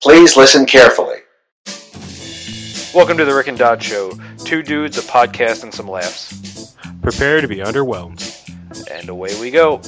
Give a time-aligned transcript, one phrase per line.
[0.00, 1.16] Please listen carefully.
[2.94, 4.12] Welcome to the Rick and Don Show.
[4.44, 6.76] Two dudes, a podcast, and some laughs.
[7.02, 8.22] Prepare to be underwhelmed.
[8.92, 9.82] And away we go.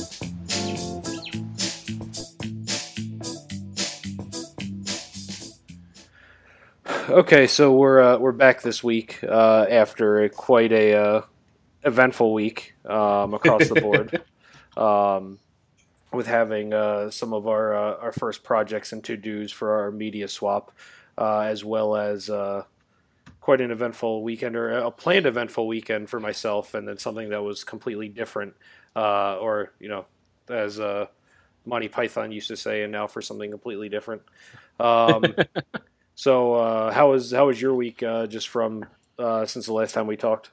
[7.08, 11.22] Okay, so we're uh, we're back this week uh, after a, quite a uh,
[11.84, 14.24] eventful week um, across the board,
[14.76, 15.38] um,
[16.12, 19.90] with having uh, some of our uh, our first projects and to dos for our
[19.90, 20.72] media swap,
[21.18, 22.30] uh, as well as
[23.40, 27.42] quite an eventful weekend or a planned eventful weekend for myself, and then something that
[27.42, 28.54] was completely different,
[28.94, 30.04] or you know,
[30.48, 30.80] as
[31.64, 34.22] Monty Python used to say, and now for something completely different.
[34.78, 35.24] Um,
[36.20, 38.84] So uh, how was how was your week uh, just from
[39.18, 40.50] uh, since the last time we talked?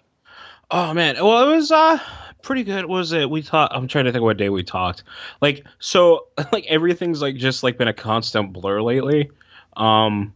[0.71, 1.99] Oh man, well it was uh
[2.41, 2.85] pretty good.
[2.85, 3.30] What was it?
[3.30, 3.73] We talked.
[3.73, 5.03] I'm trying to think what day we talked.
[5.41, 9.30] Like so, like everything's like just like been a constant blur lately.
[9.75, 10.34] Um,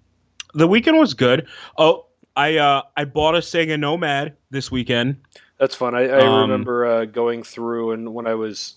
[0.54, 1.48] the weekend was good.
[1.78, 2.06] Oh,
[2.36, 5.18] I uh I bought a Sega Nomad this weekend.
[5.58, 5.94] That's fun.
[5.94, 8.76] I, I um, remember uh, going through and when I was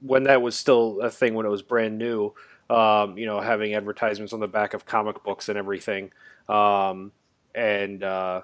[0.00, 2.34] when that was still a thing when it was brand new
[2.68, 6.10] um, you know, having advertisements on the back of comic books and everything,
[6.48, 7.12] um,
[7.54, 8.42] and uh,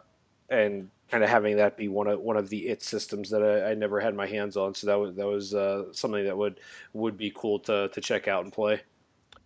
[0.48, 3.73] and kind of having that be one of one of the it systems that I,
[3.73, 4.75] I never had my hands on.
[4.75, 6.59] So that was that was uh, something that would
[6.95, 8.81] would be cool to to check out and play.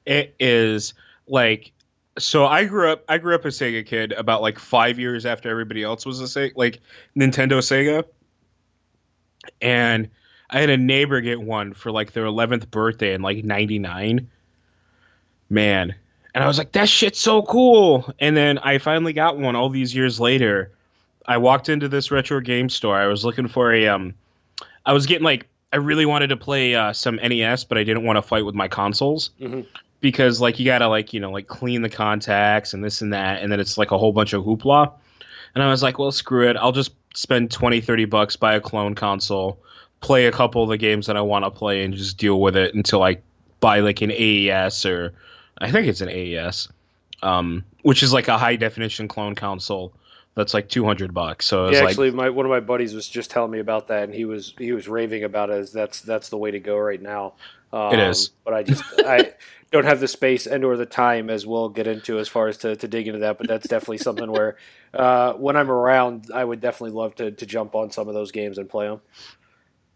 [0.06, 0.95] It is
[1.27, 1.73] like
[2.19, 5.50] so I grew up I grew up a Sega kid about like five years after
[5.50, 6.81] everybody else was a Sega like
[7.19, 8.05] Nintendo Sega.
[9.61, 10.08] And
[10.51, 14.30] I had a neighbor get one for like their eleventh birthday in like ninety nine
[15.51, 15.97] man.
[16.33, 18.12] And I was like, that shit's so cool.
[18.20, 20.75] And then I finally got one all these years later.
[21.27, 22.96] I walked into this retro game store.
[22.96, 24.14] I was looking for a um
[24.84, 28.05] I was getting like I really wanted to play uh, some NES, but I didn't
[28.05, 29.30] want to fight with my consoles.
[29.41, 29.62] Mm-hmm.
[30.00, 33.42] Because like you gotta like, you know, like clean the contacts and this and that,
[33.42, 34.92] and then it's like a whole bunch of hoopla.
[35.55, 36.56] And I was like, well screw it.
[36.56, 39.58] I'll just spend 20, 30 bucks, buy a clone console,
[40.01, 42.56] play a couple of the games that I want to play and just deal with
[42.56, 43.18] it until I
[43.61, 45.14] buy like an AES or
[45.58, 46.68] I think it's an AES,
[47.22, 49.92] um, which is like a high definition clone console
[50.36, 51.47] that's like 200 bucks.
[51.47, 54.05] So yeah, actually, like, my one of my buddies was just telling me about that,
[54.05, 56.77] and he was he was raving about it as that's that's the way to go
[56.79, 57.35] right now.
[57.73, 59.33] Um, it is, but I just I
[59.73, 62.58] don't have the space and or the time as we'll get into as far as
[62.58, 63.39] to, to dig into that.
[63.39, 64.57] But that's definitely something where
[64.95, 68.30] uh, when I'm around, I would definitely love to to jump on some of those
[68.30, 69.01] games and play them.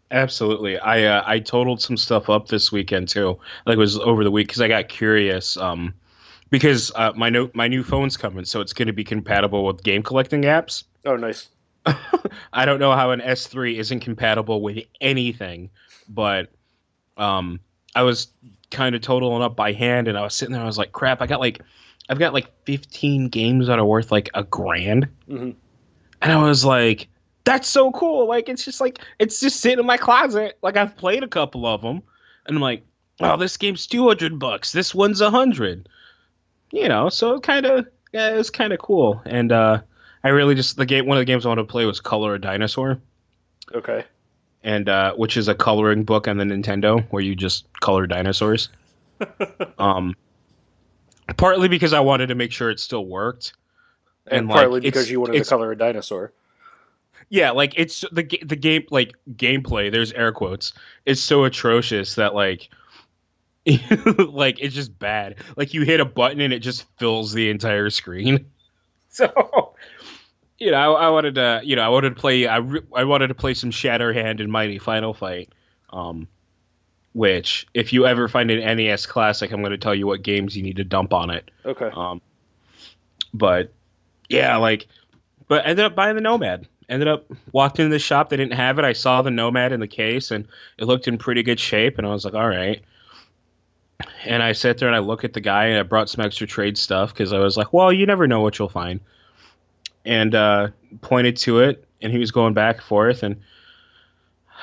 [0.09, 0.77] Absolutely.
[0.79, 3.37] I uh, I totaled some stuff up this weekend too.
[3.67, 5.55] Like it was over the week because I got curious.
[5.55, 5.93] Um,
[6.51, 9.81] because uh, my no, my new phone's coming, so it's going to be compatible with
[9.83, 10.83] game collecting apps.
[11.05, 11.49] Oh, nice.
[12.53, 15.71] I don't know how an S3 isn't compatible with anything,
[16.07, 16.49] but
[17.17, 17.59] um,
[17.95, 18.27] I was
[18.69, 20.61] kind of totaling up by hand, and I was sitting there.
[20.61, 21.21] I was like, "Crap!
[21.21, 21.61] I got like,
[22.09, 25.51] I've got like 15 games that are worth like a grand," mm-hmm.
[26.21, 27.07] and I was like,
[27.45, 28.27] that's so cool.
[28.27, 30.57] Like it's just like it's just sitting in my closet.
[30.61, 32.03] Like I've played a couple of them,
[32.45, 32.83] and I'm like,
[33.21, 34.73] oh, this game's two hundred bucks.
[34.73, 35.87] This one's a hundred.
[36.71, 39.21] You know, so kind of yeah, it was kind of cool.
[39.25, 39.81] And uh,
[40.23, 41.05] I really just the game.
[41.05, 42.99] One of the games I wanted to play was Color a Dinosaur.
[43.73, 44.03] Okay.
[44.63, 48.69] And uh, which is a coloring book on the Nintendo where you just color dinosaurs.
[49.79, 50.15] um,
[51.37, 53.53] partly because I wanted to make sure it still worked,
[54.27, 56.31] and, and partly like, because you wanted to color a dinosaur
[57.31, 59.89] yeah, like it's the the game like gameplay.
[59.89, 60.73] There's air quotes.
[61.05, 62.69] It's so atrocious that like.
[64.17, 65.35] like it's just bad.
[65.55, 68.47] Like you hit a button and it just fills the entire screen.
[69.13, 69.73] So,
[70.57, 72.47] you know, I, I wanted to, you know, I wanted to play.
[72.47, 75.49] I, re- I wanted to play some Shatterhand and Mighty Final Fight.
[75.89, 76.29] Um,
[77.11, 80.55] which if you ever find an NES classic, I'm going to tell you what games
[80.55, 81.51] you need to dump on it.
[81.65, 81.89] Okay.
[81.93, 82.21] Um,
[83.33, 83.73] but
[84.29, 84.87] yeah, like,
[85.49, 88.29] but ended up buying the Nomad ended up walked into the shop.
[88.29, 88.85] They didn't have it.
[88.85, 91.97] I saw the Nomad in the case, and it looked in pretty good shape.
[91.97, 92.83] And I was like, all right.
[94.25, 96.47] And I sat there and I look at the guy, and I brought some extra
[96.47, 98.99] trade stuff because I was like, well, you never know what you'll find.
[100.05, 100.69] And uh,
[101.01, 103.39] pointed to it, and he was going back and forth, and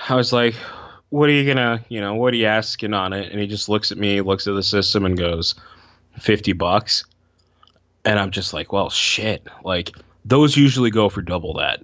[0.09, 0.55] I was like,
[1.11, 3.31] what are you gonna, you know, what are you asking on it?
[3.31, 5.55] And he just looks at me, looks at the system, and goes,
[6.19, 7.05] fifty bucks.
[8.05, 9.47] And I'm just like, well, shit.
[9.65, 9.93] Like
[10.25, 11.83] those usually go for double that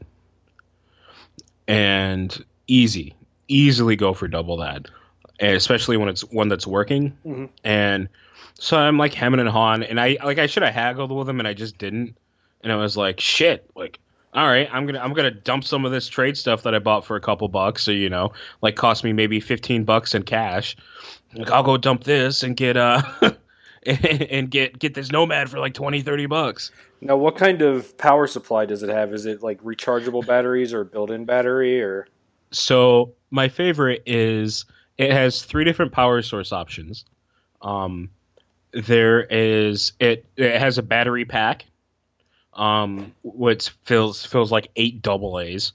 [1.68, 3.14] and easy,
[3.48, 4.86] easily go for double that,
[5.40, 7.16] especially when it's one that's working.
[7.24, 7.46] Mm-hmm.
[7.64, 8.08] And
[8.54, 11.38] so I'm like hemming and hawing, and I like I should have haggled with him,
[11.38, 12.16] and I just didn't.
[12.62, 14.00] And I was like, shit, like.
[14.36, 17.04] All right, I'm gonna I'm gonna dump some of this trade stuff that I bought
[17.04, 18.32] for a couple bucks, so you know,
[18.62, 20.76] like cost me maybe fifteen bucks in cash.
[21.36, 23.00] Like I'll go dump this and get uh
[23.86, 26.70] and get get this Nomad for like 20, 30 bucks.
[27.00, 29.12] Now, what kind of power supply does it have?
[29.12, 32.06] Is it like rechargeable batteries or built-in battery or?
[32.50, 34.64] So my favorite is
[34.98, 37.04] it has three different power source options.
[37.62, 38.10] Um,
[38.72, 41.64] there is it it has a battery pack,
[42.52, 45.72] um, which fills fills like eight double A's,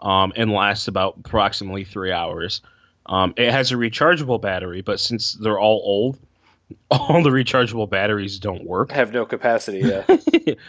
[0.00, 2.60] um, and lasts about approximately three hours.
[3.06, 6.18] Um, it has a rechargeable battery, but since they're all old,
[6.90, 8.92] all the rechargeable batteries don't work.
[8.92, 9.80] Have no capacity.
[9.80, 10.04] Yeah.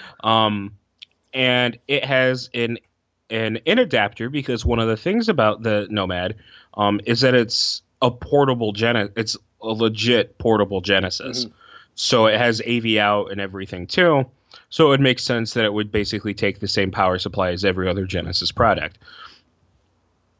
[0.24, 0.74] um,
[1.34, 2.78] and it has an
[3.30, 6.36] an in adapter because one of the things about the Nomad
[6.78, 9.12] um, is that it's a portable Gen.
[9.16, 11.46] It's a legit portable Genesis.
[11.46, 11.56] Mm-hmm.
[11.96, 14.26] So it has AV out and everything too.
[14.70, 17.64] So it would make sense that it would basically take the same power supply as
[17.64, 18.98] every other Genesis product.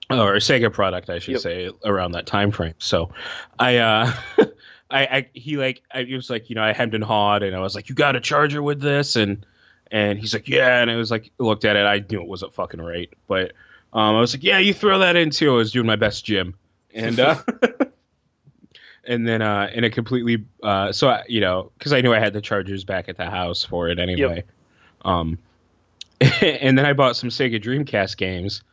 [0.10, 1.42] Or Sega product, I should yep.
[1.42, 2.76] say, around that time frame.
[2.78, 3.10] So
[3.58, 4.14] I uh
[4.92, 7.56] I, I he like I, he was like, you know, I hemmed and hawed and
[7.56, 9.16] I was like, You got a charger with this?
[9.16, 9.46] And
[9.92, 12.54] and he's like, Yeah, and I was like looked at it, I knew it wasn't
[12.54, 13.12] fucking right.
[13.28, 13.54] But
[13.96, 15.52] um I was like, Yeah, you throw that in too.
[15.52, 16.54] I was doing my best Jim.
[16.94, 17.42] And uh
[19.08, 22.20] and then uh and it completely uh so I, you know because i knew i
[22.20, 24.50] had the chargers back at the house for it anyway yep.
[25.04, 25.38] um
[26.42, 28.64] and then i bought some sega dreamcast games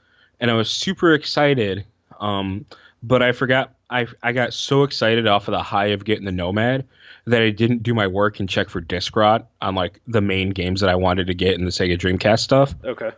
[0.40, 1.84] and i was super excited
[2.20, 2.64] um
[3.02, 6.32] but i forgot i i got so excited off of the high of getting the
[6.32, 6.86] nomad
[7.26, 10.50] that i didn't do my work and check for disc rot on like the main
[10.50, 13.10] games that i wanted to get in the sega dreamcast stuff okay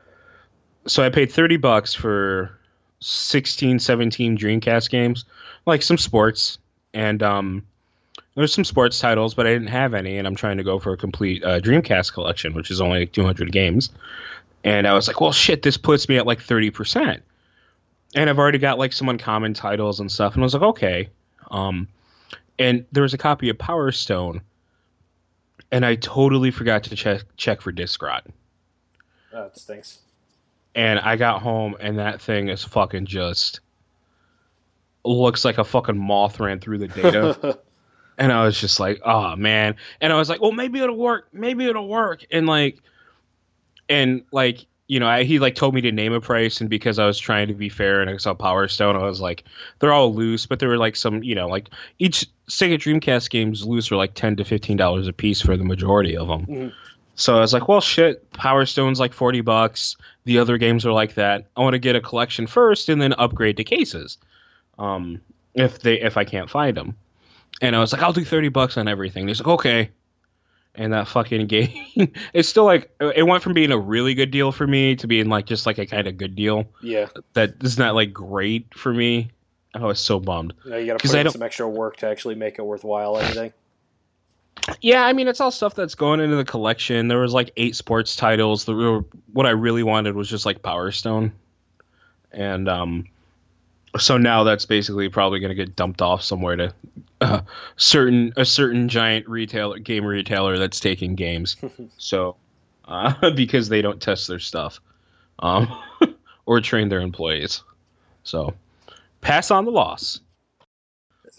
[0.87, 2.59] so i paid 30 bucks for
[3.01, 5.25] 16 17 dreamcast games
[5.67, 6.59] like some sports
[6.95, 7.65] and um,
[8.35, 10.93] there's some sports titles, but I didn't have any, and I'm trying to go for
[10.93, 13.91] a complete uh, Dreamcast collection, which is only like 200 games.
[14.65, 17.21] And I was like, well, shit, this puts me at like 30%.
[18.17, 21.09] And I've already got like some uncommon titles and stuff, and I was like, okay.
[21.51, 21.89] Um,
[22.59, 24.41] and there was a copy of Power Stone,
[25.71, 28.27] and I totally forgot to check check for disc rot.
[29.33, 29.99] That stinks.
[30.75, 33.61] And I got home, and that thing is fucking just
[35.05, 37.59] looks like a fucking moth ran through the data.
[38.19, 39.77] and I was just like, oh man.
[40.01, 41.29] And I was like, well, maybe it'll work.
[41.33, 42.25] Maybe it'll work.
[42.31, 42.79] And like,
[43.89, 46.99] and like, you know, I, he like told me to name a price, and because
[46.99, 49.45] I was trying to be fair and I saw Power Stone, I was like,
[49.79, 53.65] they're all loose, but there were like some, you know, like each Sega Dreamcast games
[53.65, 56.47] loose are like ten to fifteen dollars a piece for the majority of them.
[56.47, 56.69] Mm-hmm.
[57.17, 59.97] So I was like, well, shit, Power Stone's like forty bucks.
[60.25, 61.47] The other games are like that.
[61.57, 64.19] I want to get a collection first, and then upgrade to cases
[64.79, 65.21] um,
[65.55, 66.97] if they if I can't find them.
[67.61, 69.29] And I was like, I'll do thirty bucks on everything.
[69.29, 69.91] He's like, okay.
[70.77, 74.51] And that fucking game, it's still like it went from being a really good deal
[74.51, 76.65] for me to being like just like a kind of good deal.
[76.83, 79.31] Yeah, that is not like great for me.
[79.73, 80.55] I was so bummed.
[80.65, 83.19] Yeah, you got to put in some extra work to actually make it worthwhile.
[83.19, 83.53] Anything.
[84.81, 87.09] Yeah, I mean it's all stuff that's going into the collection.
[87.09, 88.65] There was like eight sports titles.
[88.65, 91.33] The what I really wanted was just like Power Stone,
[92.33, 93.07] and um,
[93.99, 96.75] so now that's basically probably going to get dumped off somewhere to
[97.21, 97.41] uh,
[97.77, 101.57] certain a certain giant retailer game retailer that's taking games
[101.99, 102.37] so
[102.87, 104.81] uh, because they don't test their stuff
[105.41, 105.69] um,
[106.47, 107.63] or train their employees
[108.25, 108.53] so
[109.21, 110.21] pass on the loss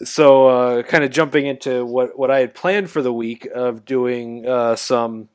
[0.04, 3.86] so uh, kind of jumping into what what i had planned for the week of
[3.86, 5.30] doing uh, some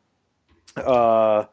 [0.76, 1.44] uh,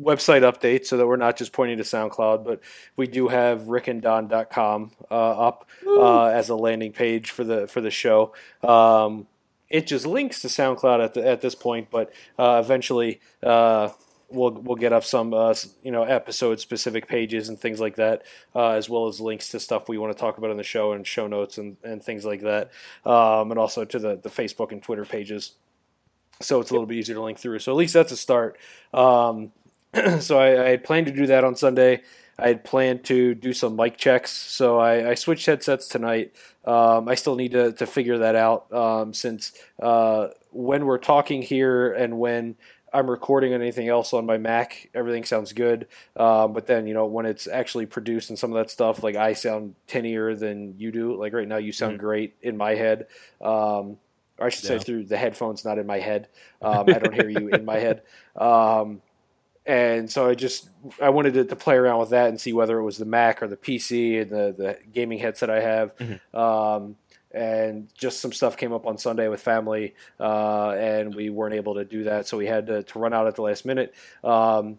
[0.00, 2.60] website updates so that we're not just pointing to SoundCloud, but
[2.96, 7.90] we do have rickandon.com uh, up uh, as a landing page for the for the
[7.90, 8.32] show.
[8.62, 9.26] Um,
[9.68, 13.90] it just links to SoundCloud at the, at this point, but uh, eventually uh,
[14.30, 18.22] we'll we'll get up some uh, you know episode specific pages and things like that,
[18.54, 20.92] uh, as well as links to stuff we want to talk about in the show
[20.92, 22.70] and show notes and, and things like that,
[23.04, 25.52] um, and also to the the Facebook and Twitter pages
[26.40, 27.58] so it's a little bit easier to link through.
[27.58, 28.58] So at least that's a start.
[28.94, 29.52] Um,
[30.20, 32.02] so I, I, had planned to do that on Sunday.
[32.38, 36.32] I had planned to do some mic checks, so I, I switched headsets tonight.
[36.64, 41.42] Um, I still need to, to figure that out um, since uh, when we're talking
[41.42, 42.56] here and when
[42.92, 45.88] I'm recording anything else on my Mac, everything sounds good.
[46.16, 49.16] Um, but then, you know, when it's actually produced and some of that stuff, like
[49.16, 51.16] I sound tinnier than you do.
[51.16, 52.06] Like right now, you sound mm-hmm.
[52.06, 53.06] great in my head.
[53.40, 53.98] Um,
[54.38, 54.78] or I should yeah.
[54.78, 56.28] say through the headphones, not in my head.
[56.62, 58.02] Um, I don't hear you in my head.
[58.36, 59.02] Um,
[59.66, 60.70] and so I just
[61.02, 63.42] I wanted to, to, play around with that and see whether it was the Mac
[63.42, 65.96] or the PC and the the gaming headset I have.
[65.96, 66.38] Mm-hmm.
[67.38, 71.74] And just some stuff came up on Sunday with family, uh, and we weren't able
[71.76, 73.94] to do that, so we had to, to run out at the last minute.
[74.24, 74.78] Um,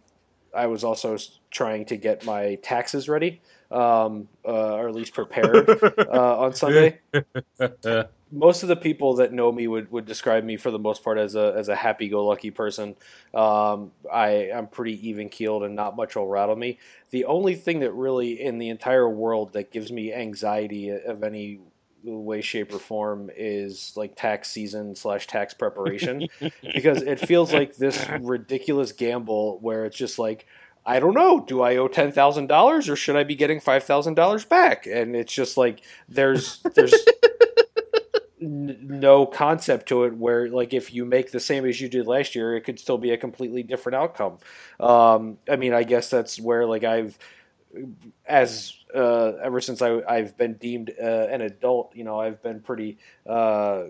[0.53, 1.17] I was also
[1.51, 6.99] trying to get my taxes ready, um, uh, or at least prepared uh, on Sunday.
[8.31, 11.17] most of the people that know me would, would describe me for the most part
[11.17, 12.95] as a as a happy go lucky person.
[13.33, 16.79] Um, I I'm pretty even keeled and not much will rattle me.
[17.11, 21.59] The only thing that really in the entire world that gives me anxiety of any
[22.03, 26.27] way, shape, or form is like tax season slash tax preparation
[26.61, 30.45] because it feels like this ridiculous gamble where it's just like
[30.85, 31.41] I don't know.
[31.45, 34.87] Do I owe ten thousand dollars or should I be getting five thousand dollars back?
[34.87, 36.95] And it's just like there's there's
[38.41, 42.07] n- no concept to it where like if you make the same as you did
[42.07, 44.37] last year, it could still be a completely different outcome.
[44.79, 47.17] Um, I mean, I guess that's where like I've
[48.25, 52.61] as uh, ever since I, I've been deemed uh, an adult, you know, I've been
[52.61, 52.97] pretty
[53.27, 53.83] uh,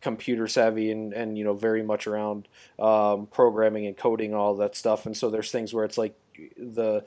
[0.00, 2.46] computer savvy and, and you know very much around
[2.78, 5.06] um, programming and coding all that stuff.
[5.06, 6.14] And so there's things where it's like
[6.56, 7.04] the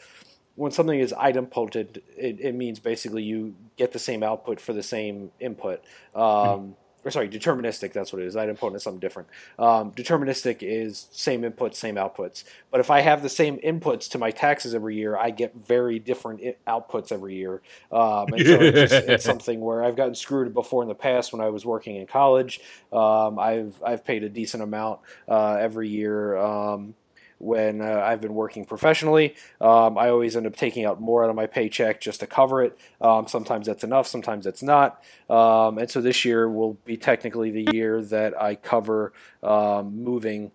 [0.56, 4.82] when something is idempotent, it, it means basically you get the same output for the
[4.82, 5.84] same input.
[6.16, 6.76] Um,
[7.08, 7.94] or sorry, deterministic.
[7.94, 8.36] That's what it is.
[8.36, 9.30] Idempotent is something different.
[9.58, 12.44] Um, deterministic is same inputs, same outputs.
[12.70, 16.00] But if I have the same inputs to my taxes every year, I get very
[16.00, 17.62] different outputs every year.
[17.92, 21.32] Um, and so it's, just, it's, something where I've gotten screwed before in the past
[21.32, 22.60] when I was working in college.
[22.92, 26.38] Um, I've I've paid a decent amount uh, every year.
[26.38, 26.94] Um,
[27.40, 29.36] when uh, I've been working professionally.
[29.62, 32.64] Um, I always end up taking out more out of my paycheck just to cover
[32.64, 32.78] it.
[33.02, 35.04] Um, sometimes that's enough, sometimes that's not.
[35.30, 39.14] Um, and so this year will be technically the year that I cover
[39.44, 40.52] um, moving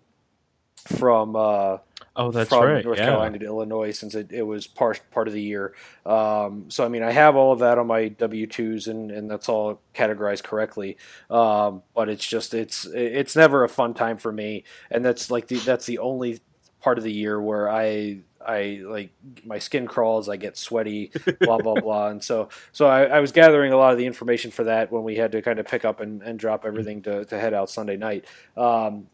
[0.86, 1.36] from.
[1.36, 1.78] Uh,
[2.14, 2.84] Oh, that's from right.
[2.84, 3.06] North yeah.
[3.06, 5.74] Carolina to Illinois since it, it was part part of the year.
[6.04, 9.30] Um, so I mean, I have all of that on my W twos and, and
[9.30, 10.98] that's all categorized correctly.
[11.30, 15.48] Um, but it's just it's it's never a fun time for me, and that's like
[15.48, 16.40] the that's the only
[16.82, 19.10] part of the year where I I like
[19.44, 23.32] my skin crawls, I get sweaty, blah blah blah, and so so I, I, was
[23.32, 25.84] gathering a lot of the information for that when we had to kind of pick
[25.84, 28.26] up and, and drop everything to, to head out Sunday night.
[28.56, 29.06] Um,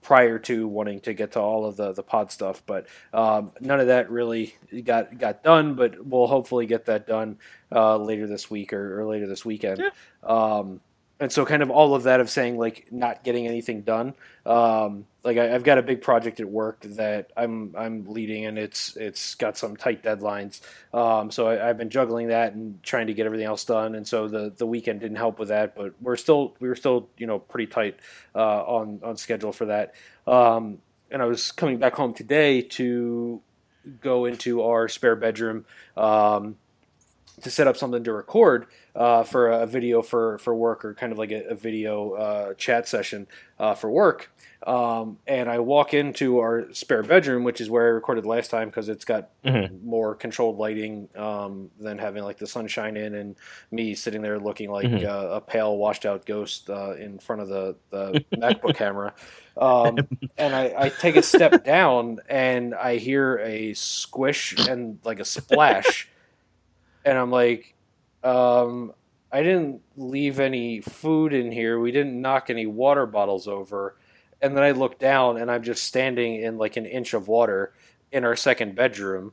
[0.00, 3.80] prior to wanting to get to all of the, the pod stuff, but um, none
[3.80, 4.54] of that really
[4.84, 5.74] got got done.
[5.74, 7.38] But we'll hopefully get that done
[7.70, 9.80] uh, later this week or, or later this weekend.
[9.80, 9.90] Yeah.
[10.28, 10.80] Um,
[11.22, 14.12] and so kind of all of that of saying like not getting anything done
[14.44, 18.58] um, like I, have got a big project at work that I'm I'm leading and
[18.58, 20.60] it's it's got some tight deadlines.
[20.92, 23.94] Um, so I, have been juggling that and trying to get everything else done.
[23.94, 27.08] And so the the weekend didn't help with that but we're still we were still
[27.18, 28.00] you know pretty tight
[28.34, 29.94] uh, on on schedule for that.
[30.26, 30.78] Um,
[31.10, 33.40] and I was coming back home today to
[34.00, 36.56] go into our spare bedroom um,
[37.40, 41.12] to set up something to record uh, for a video for, for work or kind
[41.12, 43.26] of like a, a video uh, chat session
[43.58, 44.30] uh, for work.
[44.66, 48.68] Um, and I walk into our spare bedroom, which is where I recorded last time
[48.68, 49.84] because it's got mm-hmm.
[49.84, 53.36] more controlled lighting um, than having like the sunshine in and
[53.72, 55.04] me sitting there looking like mm-hmm.
[55.04, 59.14] Uh, a pale, washed out ghost uh, in front of the, the MacBook camera.
[59.56, 59.98] Um,
[60.38, 65.24] and I, I take a step down and I hear a squish and like a
[65.24, 66.08] splash.
[67.04, 67.74] And I'm like,
[68.22, 68.92] um,
[69.32, 71.80] I didn't leave any food in here.
[71.80, 73.96] We didn't knock any water bottles over.
[74.40, 77.72] And then I look down and I'm just standing in like an inch of water
[78.10, 79.32] in our second bedroom.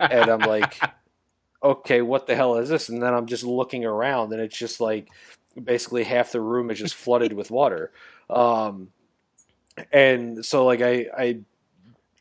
[0.00, 0.80] and I'm like,
[1.62, 2.88] okay, what the hell is this?
[2.88, 5.08] And then I'm just looking around and it's just like
[5.62, 7.92] basically half the room is just flooded with water.
[8.28, 8.88] Um,
[9.92, 11.38] and so like I, I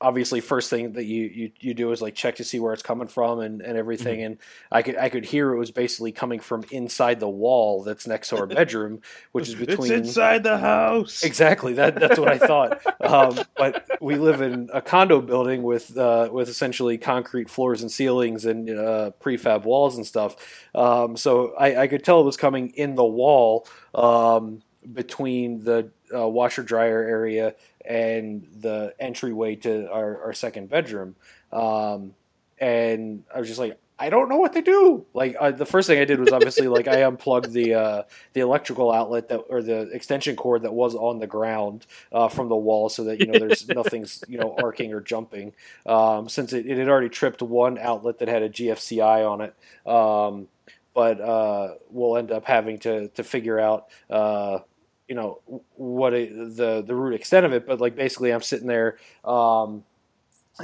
[0.01, 2.83] obviously first thing that you, you, you do is like check to see where it's
[2.83, 4.25] coming from and, and everything mm-hmm.
[4.25, 4.37] and
[4.69, 8.29] I could I could hear it was basically coming from inside the wall that's next
[8.29, 11.23] to our bedroom which is between it's inside the house.
[11.23, 12.81] Exactly that that's what I thought.
[13.05, 17.91] Um, but we live in a condo building with uh, with essentially concrete floors and
[17.91, 20.35] ceilings and uh, prefab walls and stuff.
[20.73, 24.61] Um, so I, I, could tell it was coming in the wall um,
[24.91, 27.55] between the uh, washer dryer area
[27.87, 31.15] and the entryway to our, our second bedroom.
[31.51, 32.15] Um,
[32.59, 35.05] and I was just like, I don't know what to do.
[35.13, 38.41] Like uh, the first thing I did was obviously like I unplugged the uh, the
[38.41, 42.55] electrical outlet that or the extension cord that was on the ground uh, from the
[42.55, 45.53] wall, so that you know there's nothing's you know arcing or jumping.
[45.85, 49.55] Um, since it, it, had already tripped one outlet that had a GFCI on it,
[49.89, 50.49] um,
[50.93, 54.59] but uh, we'll end up having to to figure out uh,
[55.07, 55.39] you know
[55.75, 59.83] what it, the the root extent of it, but like basically I'm sitting there, um,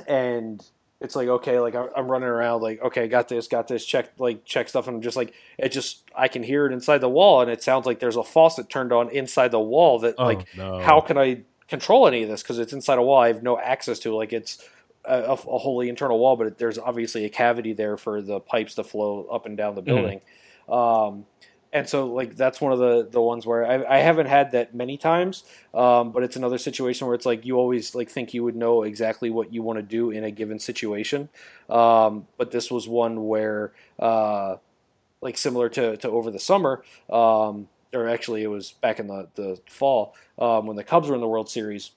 [0.07, 0.63] and
[0.99, 4.45] it's like okay, like I'm running around, like okay, got this, got this, check like
[4.45, 7.41] check stuff, and I'm just like it just I can hear it inside the wall,
[7.41, 9.99] and it sounds like there's a faucet turned on inside the wall.
[9.99, 10.79] That oh, like no.
[10.79, 13.57] how can I control any of this because it's inside a wall I have no
[13.57, 14.13] access to.
[14.13, 14.67] Like it's
[15.05, 18.83] a, a, wholly internal wall, but there's obviously a cavity there for the pipes to
[18.83, 19.95] flow up and down the mm-hmm.
[19.95, 20.21] building.
[20.67, 21.07] Mm.
[21.07, 21.25] Um,
[21.73, 24.75] and so like that's one of the the ones where I, I haven't had that
[24.75, 28.43] many times um, but it's another situation where it's like you always like think you
[28.43, 31.29] would know exactly what you want to do in a given situation.
[31.69, 34.57] Um, but this was one where uh,
[35.21, 39.27] like similar to, to over the summer um, or actually it was back in the,
[39.35, 41.91] the fall um, when the cubs were in the world series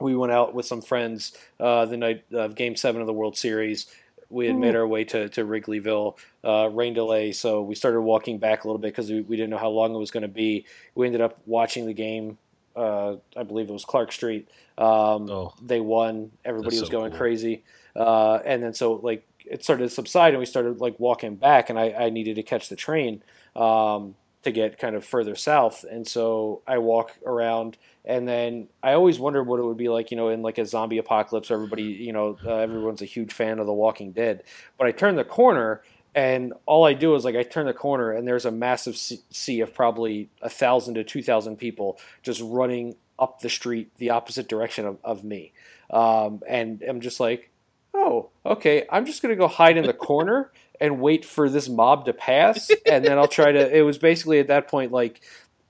[0.00, 3.36] we went out with some friends uh, the night of game seven of the world
[3.36, 3.86] series
[4.30, 8.38] we had made our way to, to Wrigleyville, uh, rain delay, so we started walking
[8.38, 10.28] back a little bit because we, we didn't know how long it was going to
[10.28, 10.66] be.
[10.94, 12.38] We ended up watching the game.
[12.76, 14.48] Uh, I believe it was Clark Street.
[14.76, 15.54] Um, Oh.
[15.62, 16.30] They won.
[16.44, 17.18] Everybody was so going cool.
[17.18, 17.64] crazy,
[17.96, 21.70] uh, and then so like it started to subside, and we started like walking back,
[21.70, 23.22] and I, I needed to catch the train
[23.56, 24.14] um,
[24.44, 29.18] to get kind of further south, and so I walk around, and then I always
[29.18, 31.50] wondered what it would be like, you know, in like a zombie apocalypse.
[31.50, 34.44] Everybody, you know, uh, everyone's a huge fan of The Walking Dead,
[34.78, 35.82] but I turn the corner.
[36.14, 39.60] And all I do is like I turn the corner and there's a massive sea
[39.60, 44.48] of probably a thousand to two thousand people just running up the street the opposite
[44.48, 45.52] direction of, of me,
[45.90, 47.50] um, and I'm just like,
[47.94, 52.04] oh, okay, I'm just gonna go hide in the corner and wait for this mob
[52.06, 53.76] to pass, and then I'll try to.
[53.76, 55.20] It was basically at that point like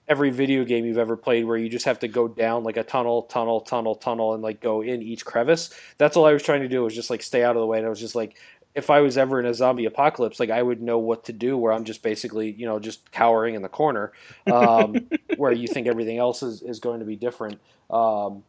[0.08, 2.82] every video game you've ever played where you just have to go down like a
[2.82, 5.70] tunnel, tunnel, tunnel, tunnel, and like go in each crevice.
[5.98, 7.78] That's all I was trying to do was just like stay out of the way.
[7.78, 8.36] And I was just like,
[8.74, 11.58] if I was ever in a zombie apocalypse, like I would know what to do.
[11.58, 14.12] Where I'm just basically, you know, just cowering in the corner,
[14.50, 17.60] um, where you think everything else is, is going to be different.
[17.90, 18.44] Um,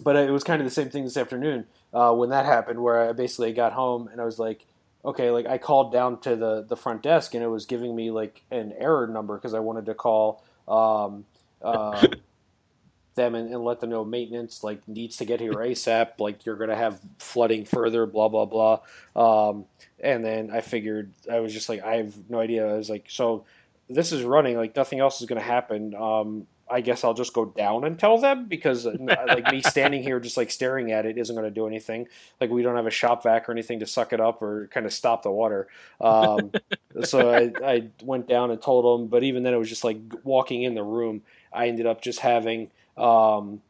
[0.00, 3.10] but it was kind of the same thing this afternoon uh, when that happened, where
[3.10, 4.66] I basically got home and I was like,
[5.04, 8.10] okay, like I called down to the the front desk and it was giving me
[8.10, 11.24] like an error number because I wanted to call um,
[11.60, 12.06] uh,
[13.14, 16.18] them and, and let them know maintenance like needs to get here ASAP.
[16.18, 18.80] Like you're gonna have flooding further, blah blah blah.
[19.16, 19.66] Um,
[20.00, 22.68] and then I figured I was just like I have no idea.
[22.68, 23.44] I was like, so
[23.88, 25.94] this is running, like nothing else is gonna happen.
[25.94, 30.20] Um, I guess I'll just go down and tell them because like me standing here
[30.20, 32.08] just like staring at it isn't going to do anything.
[32.40, 34.86] Like we don't have a shop vac or anything to suck it up or kind
[34.86, 35.68] of stop the water.
[36.00, 36.52] Um,
[37.04, 39.98] so I, I went down and told them, but even then it was just like
[40.24, 41.22] walking in the room.
[41.52, 43.60] I ended up just having, um,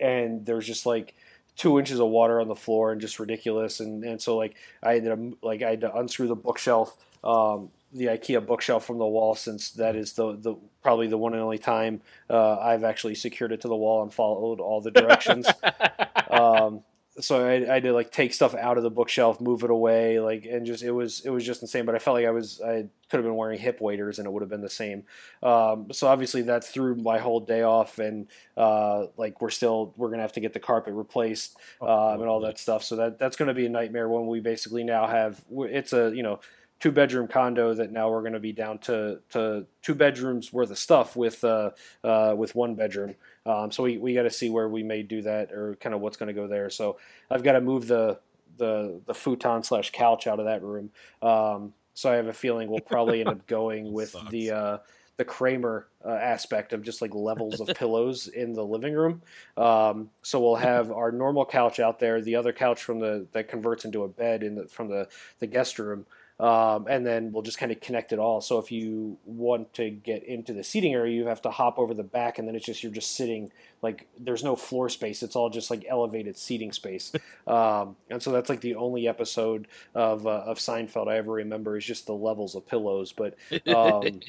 [0.00, 1.14] and there's just like
[1.56, 3.80] two inches of water on the floor and just ridiculous.
[3.80, 6.96] And, and so like I ended up like I had to unscrew the bookshelf.
[7.22, 11.32] Um, the IKEA bookshelf from the wall, since that is the, the probably the one
[11.32, 14.90] and only time uh, I've actually secured it to the wall and followed all the
[14.90, 15.46] directions.
[16.30, 16.82] um,
[17.20, 20.18] so I, I had to like take stuff out of the bookshelf, move it away,
[20.18, 21.84] like, and just it was it was just insane.
[21.84, 24.32] But I felt like I was I could have been wearing hip waders and it
[24.32, 25.04] would have been the same.
[25.42, 28.26] Um, so obviously that threw my whole day off, and
[28.56, 32.40] uh, like we're still we're gonna have to get the carpet replaced um, and all
[32.40, 32.82] that stuff.
[32.82, 36.12] So that that's going to be a nightmare when we basically now have it's a
[36.14, 36.40] you know
[36.84, 40.70] two bedroom condo that now we're going to be down to, to two bedrooms worth
[40.70, 41.70] of stuff with uh,
[42.04, 43.14] uh, with one bedroom.
[43.46, 46.02] Um, so we, we got to see where we may do that or kind of
[46.02, 46.68] what's going to go there.
[46.68, 46.98] So
[47.30, 48.18] I've got to move the
[48.58, 50.90] the the futon slash couch out of that room.
[51.22, 54.30] Um, so I have a feeling we'll probably end up going with Sucks.
[54.30, 54.78] the uh,
[55.16, 59.22] the Kramer uh, aspect of just like levels of pillows in the living room.
[59.56, 63.48] Um, so we'll have our normal couch out there, the other couch from the that
[63.48, 66.04] converts into a bed in the from the the guest room.
[66.40, 68.40] Um, and then we'll just kind of connect it all.
[68.40, 71.94] So if you want to get into the seating area, you have to hop over
[71.94, 75.22] the back, and then it's just you're just sitting like there's no floor space.
[75.22, 77.12] It's all just like elevated seating space.
[77.46, 81.76] Um, and so that's like the only episode of uh, of Seinfeld I ever remember
[81.76, 83.12] is just the levels of pillows.
[83.12, 83.36] But
[83.68, 84.20] um,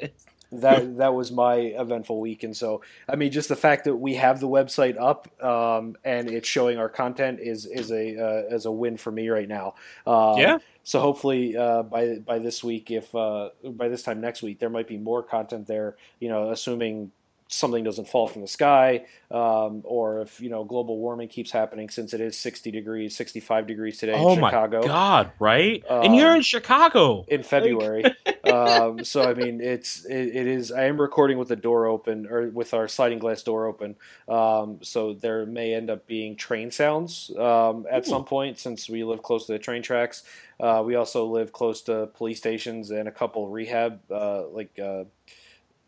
[0.52, 4.14] that that was my eventful week, and so I mean, just the fact that we
[4.14, 8.66] have the website up um, and it's showing our content is is a uh, is
[8.66, 9.74] a win for me right now.
[10.06, 10.58] Um, Yeah.
[10.84, 14.70] So hopefully uh, by by this week, if uh, by this time next week, there
[14.70, 15.96] might be more content there.
[16.20, 17.12] You know, assuming
[17.52, 21.88] something doesn't fall from the sky, um, or if you know global warming keeps happening,
[21.88, 25.32] since it is sixty degrees, sixty five degrees today oh in Chicago my god!
[25.38, 25.84] Right?
[25.88, 27.24] and you're Um, in Chicago.
[27.28, 28.04] in February.
[28.44, 30.72] um, so I mean, it's it, it is.
[30.72, 33.96] I am recording with the door open or with our sliding glass door open.
[34.28, 38.10] Um, so there may end up being train sounds um, at Ooh.
[38.10, 40.22] some point since we live close to the train tracks.
[40.58, 45.04] Uh, we also live close to police stations and a couple rehab uh, like uh,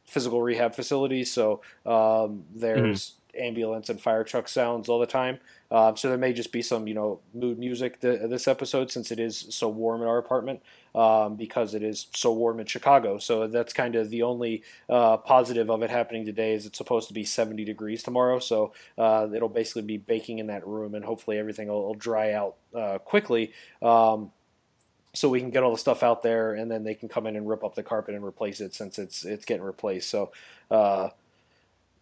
[0.04, 5.38] physical rehab facility, So um, there's ambulance and fire truck sounds all the time.
[5.70, 9.10] Um, so there may just be some, you know, mood music th- this episode since
[9.10, 10.62] it is so warm in our apartment
[10.94, 13.18] um, because it is so warm in Chicago.
[13.18, 17.08] So that's kind of the only uh, positive of it happening today is it's supposed
[17.08, 18.38] to be 70 degrees tomorrow.
[18.38, 22.32] So uh, it'll basically be baking in that room and hopefully everything will, will dry
[22.32, 23.52] out uh, quickly.
[23.82, 24.30] Um,
[25.14, 27.36] so we can get all the stuff out there, and then they can come in
[27.36, 30.10] and rip up the carpet and replace it since it's it's getting replaced.
[30.10, 30.32] So.
[30.70, 31.10] Uh,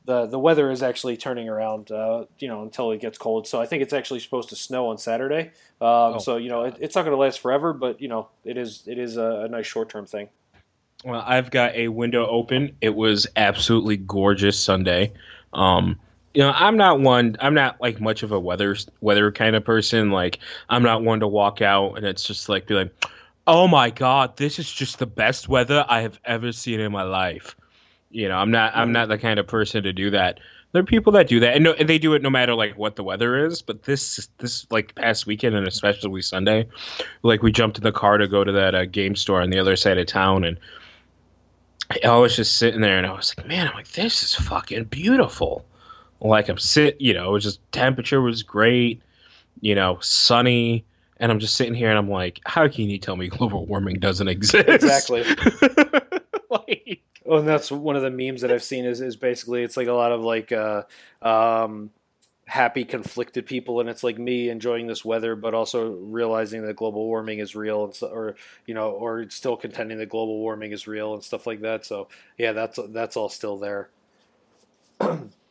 [0.05, 3.47] the the weather is actually turning around, uh, you know, until it gets cold.
[3.47, 5.53] So I think it's actually supposed to snow on Saturday.
[5.81, 8.29] Um, oh, so you know, it, it's not going to last forever, but you know,
[8.45, 10.29] it is it is a, a nice short term thing.
[11.05, 12.77] Well, I've got a window open.
[12.81, 15.13] It was absolutely gorgeous Sunday.
[15.53, 15.99] Um,
[16.35, 17.37] you know, I'm not one.
[17.41, 20.11] I'm not like much of a weather weather kind of person.
[20.11, 22.93] Like, I'm not one to walk out and it's just like be like,
[23.47, 27.03] oh my god, this is just the best weather I have ever seen in my
[27.03, 27.57] life.
[28.11, 30.41] You know, I'm not I'm not the kind of person to do that.
[30.73, 32.79] There are people that do that, and, no, and they do it no matter like
[32.79, 33.61] what the weather is.
[33.61, 36.67] But this this like past weekend and especially Sunday,
[37.23, 39.59] like we jumped in the car to go to that uh, game store on the
[39.59, 40.59] other side of town, and
[42.05, 44.85] I was just sitting there, and I was like, man, I'm like, this is fucking
[44.85, 45.67] beautiful.
[46.23, 49.03] Like I'm sit, you know, it was just temperature was great,
[49.61, 50.85] you know, sunny,
[51.19, 53.97] and I'm just sitting here, and I'm like, how can you tell me global warming
[53.97, 54.69] doesn't exist?
[54.69, 55.25] Exactly.
[56.51, 59.77] like Oh, and that's one of the memes that I've seen is, is basically it's
[59.77, 60.83] like a lot of like uh,
[61.23, 61.91] um,
[62.47, 67.07] happy conflicted people, and it's like me enjoying this weather, but also realizing that global
[67.07, 70.89] warming is real, and so, or you know, or still contending that global warming is
[70.89, 71.87] real and stuff like that.
[71.87, 72.09] So
[72.39, 73.89] yeah, that's that's all still there.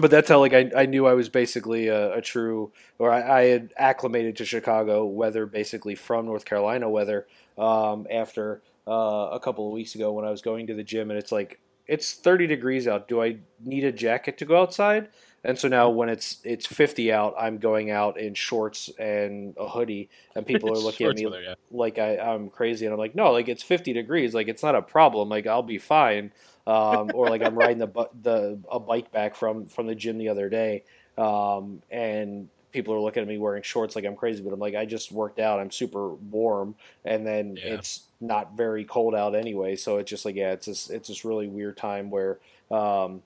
[0.00, 3.40] but that's how like I, I knew I was basically a, a true or I,
[3.40, 7.26] I, had acclimated to Chicago weather basically from North Carolina weather
[7.58, 11.10] um, after uh, a couple of weeks ago when I was going to the gym,
[11.10, 13.08] and it's like it's 30 degrees out.
[13.08, 15.08] Do I need a jacket to go outside?
[15.42, 19.68] And so now when it's it's 50 out, I'm going out in shorts and a
[19.68, 21.54] hoodie, and people are looking at me weather, yeah.
[21.70, 22.84] like I, I'm crazy.
[22.84, 25.28] And I'm like, no, like it's 50 degrees, like it's not a problem.
[25.28, 26.32] Like I'll be fine.
[26.66, 30.28] Um, or like I'm riding the the a bike back from from the gym the
[30.28, 30.84] other day,
[31.16, 34.74] um, and people are looking at me wearing shorts like I'm crazy, but I'm like,
[34.74, 35.60] I just worked out.
[35.60, 37.74] I'm super warm, and then yeah.
[37.74, 39.76] it's not very cold out anyway.
[39.76, 42.38] So it's just like, yeah, it's just it's this really weird time where
[42.70, 43.22] um,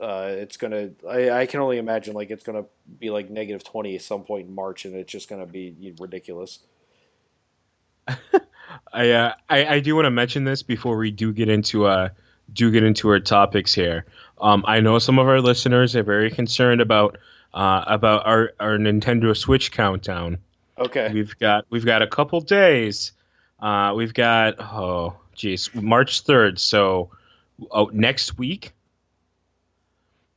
[0.00, 0.90] uh, it's gonna.
[1.08, 2.64] I, I, can only imagine like it's gonna
[2.98, 6.60] be like negative twenty at some point in March, and it's just gonna be ridiculous.
[8.92, 12.10] I, uh, I I do want to mention this before we do get into uh
[12.52, 14.06] do get into our topics here.
[14.40, 17.18] Um, I know some of our listeners are very concerned about
[17.54, 20.38] uh, about our, our Nintendo Switch countdown.
[20.78, 21.10] Okay.
[21.12, 23.12] We've got we've got a couple days.
[23.58, 26.58] Uh, we've got oh geez, March third.
[26.58, 27.10] So
[27.70, 28.72] oh next week.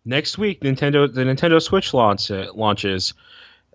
[0.05, 3.13] Next week, Nintendo the Nintendo Switch launch launches,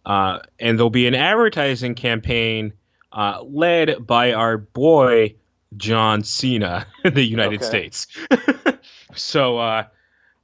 [0.07, 2.73] uh, and there'll be an advertising campaign
[3.13, 5.37] uh, led by our boy
[5.77, 7.67] John Cena in the United okay.
[7.91, 8.07] States.
[9.15, 9.85] so uh,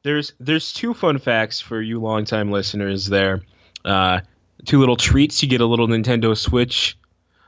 [0.03, 3.43] there's there's two fun facts for you longtime listeners there.
[3.85, 4.21] Uh,
[4.65, 5.43] two little treats.
[5.43, 6.97] You get a little Nintendo Switch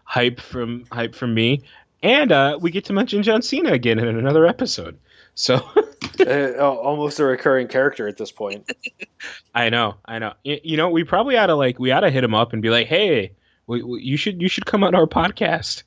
[0.05, 1.63] hype from hype from me,
[2.03, 4.99] and uh, we get to mention John Cena again in another episode.
[5.35, 5.67] So
[6.21, 8.71] uh, almost a recurring character at this point.
[9.55, 10.35] I know, I know.
[10.45, 12.61] You, you, know, we probably ought to like we ought to hit him up and
[12.61, 13.33] be like, hey,
[13.67, 15.83] we, we, you should you should come on our podcast,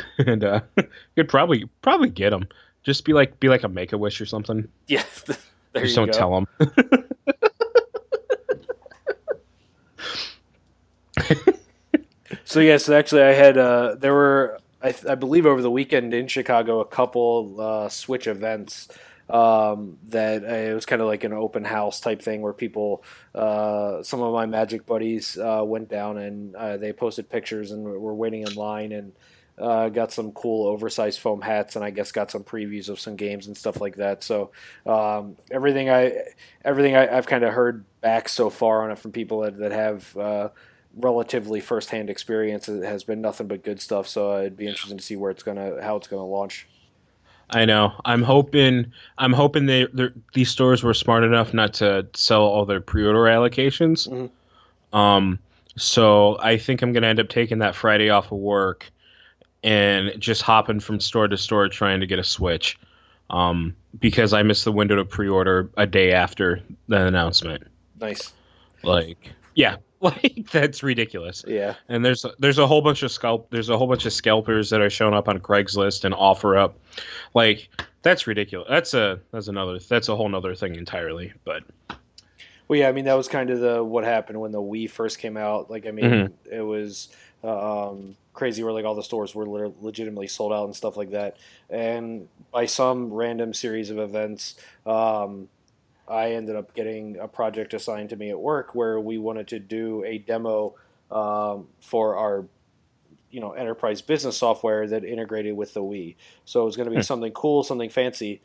[0.18, 0.60] and uh,
[1.16, 2.48] you'd probably probably get them.
[2.82, 4.68] Just be like be like a Make a Wish or something.
[4.86, 5.04] Yeah.
[5.72, 6.18] There Just don't go.
[6.18, 6.46] tell them.
[12.44, 16.26] so yes, actually, I had uh, there were I, I, believe over the weekend in
[16.26, 18.88] Chicago a couple uh, Switch events
[19.30, 23.02] um, that uh, it was kind of like an open house type thing where people,
[23.34, 27.84] uh, some of my Magic buddies uh, went down and uh, they posted pictures and
[27.84, 29.12] were waiting in line and
[29.62, 33.14] uh, got some cool oversized foam hats, and I guess got some previews of some
[33.14, 34.24] games and stuff like that.
[34.24, 34.50] So
[34.84, 36.14] um, everything I
[36.64, 39.70] everything I, have kind of heard back so far on it from people that, that
[39.70, 40.48] have uh,
[40.96, 44.08] relatively firsthand experience has been nothing but good stuff.
[44.08, 46.66] So it'd be interesting to see where it's gonna how it's gonna launch.
[47.48, 47.92] I know.
[48.04, 48.90] I'm hoping.
[49.18, 49.86] I'm hoping they
[50.34, 54.08] these stores were smart enough not to sell all their pre-order allocations.
[54.08, 54.98] Mm-hmm.
[54.98, 55.38] Um,
[55.76, 58.92] so I think I'm going to end up taking that Friday off of work
[59.62, 62.78] and just hopping from store to store trying to get a Switch
[63.30, 67.64] um, because I missed the window to pre-order a day after the announcement.
[68.00, 68.32] Nice.
[68.82, 71.44] Like, yeah, like that's ridiculous.
[71.46, 71.74] Yeah.
[71.88, 74.80] And there's there's a whole bunch of scalp there's a whole bunch of scalpers that
[74.80, 76.78] are showing up on Craigslist and offer up,
[77.34, 77.68] Like
[78.02, 78.66] that's ridiculous.
[78.68, 81.32] That's a that's another that's a whole nother thing entirely.
[81.44, 81.62] But
[82.68, 85.18] well, yeah, I mean that was kind of the what happened when the Wii first
[85.18, 85.70] came out.
[85.70, 86.54] Like, I mean, mm-hmm.
[86.54, 90.96] it was um, crazy where like all the stores were legitimately sold out and stuff
[90.96, 91.36] like that.
[91.68, 95.48] And by some random series of events, um,
[96.08, 99.58] I ended up getting a project assigned to me at work where we wanted to
[99.58, 100.74] do a demo
[101.10, 102.46] um, for our
[103.30, 106.16] you know enterprise business software that integrated with the Wii.
[106.44, 107.02] So it was going to be hmm.
[107.02, 108.40] something cool, something fancy.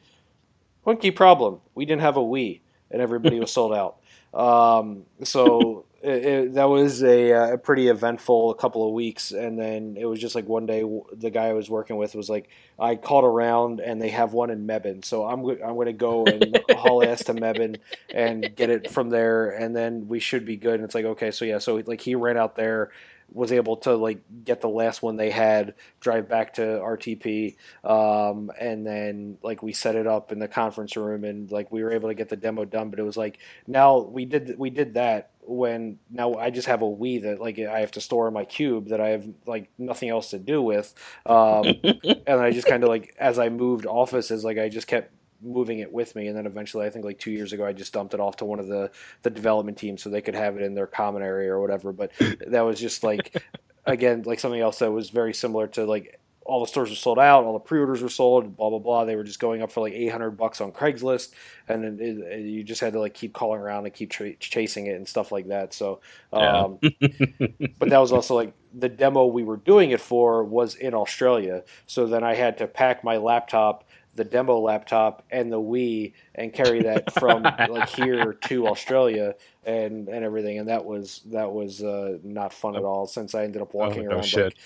[0.84, 3.98] One key problem: we didn't have a Wii, and everybody was sold out.
[4.34, 9.58] Um, so it, it, that was a, uh, a, pretty eventful couple of weeks, and
[9.58, 10.84] then it was just like one day
[11.14, 14.50] the guy I was working with was like, I called around and they have one
[14.50, 17.78] in Mebane, so I'm I'm going to go and haul ass to Mebane
[18.14, 20.76] and get it from there, and then we should be good.
[20.76, 22.92] And it's like okay, so yeah, so like he ran out there
[23.34, 28.52] was able to like get the last one they had, drive back to RTP, um,
[28.60, 31.92] and then like we set it up in the conference room, and like we were
[31.92, 32.90] able to get the demo done.
[32.90, 36.82] But it was like now we did we did that when now I just have
[36.82, 39.70] a Wii that like I have to store in my cube that I have like
[39.78, 40.94] nothing else to do with,
[41.26, 45.12] um, and I just kind of like as I moved offices, like I just kept
[45.42, 47.94] moving it with me and then eventually i think like two years ago i just
[47.94, 48.90] dumped it off to one of the
[49.22, 52.12] the development teams so they could have it in their common area or whatever but
[52.48, 53.40] that was just like
[53.86, 57.20] again like something else that was very similar to like all the stores were sold
[57.20, 59.06] out, all the pre-orders were sold, blah blah blah.
[59.06, 61.32] They were just going up for like 800 bucks on Craigslist,
[61.68, 64.36] and then it, it, you just had to like keep calling around and keep tra-
[64.36, 65.74] chasing it and stuff like that.
[65.74, 66.00] So,
[66.32, 66.90] um, yeah.
[67.80, 71.64] but that was also like the demo we were doing it for was in Australia.
[71.86, 73.84] So then I had to pack my laptop
[74.18, 80.10] the demo laptop and the Wii and carry that from like here to Australia and
[80.10, 83.62] and everything and that was that was uh, not fun at all since I ended
[83.62, 84.58] up oh, walking oh, around no like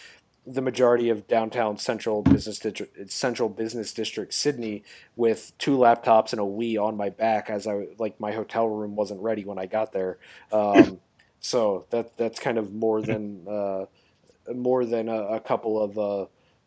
[0.45, 4.83] the majority of downtown central business district central business district Sydney
[5.15, 8.95] with two laptops and a Wii on my back as I like my hotel room
[8.95, 10.17] wasn't ready when I got there
[10.51, 10.99] um,
[11.41, 13.85] so that that's kind of more than uh,
[14.53, 16.21] more than a, a couple of uh,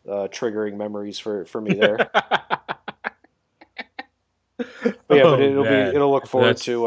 [0.09, 1.97] uh, triggering memories for, for me there.
[4.57, 4.69] but
[5.09, 5.89] yeah, oh, but it'll man.
[5.89, 6.85] be it'll look forward That's to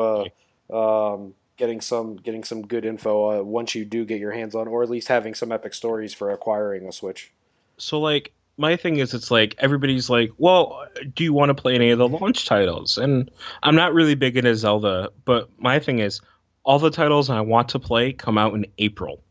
[0.71, 4.55] uh, um, getting some getting some good info uh, once you do get your hands
[4.55, 7.33] on, or at least having some epic stories for acquiring a Switch.
[7.77, 11.75] So like my thing is it's like everybody's like, well, do you want to play
[11.75, 12.97] any of the launch titles?
[12.97, 13.31] And
[13.63, 16.21] I'm not really big into Zelda, but my thing is
[16.65, 19.23] all the titles I want to play come out in April.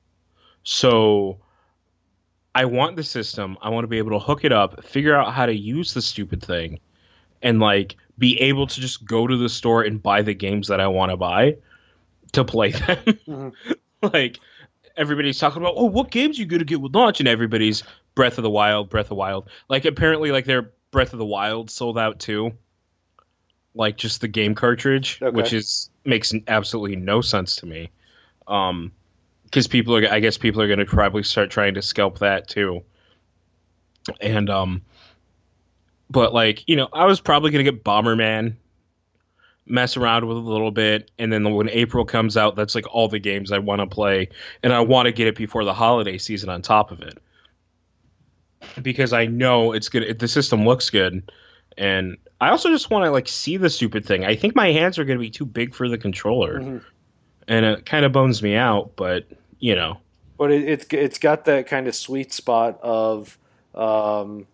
[0.63, 1.39] So
[2.55, 3.57] I want the system.
[3.61, 6.01] I want to be able to hook it up, figure out how to use the
[6.01, 6.79] stupid thing,
[7.41, 10.79] and like be able to just go to the store and buy the games that
[10.79, 11.55] I want to buy
[12.33, 12.97] to play them.
[13.27, 14.07] Mm-hmm.
[14.13, 14.39] like
[14.95, 17.19] everybody's talking about, oh, what games you gonna get with launch?
[17.19, 17.83] And everybody's
[18.15, 19.49] Breath of the Wild, Breath of Wild.
[19.69, 22.51] Like apparently, like their Breath of the Wild sold out too.
[23.75, 25.35] Like just the game cartridge, okay.
[25.35, 27.89] which is makes absolutely no sense to me.
[28.47, 28.91] Um,
[29.47, 32.47] because people are I guess people are going to probably start trying to scalp that
[32.47, 32.83] too.
[34.21, 34.81] And um
[36.09, 38.55] but like, you know, I was probably going to get Bomberman
[39.67, 43.07] mess around with a little bit and then when April comes out that's like all
[43.07, 44.29] the games I want to play
[44.63, 47.17] and I want to get it before the holiday season on top of it.
[48.81, 51.31] Because I know it's good the system looks good
[51.77, 54.25] and I also just want to like see the stupid thing.
[54.25, 56.59] I think my hands are going to be too big for the controller.
[56.59, 56.77] Mm-hmm
[57.47, 59.25] and it kind of bones me out, but
[59.59, 59.97] you know.
[60.37, 63.37] But it, it's it's got that kind of sweet spot of,
[63.73, 64.45] um,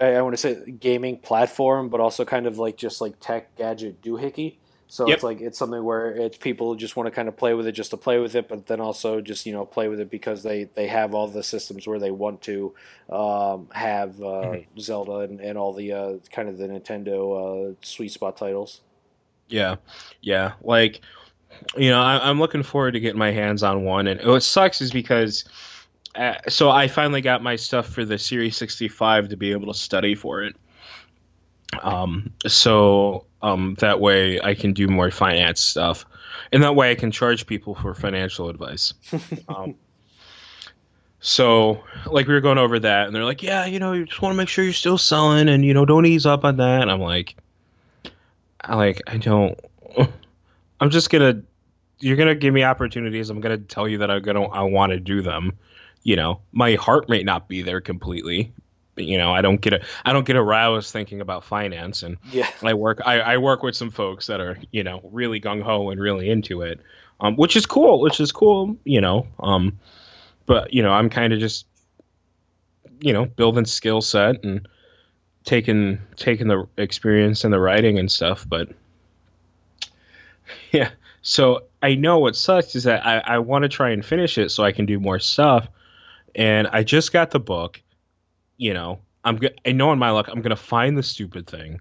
[0.00, 3.56] I, I want to say gaming platform, but also kind of like just like tech
[3.56, 4.56] gadget doohickey.
[4.86, 5.16] So yep.
[5.16, 7.72] it's like it's something where it's people just want to kind of play with it
[7.72, 10.42] just to play with it, but then also just you know play with it because
[10.42, 12.74] they they have all the systems where they want to
[13.10, 14.78] um, have uh, mm-hmm.
[14.78, 18.82] Zelda and, and all the uh, kind of the Nintendo uh, sweet spot titles.
[19.48, 19.76] Yeah,
[20.20, 21.00] yeah, like
[21.76, 24.06] you know, I, am looking forward to getting my hands on one.
[24.06, 25.44] And what sucks is because,
[26.48, 30.14] so I finally got my stuff for the Series 65 to be able to study
[30.14, 30.56] for it.
[31.82, 36.04] Um, so um, that way I can do more finance stuff,
[36.52, 38.94] and that way I can charge people for financial advice.
[39.48, 39.74] um,
[41.20, 44.22] so, like, we were going over that, and they're like, "Yeah, you know, you just
[44.22, 46.82] want to make sure you're still selling, and you know, don't ease up on that."
[46.82, 47.34] And I'm like,
[48.60, 49.58] I like, I don't.
[50.80, 51.42] I'm just gonna
[52.00, 53.30] you're gonna give me opportunities.
[53.30, 55.56] I'm gonna tell you that I'm gonna I want to do them.
[56.04, 58.52] You know, my heart may not be there completely.
[58.94, 62.16] But, you know, I don't get a I don't get aroused thinking about finance, and
[62.30, 65.60] yeah, I work I, I work with some folks that are you know really gung
[65.62, 66.80] ho and really into it,
[67.20, 68.76] um, which is cool, which is cool.
[68.84, 69.76] You know, um,
[70.46, 71.66] but you know, I'm kind of just
[73.00, 74.68] you know building skill set and
[75.44, 78.68] taking taking the experience and the writing and stuff, but
[80.72, 80.90] yeah.
[81.22, 84.50] So I know what sucks is that I, I want to try and finish it
[84.50, 85.68] so I can do more stuff.
[86.34, 87.80] And I just got the book.
[88.56, 91.80] You know, I'm go- I know in my luck I'm gonna find the stupid thing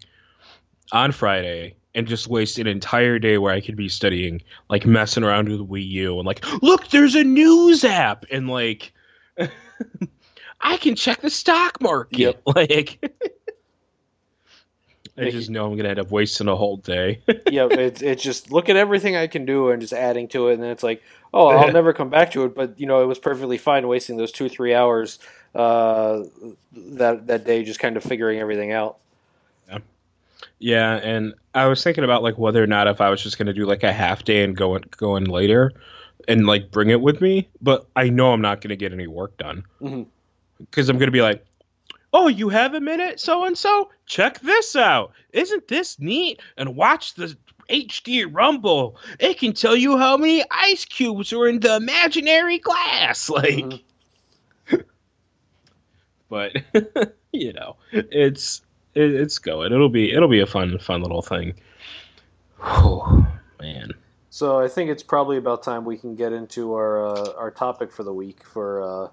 [0.91, 5.23] on Friday and just waste an entire day where I could be studying, like messing
[5.23, 8.93] around with Wii U and like, look, there's a news app and like
[10.61, 12.19] I can check the stock market.
[12.19, 12.41] Yep.
[12.55, 13.13] Like,
[15.17, 17.21] I just know I'm gonna end up wasting a whole day.
[17.51, 20.55] yeah, it's it's just look at everything I can do and just adding to it,
[20.55, 22.55] and then it's like, oh, I'll never come back to it.
[22.55, 25.19] But you know, it was perfectly fine wasting those two three hours
[25.53, 26.23] uh,
[26.71, 28.97] that that day just kind of figuring everything out.
[29.69, 29.77] yeah,
[30.59, 33.53] yeah, and I was thinking about like whether or not if I was just gonna
[33.53, 35.71] do like a half day and go in, go in later,
[36.27, 37.47] and like bring it with me.
[37.61, 40.07] But I know I'm not gonna get any work done Mhm.
[40.59, 41.45] because I'm gonna be like,
[42.13, 43.89] oh, you have a minute, so and so.
[44.05, 45.11] Check this out.
[45.31, 46.41] Isn't this neat?
[46.57, 47.35] And watch the
[47.69, 48.97] HD Rumble.
[49.19, 53.29] It can tell you how many ice cubes are in the imaginary glass.
[53.33, 53.65] Like.
[53.65, 53.81] Mhm.
[56.29, 56.55] but
[57.31, 58.61] you know, it's
[58.95, 59.73] it, it's going.
[59.73, 61.53] It'll be it'll be a fun fun little thing.
[62.61, 63.27] Oh
[63.59, 63.91] man.
[64.29, 67.91] So I think it's probably about time we can get into our uh, our topic
[67.91, 69.09] for the week for uh,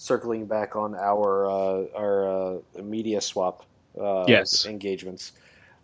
[0.00, 3.66] circling back on our uh, our uh, media swap
[4.00, 4.64] uh, Yes.
[4.64, 5.32] engagements.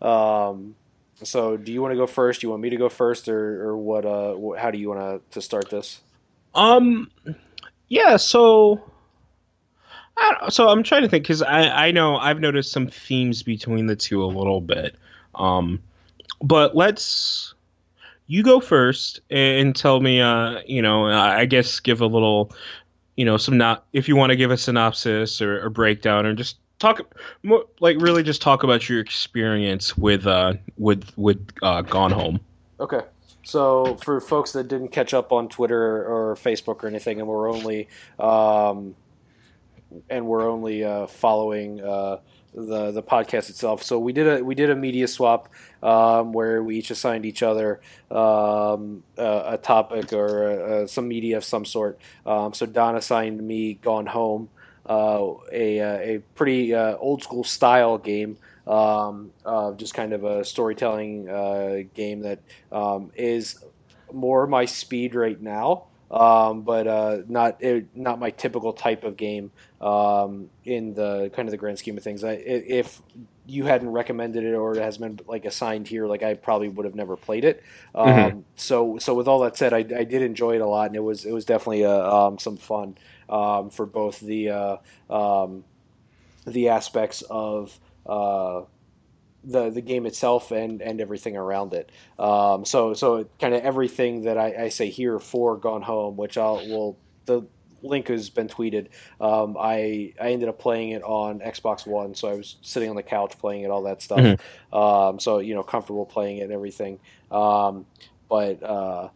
[0.00, 0.74] Um,
[1.22, 2.40] so do you want to go first?
[2.40, 4.06] Do you want me to go first, or, or what?
[4.06, 6.00] Uh, how do you want to to start this?
[6.54, 7.10] Um.
[7.88, 8.16] Yeah.
[8.16, 8.80] So.
[10.18, 13.86] I so I'm trying to think because I I know I've noticed some themes between
[13.86, 14.96] the two a little bit.
[15.34, 15.82] Um,
[16.40, 17.52] but let's
[18.26, 20.20] you go first and tell me.
[20.22, 22.50] Uh, you know, I guess give a little.
[23.16, 26.34] You know, some not if you want to give a synopsis or, a breakdown or
[26.34, 27.00] just talk
[27.80, 32.40] like really just talk about your experience with uh with with uh Gone Home.
[32.80, 33.00] Okay.
[33.46, 37.48] So for folks that didn't catch up on Twitter or Facebook or anything, and we're
[37.48, 38.96] only um,
[40.10, 42.18] and we're only uh, following uh,
[42.56, 43.82] the the podcast itself.
[43.82, 45.48] So we did a we did a media swap
[45.82, 51.36] um, where we each assigned each other um, a, a topic or uh some media
[51.36, 52.00] of some sort.
[52.24, 54.48] Um, so Don assigned me Gone Home,
[54.88, 58.38] uh, a a pretty uh, old school style game.
[58.66, 62.40] Uh, just kind of a storytelling uh, game that
[62.72, 63.62] um, is
[64.12, 69.16] more my speed right now, um, but uh, not it, not my typical type of
[69.16, 72.24] game um, in the kind of the grand scheme of things.
[72.24, 73.00] I, if
[73.44, 76.84] you hadn't recommended it or it has been like assigned here, like I probably would
[76.84, 77.62] have never played it.
[77.94, 78.44] Um, Mhm.
[78.56, 81.00] So so with all that said, I, I did enjoy it a lot, and it
[81.02, 81.90] was it was definitely uh
[82.26, 82.96] um, some fun
[83.28, 84.76] um, for both the uh,
[85.10, 85.64] um,
[86.46, 88.62] the aspects of uh,
[89.46, 91.90] the the game itself and and everything around it.
[92.18, 96.36] Um, so so kind of everything that I, I say here for Gone Home, which
[96.36, 97.46] I'll will the
[97.82, 98.88] link has been tweeted.
[99.20, 102.96] Um, I I ended up playing it on Xbox One, so I was sitting on
[102.96, 104.18] the couch playing it, all that stuff.
[104.18, 104.40] Mhm.
[104.76, 106.98] Um, so you know, comfortable playing it and everything.
[107.30, 107.86] Um,
[108.28, 109.08] but uh,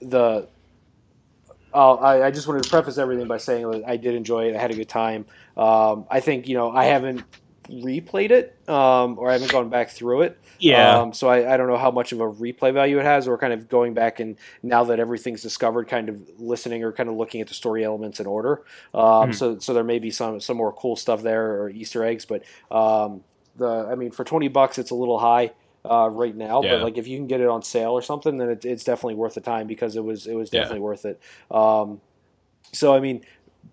[0.00, 0.48] the
[1.72, 4.56] uh, I, I just wanted to preface everything by saying that I did enjoy it.
[4.56, 5.26] I had a good time.
[5.56, 7.24] Um, I think you know I haven't
[7.70, 10.38] replayed it um, or I haven't gone back through it.
[10.58, 10.98] Yeah.
[11.00, 13.38] Um, so I, I don't know how much of a replay value it has, or
[13.38, 17.14] kind of going back and now that everything's discovered, kind of listening or kind of
[17.16, 18.62] looking at the story elements in order.
[18.92, 19.34] Um, Mhm.
[19.34, 22.42] So so there may be some some more cool stuff there or Easter eggs, but
[22.70, 23.22] um,
[23.56, 25.52] the I mean for twenty bucks it's a little high.
[25.88, 26.72] Uh, right now, Yeah.
[26.74, 29.14] but like if you can get it on sale or something, then it, it's definitely
[29.14, 30.60] worth the time because it was it was Yeah.
[30.62, 31.20] definitely worth it.
[31.52, 32.00] Um,
[32.72, 33.24] so I mean,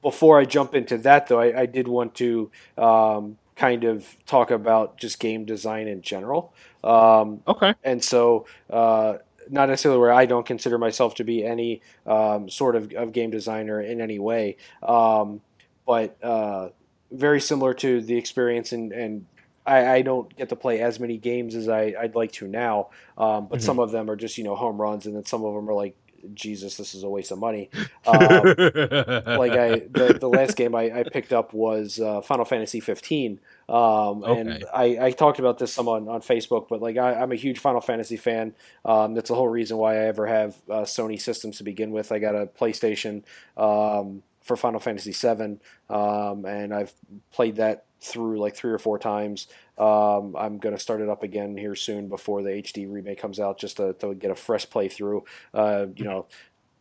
[0.02, 4.52] before I jump into that though, I, I did want to um, kind of talk
[4.52, 6.54] about just game design in general.
[6.84, 7.74] Um, okay.
[7.84, 9.16] and so uh,
[9.50, 13.32] not necessarily where I don't consider myself to be any um, sort of, of game
[13.32, 15.42] designer in any way, um,
[15.88, 16.70] but uh,
[17.12, 18.92] very similar to the experience and.
[18.92, 19.26] and
[19.68, 22.90] I, I don't get to play as many games as I, I'd like to now,
[23.18, 23.64] um, but Mhm.
[23.64, 25.74] some of them are just you know home runs, and then some of them are
[25.74, 25.96] like,
[26.34, 27.70] Jesus, this is a waste of money.
[28.08, 32.80] Um, like I the, the last game I, I picked up was uh, Final Fantasy
[32.80, 33.40] 15.
[33.68, 37.32] Um, and I, I talked about this some on, on Facebook, but like I, I'm
[37.32, 38.54] a huge Final Fantasy fan.
[38.84, 42.12] Um, that's the whole reason why I ever have uh, Sony systems to begin with.
[42.12, 43.24] I got a PlayStation
[43.58, 45.60] um, for Final Fantasy 7,
[45.90, 46.94] um, and I've
[47.32, 49.48] played that through like three or four times.
[49.78, 53.40] Um, I'm going to start it up again here soon before the HD remake comes
[53.40, 55.24] out, just to, to get a fresh playthrough.
[55.54, 56.28] Uh, you know,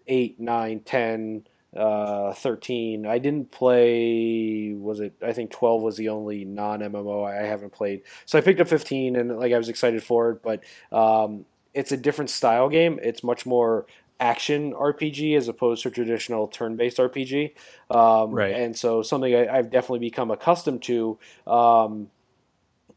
[0.06, 3.06] 8, 9, 10, uh, 13.
[3.06, 7.72] I didn't play, was it, I think 12 was the only non MMO I haven't
[7.72, 8.02] played.
[8.26, 10.62] So I picked up 15 and like I was excited for it, but
[10.96, 13.00] um, it's a different style game.
[13.02, 13.86] It's much more
[14.24, 17.52] action RPG as opposed to traditional turn based RPG.
[17.90, 18.54] Um, Right.
[18.54, 22.08] And so something I, I've definitely become accustomed to um,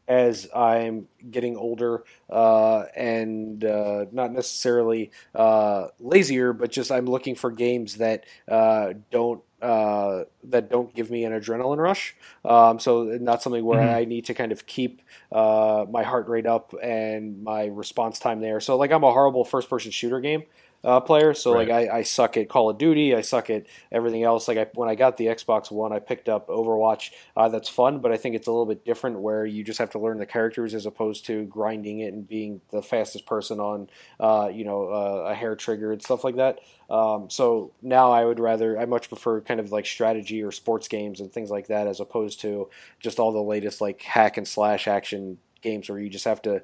[0.08, 7.34] as I'm getting older uh, and uh, not necessarily uh, lazier, but just I'm looking
[7.34, 12.16] for games that uh, don't uh, that don't give me an adrenaline rush.
[12.44, 13.96] Um, so not something where mm-hmm.
[13.96, 18.40] I need to kind of keep uh, my heart rate up and my response time
[18.40, 18.60] there.
[18.60, 20.44] So like I'm a horrible first person shooter game
[20.88, 21.34] uh, player.
[21.34, 21.68] So right.
[21.68, 24.48] like I, I suck at Call of Duty, I suck at everything else.
[24.48, 27.10] Like I, when I got the Xbox One, I picked up Overwatch.
[27.36, 29.90] Uh, that's fun, but I think it's a little bit different where you just have
[29.90, 33.90] to learn the characters as opposed to grinding it and being the fastest person on
[34.18, 36.60] uh, you know uh, a hair trigger and stuff like that.
[36.88, 40.88] Um, so now I would rather I much prefer kind of like strategy or sports
[40.88, 44.48] games and things like that as opposed to just all the latest like hack and
[44.48, 46.62] slash action games where you just have to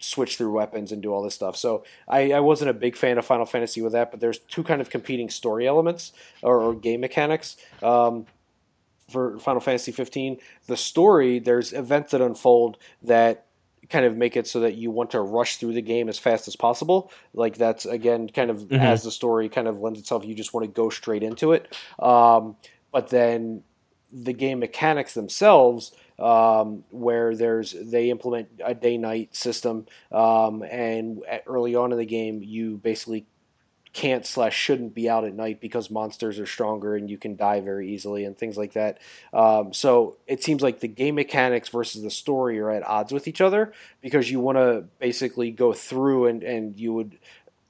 [0.00, 1.56] switch through weapons and do all this stuff.
[1.56, 4.62] So I, I, wasn't a big fan of Final Fantasy with that, but there's two
[4.62, 7.56] kind of competing story elements or, or game mechanics.
[7.82, 8.26] Um,
[9.10, 13.46] for Final Fantasy 15, the story there's events that unfold that
[13.88, 16.46] kind of make it so that you want to rush through the game as fast
[16.46, 17.10] as possible.
[17.32, 18.74] Like that's again kind of mm-hmm.
[18.74, 21.74] as the story kind of lends itself, you just want to go straight into it.
[21.98, 22.56] Um,
[22.92, 23.62] but then
[24.12, 31.22] the game mechanics themselves um, where there's they implement a day night system, um, and
[31.46, 33.26] early on in the game you basically
[33.92, 37.60] can't slash shouldn't be out at night because monsters are stronger and you can die
[37.60, 38.98] very easily and things like that.
[39.32, 43.26] Um, so it seems like the game mechanics versus the story are at odds with
[43.26, 47.18] each other because you want to basically go through and, and you would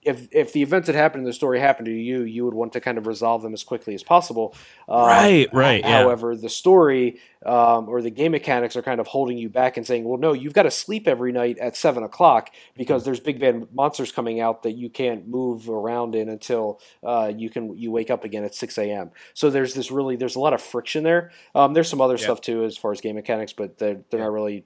[0.08, 2.72] if if the events that happened in the story happened to you, you would want
[2.72, 4.54] to kind of resolve them as quickly as possible.
[4.88, 5.84] Um, right, right.
[5.84, 6.40] However, yeah.
[6.40, 10.04] the story um, or the game mechanics are kind of holding you back and saying,
[10.04, 13.68] "Well, no, you've got to sleep every night at seven o'clock because there's big bad
[13.74, 18.10] monsters coming out that you can't move around in until uh, you can you wake
[18.10, 21.30] up again at six a.m." So there's this really there's a lot of friction there.
[21.54, 22.24] Um, there's some other yeah.
[22.24, 24.26] stuff too as far as game mechanics, but they're, they're yeah.
[24.26, 24.64] not really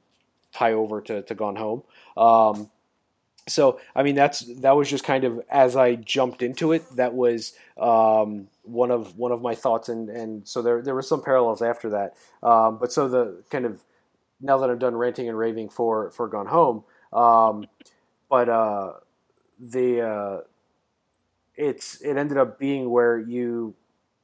[0.53, 1.83] tie over to, to Gone Home.
[2.17, 2.71] Um,
[3.49, 6.89] so I mean that's that was just kind of as I jumped into it.
[6.97, 11.03] That was um, one of one of my thoughts, and and so there there were
[11.03, 12.15] some parallels after that.
[12.43, 13.81] Um, but so the kind of
[14.41, 17.67] now that I'm done ranting and raving for for Gone Home, um,
[18.29, 18.93] but uh,
[19.59, 20.41] the uh,
[21.57, 23.75] it's it ended up being where you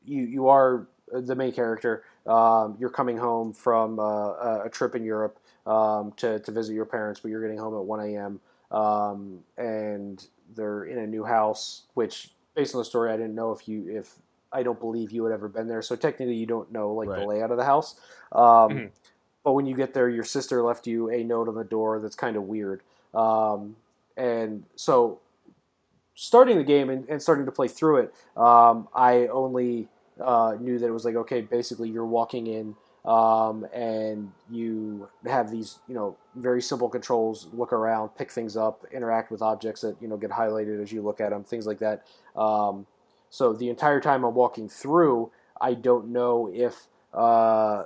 [0.05, 2.05] you you are the main character.
[2.25, 6.85] Um, you're coming home from uh, a trip in Europe um, to to visit your
[6.85, 8.41] parents, but you're getting home at 1 a.m
[8.71, 11.83] um, and they're in a new house.
[11.95, 14.15] Which, based on the story, I didn't know if you if
[14.53, 15.83] I don't believe you had ever been there.
[15.83, 17.21] So technically, you don't know like right.
[17.21, 17.97] the layout of the house.
[18.33, 18.87] Um, mm-hmm.
[19.45, 22.17] But when you get there, your sister left you a note on the door that's
[22.17, 22.83] kind of weird.
[23.15, 23.77] Um,
[24.17, 25.21] and so,
[26.15, 29.89] starting the game and, and, starting to play through it, um, I only
[30.23, 32.75] uh, knew that it was like okay, basically you're walking in
[33.05, 38.85] um, and you have these you know very simple controls look around pick things up
[38.93, 41.79] interact with objects that you know get highlighted as you look at them things like
[41.79, 42.87] that um,
[43.31, 45.31] so the entire time i'm walking through
[45.61, 47.85] i don't know if uh,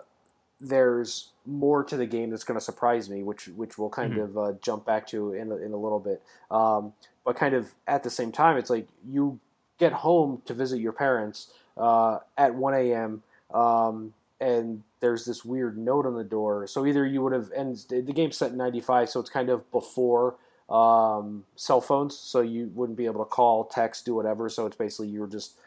[0.60, 4.36] there's more to the game that's going to surprise me which which we'll kind mm-hmm.
[4.36, 6.92] of uh, jump back to in a, in a little bit um,
[7.24, 9.38] but kind of at the same time it's like you
[9.78, 15.78] get home to visit your parents uh, at 1 a.m um, and there's this weird
[15.78, 16.66] note on the door.
[16.66, 19.70] So either you would have, and the game's set in 95, so it's kind of
[19.70, 20.34] before
[20.68, 24.48] um, cell phones, so you wouldn't be able to call, text, do whatever.
[24.48, 25.58] So it's basically you were just,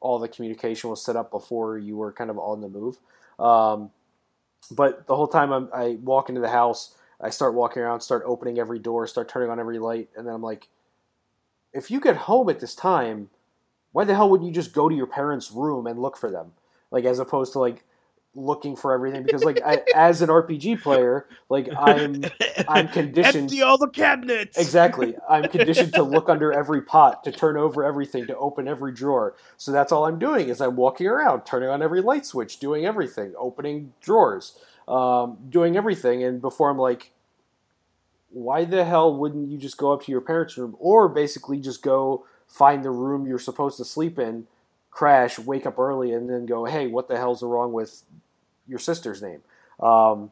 [0.00, 2.98] all the communication was set up before you were kind of on the move.
[3.38, 3.90] Um,
[4.70, 8.22] but the whole time I'm, I walk into the house, I start walking around, start
[8.24, 10.68] opening every door, start turning on every light, and then I'm like,
[11.74, 13.28] if you get home at this time,
[13.92, 16.52] why the hell wouldn't you just go to your parents' room and look for them?
[16.90, 17.84] Like as opposed to like
[18.34, 22.24] looking for everything because like I, as an RPG player, like I'm
[22.68, 24.58] I'm conditioned empty all the cabinets.
[24.58, 25.14] Exactly.
[25.28, 29.34] I'm conditioned to look under every pot, to turn over everything, to open every drawer.
[29.56, 32.86] So that's all I'm doing is I'm walking around, turning on every light switch, doing
[32.86, 34.58] everything, opening drawers,
[34.88, 37.12] um, doing everything and before I'm like
[38.32, 41.82] why the hell wouldn't you just go up to your parents' room or basically just
[41.82, 44.46] go find the room you're supposed to sleep in
[44.92, 48.02] crash, wake up early, and then go, "Hey, what the hell's wrong with
[48.68, 49.42] your sister's name?"
[49.80, 50.30] Um,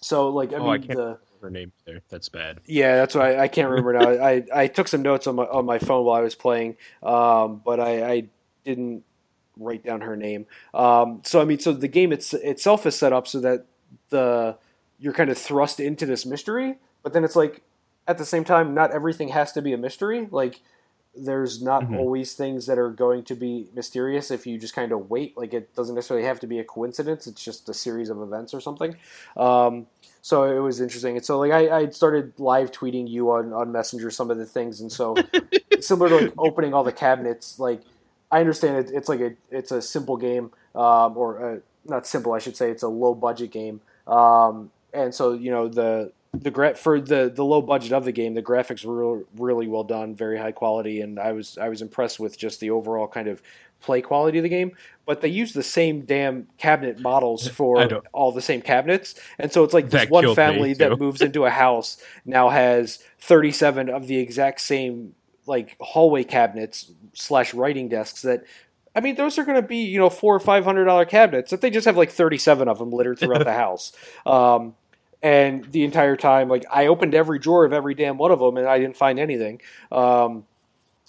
[0.00, 2.00] so, like, I oh, mean, I the her name there.
[2.08, 2.60] That's bad.
[2.66, 4.24] Yeah, that's why I, I, can't remember now.
[4.24, 7.62] I, I took some notes on my on my phone while I was playing, um,
[7.64, 8.24] but I, I,
[8.64, 9.04] didn't
[9.58, 10.46] write down her name.
[10.72, 13.66] Um, so I mean, so the game it's, itself is set up so that
[14.08, 14.56] the
[14.98, 17.62] you're kind of thrust into this mystery, but then it's like
[18.08, 20.28] at the same time, not everything has to be a mystery.
[20.30, 20.60] Like
[21.16, 21.98] there's not Mhm.
[21.98, 25.36] always things that are going to be mysterious if you just kind of wait.
[25.36, 27.26] Like it doesn't necessarily have to be a coincidence.
[27.26, 28.96] It's just a series of events or something.
[29.36, 29.86] Um,
[30.22, 31.16] so it was interesting.
[31.16, 34.46] And so like I, I started live tweeting you on, on Messenger some of the
[34.46, 34.80] things.
[34.80, 35.14] And so
[35.80, 37.82] similar to like opening all the cabinets, like
[38.30, 42.32] I understand it, it's like a it's a simple game, um, or uh not simple,
[42.32, 42.70] I should say.
[42.70, 47.30] It's a low budget game, um, and so you know the the gra- for the
[47.34, 51.00] the low budget of the game, the graphics were really well done, very high quality,
[51.00, 53.42] and I was I was impressed with just the overall kind of
[53.80, 54.72] play quality of the game.
[55.06, 59.64] But they use the same damn cabinet models for all the same cabinets, and so
[59.64, 63.88] it's like this That one family that moves into a house now has thirty seven
[63.88, 65.14] of the exact same
[65.46, 68.44] like hallway cabinets slash writing desks that
[68.96, 71.50] I mean, those are going to be you know four or five hundred dollar cabinets
[71.50, 73.92] that they just have like thirty seven of them littered throughout the house.
[74.24, 74.74] Um,
[75.24, 78.58] and the entire time, like I opened every drawer of every damn one of them,
[78.58, 79.62] and I didn't find anything.
[79.90, 80.44] Um,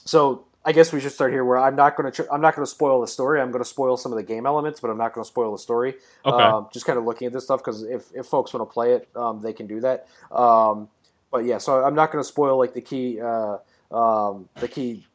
[0.05, 1.43] so I guess we should start here.
[1.43, 3.41] Where I'm not going to, tr- I'm not going to spoil the story.
[3.41, 5.51] I'm going to spoil some of the game elements, but I'm not going to spoil
[5.51, 5.95] the story.
[6.25, 6.43] Okay.
[6.43, 8.93] Um, just kind of looking at this stuff because if, if folks want to play
[8.93, 10.07] it, um, they can do that.
[10.31, 10.87] Um,
[11.29, 13.57] but yeah, so I'm not going to spoil like the key, uh,
[13.91, 15.05] um, the key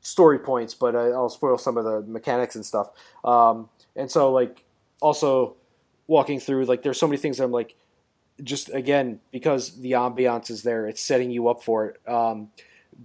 [0.00, 2.90] story points, but I, I'll spoil some of the mechanics and stuff.
[3.24, 4.64] Um, and so like
[5.00, 5.54] also
[6.08, 7.76] walking through like there's so many things that I'm like
[8.42, 12.08] just again because the ambiance is there, it's setting you up for it.
[12.08, 12.50] Um,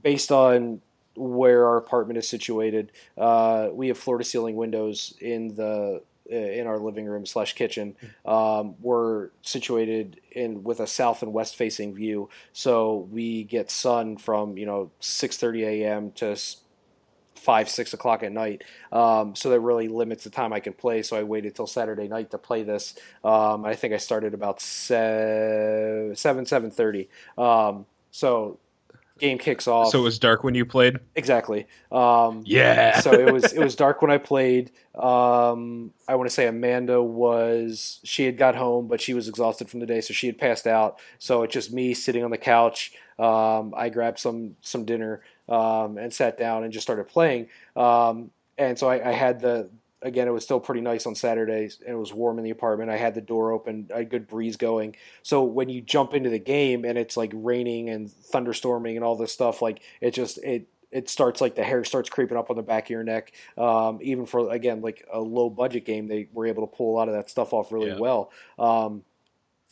[0.04, 0.82] based on
[1.16, 6.36] where our apartment is situated, uh, we have floor to ceiling windows in the uh,
[6.36, 7.96] in our living room slash kitchen.
[8.26, 14.18] Um, we're situated in with a south and west facing view, so we get sun
[14.18, 16.12] from you know 6:30 a.m.
[16.14, 16.36] to
[17.46, 18.64] five six o'clock at night.
[18.92, 21.02] Um, so that really limits the time I can play.
[21.04, 22.96] So I waited till Saturday night to play this.
[23.24, 27.10] Um, I think I started about se- seven seven thirty.
[27.38, 28.60] Um, so
[29.18, 29.92] game kicks off.
[29.92, 30.98] so it was dark when you played.
[31.16, 31.68] exactly.
[31.90, 33.00] Um, Yeah.
[33.00, 34.72] so it was it was dark when I played.
[34.94, 39.70] Um, I want to say Amanda was she had got home, but she was exhausted
[39.70, 41.00] from the day, so she had passed out.
[41.20, 42.92] So it's just me sitting on the couch.
[43.18, 47.48] Um, I grabbed some some dinner um, and sat down and just started playing.
[47.76, 49.70] Um, and so I, I had the
[50.02, 52.92] again it was still pretty nice on Saturdays and it was warm in the apartment.
[52.92, 54.96] I had the door open, a good breeze going.
[55.24, 59.16] So when you jump into the game and it's like raining and thunderstorming and all
[59.16, 62.56] this stuff, like it just it it starts like the hair starts creeping up on
[62.56, 63.34] the back of your neck.
[63.58, 66.96] Um, even for again like a low budget game, they were able to pull a
[66.96, 67.98] lot of that stuff off really Yeah.
[67.98, 68.32] well.
[68.60, 69.04] Um,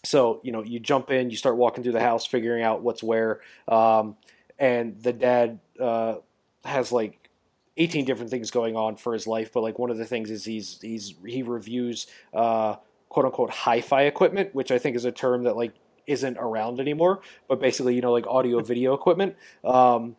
[0.03, 3.01] so you know you jump in, you start walking through the house, figuring out what's
[3.03, 4.17] where, um,
[4.59, 6.15] and the dad uh,
[6.63, 7.29] has like
[7.77, 10.45] 18 different things going on for his life, but like one of the things is
[10.45, 12.75] he's he's he reviews uh,
[13.09, 15.73] quote unquote hi-fi equipment, which I think is a term that like
[16.05, 19.35] isn't around anymore, but basically you know like audio video equipment.
[19.63, 20.15] Um,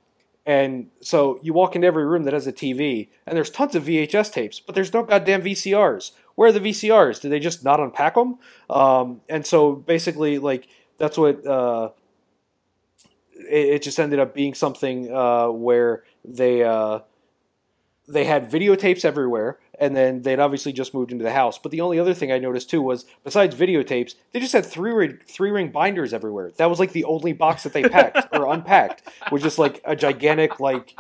[0.47, 3.85] and so you walk into every room that has a TV, and there's tons of
[3.85, 6.13] VHS tapes, but there's no goddamn VCRs.
[6.35, 7.21] Where are the VCRs?
[7.21, 8.39] Did they just not unpack them?
[8.69, 11.91] Um, and so basically, like that's what uh,
[13.35, 17.01] it, it just ended up being something uh, where they uh,
[18.07, 21.59] they had videotapes everywhere, and then they'd obviously just moved into the house.
[21.59, 24.93] But the only other thing I noticed too was besides videotapes, they just had three
[24.93, 26.53] ring, three ring binders everywhere.
[26.57, 29.97] That was like the only box that they packed or unpacked was just like a
[29.97, 30.97] gigantic like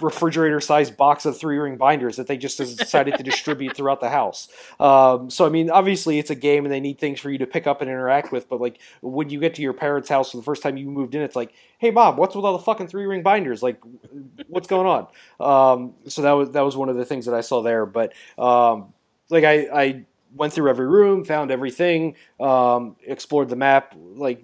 [0.00, 4.10] refrigerator sized box of three ring binders that they just decided to distribute throughout the
[4.10, 4.48] house.
[4.80, 7.46] Um, so I mean, obviously it's a game and they need things for you to
[7.46, 8.48] pick up and interact with.
[8.48, 11.14] But like when you get to your parents' house for the first time you moved
[11.14, 13.62] in, it's like, hey mom, what's with all the fucking three ring binders?
[13.62, 13.80] Like,
[14.48, 15.06] what's going on?
[15.78, 17.86] Um, so that was that was one of the things that I saw there.
[17.86, 18.92] But um,
[19.30, 24.42] like I, I went through every room, found everything, um, explored the map, like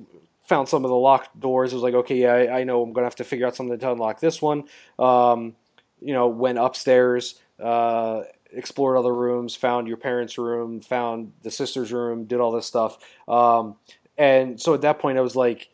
[0.51, 1.73] found some of the locked doors.
[1.73, 3.79] It was like, okay, yeah, I, I know I'm gonna have to figure out something
[3.79, 4.65] to unlock this one.
[4.99, 5.55] Um,
[6.03, 8.23] you know, went upstairs, uh,
[8.53, 12.99] explored other rooms, found your parents' room, found the sister's room, did all this stuff.
[13.29, 13.77] Um,
[14.19, 15.71] and so at that point, I was like,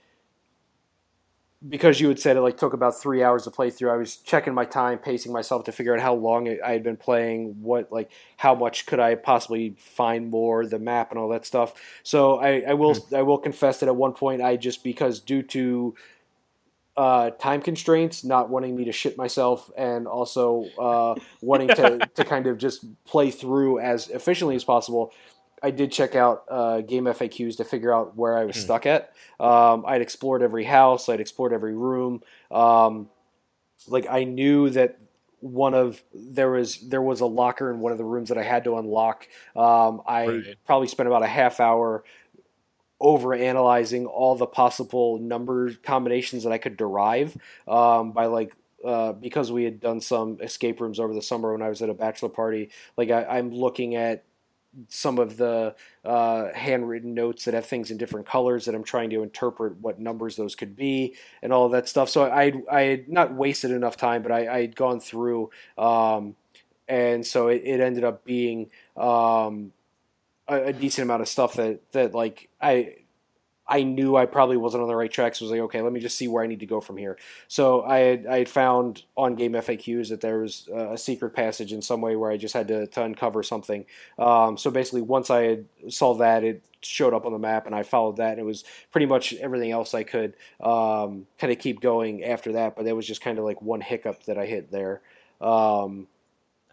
[1.69, 3.91] because you had said it like took about three hours to play through.
[3.91, 6.97] I was checking my time, pacing myself to figure out how long I had been
[6.97, 11.47] playing, what like how much could I possibly find more, the map and all that
[11.47, 11.75] stuff.
[12.03, 15.43] So I, I will I will confess that at one point I just because due
[15.43, 15.95] to
[16.97, 22.25] uh, time constraints, not wanting me to shit myself, and also uh, wanting to, to
[22.25, 25.13] kind of just play through as efficiently as possible.
[25.67, 28.63] I did check out uh, game FAQs to figure out where I was Hmm.
[28.63, 29.13] stuck at.
[29.41, 32.23] Um, I'd explored every house, I'd explored every room.
[32.53, 33.09] Um,
[33.89, 34.99] like I knew that
[35.41, 38.45] one of there was there was a locker in one of the rooms that I
[38.45, 39.29] had to unlock.
[39.57, 40.55] Um, I Right.
[40.67, 42.05] probably spent about a half hour
[43.01, 47.37] over analyzing all the possible number combinations that I could derive
[47.69, 48.55] um, by like
[48.85, 51.91] uh, because we had done some escape rooms over the summer when I was at
[51.91, 52.71] a bachelor party.
[52.97, 54.25] Like I, I'm looking at
[54.89, 55.75] some of the
[56.05, 59.99] uh, handwritten notes that have things in different colors that I'm trying to interpret what
[59.99, 62.09] numbers those could be and all of that stuff.
[62.09, 66.37] So I I had not wasted enough time, but I had gone through, um,
[66.89, 69.73] and so it, it, ended up being um,
[70.49, 72.97] a, a, decent amount of stuff that that like I
[73.69, 75.35] I knew I probably wasn't on the right track.
[75.35, 76.97] So I was like, okay, let me just see where I need to go from
[76.97, 77.19] here.
[77.49, 81.73] So I had, I had found on game FAQs that there was a secret passage
[81.73, 83.85] in some way where I just had to, to uncover something.
[84.19, 87.75] Um, so basically, once I had saw that, it showed up on the map, and
[87.75, 88.33] I followed that.
[88.33, 92.53] And it was pretty much everything else I could um, kind of keep going after
[92.53, 92.77] that.
[92.77, 95.01] But that was just kind of like one hiccup that I hit there.
[95.41, 96.07] Um,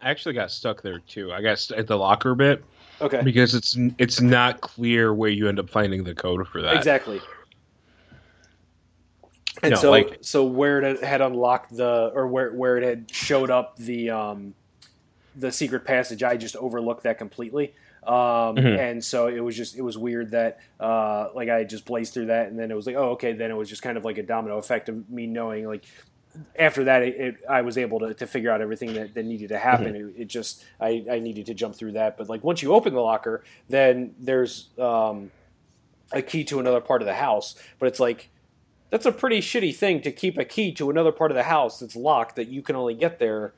[0.00, 1.32] I actually got stuck there too.
[1.32, 2.62] I got at the locker bit
[3.00, 3.22] Okay.
[3.22, 6.76] Because it's it's not clear where you end up finding the code for that.
[6.76, 7.20] Exactly.
[9.62, 13.10] And no, so like, so where it had unlocked the or where where it had
[13.10, 14.54] showed up the um
[15.36, 17.74] the secret passage, I just overlooked that completely.
[18.06, 18.78] Um, mm-hmm.
[18.78, 22.26] and so it was just it was weird that uh, like I just blazed through
[22.26, 24.18] that and then it was like oh okay then it was just kind of like
[24.18, 25.86] a domino effect of me knowing like
[26.58, 29.48] after that, it, it, I was able to, to figure out everything that, that needed
[29.48, 29.94] to happen.
[29.94, 30.20] Mm-hmm.
[30.20, 32.16] It, it, just I, I needed to jump through that.
[32.16, 35.30] But like once you open the locker, then there's um,
[36.12, 37.54] a key to another part of the house.
[37.78, 38.30] But it's like
[38.90, 41.80] that's a pretty shitty thing to keep a key to another part of the house
[41.80, 43.54] that's locked that you can only get there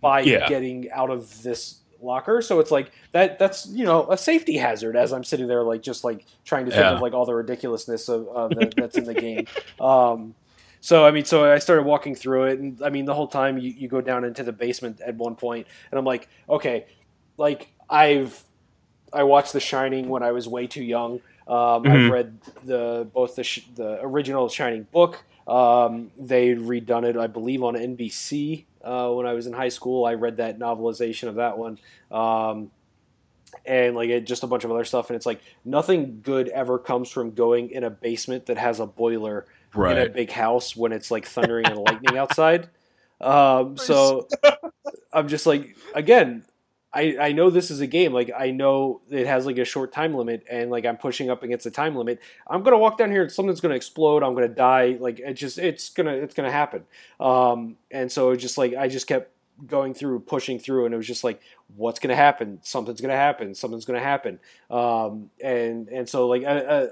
[0.00, 0.48] by yeah.
[0.48, 2.42] getting out of this locker.
[2.42, 5.82] So it's like that that's you know a safety hazard as I'm sitting there like
[5.82, 6.92] just like trying to think yeah.
[6.92, 9.46] of like all the ridiculousness of, of that, that's in the game.
[9.80, 10.34] Um,
[10.80, 13.58] so I mean, so I started walking through it, and I mean, the whole time
[13.58, 16.86] you, you go down into the basement at one point, and I'm like, okay,
[17.36, 18.42] like I've
[19.12, 21.20] I watched The Shining when I was way too young.
[21.46, 21.90] Um, mm-hmm.
[21.90, 25.24] I've read the both the sh- the original Shining book.
[25.46, 30.04] Um, they redone it, I believe, on NBC uh, when I was in high school.
[30.04, 31.78] I read that novelization of that one.
[32.10, 32.70] Um,
[33.64, 36.78] and like it, just a bunch of other stuff, and it's like nothing good ever
[36.78, 39.98] comes from going in a basement that has a boiler right.
[39.98, 42.68] in a big house when it's like thundering and lightning outside.
[43.20, 44.28] Um, so
[45.12, 46.44] I'm just like, again,
[46.92, 48.12] I, I know this is a game.
[48.12, 51.42] Like I know it has like a short time limit, and like I'm pushing up
[51.42, 52.20] against the time limit.
[52.46, 54.22] I'm gonna walk down here, and something's gonna explode.
[54.22, 54.96] I'm gonna die.
[54.98, 56.84] Like it just it's gonna it's gonna happen.
[57.20, 59.32] Um, and so it just like I just kept
[59.66, 61.42] going through, pushing through, and it was just like,
[61.76, 62.60] what's gonna happen?
[62.62, 63.54] Something's gonna happen.
[63.54, 64.40] Something's gonna happen.
[64.70, 66.44] Um, and and so like.
[66.44, 66.88] I, I,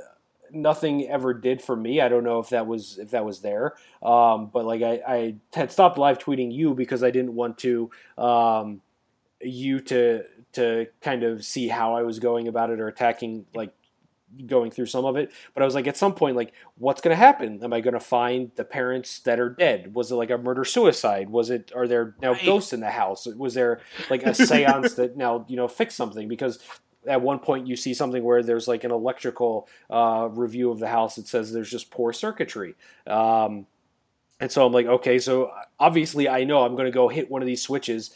[0.52, 2.00] nothing ever did for me.
[2.00, 5.34] I don't know if that was if that was there, um, but like I, I,
[5.52, 8.80] had stopped live tweeting you because I didn't want to um,
[9.40, 10.24] you to
[10.54, 13.72] to kind of see how I was going about it or attacking like
[14.46, 15.32] going through some of it.
[15.54, 17.62] But I was like, at some point, like, what's going to happen?
[17.62, 19.94] Am I going to find the parents that are dead?
[19.94, 21.30] Was it like a murder suicide?
[21.30, 21.72] Was it?
[21.74, 22.44] Are there now right.
[22.44, 23.26] ghosts in the house?
[23.26, 23.80] Was there
[24.10, 26.28] like a séance that now you know fix something?
[26.28, 26.58] Because
[27.06, 30.88] at one point you see something where there's like an electrical uh, review of the
[30.88, 32.74] house that says there's just poor circuitry.
[33.06, 33.66] Um,
[34.40, 37.42] and so I'm like, okay, so obviously I know I'm going to go hit one
[37.42, 38.10] of these switches.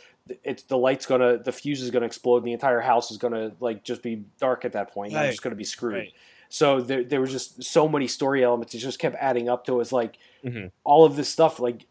[0.45, 2.39] It's the light's gonna, the fuse is gonna explode.
[2.39, 5.15] And the entire house is gonna like just be dark at that point.
[5.15, 5.25] Right.
[5.25, 5.95] I'm just gonna be screwed.
[5.95, 6.13] Right.
[6.51, 8.75] So there, there was just so many story elements.
[8.75, 9.93] It just kept adding up to it.
[9.93, 10.67] like mm-hmm.
[10.85, 11.59] all of this stuff.
[11.59, 11.87] Like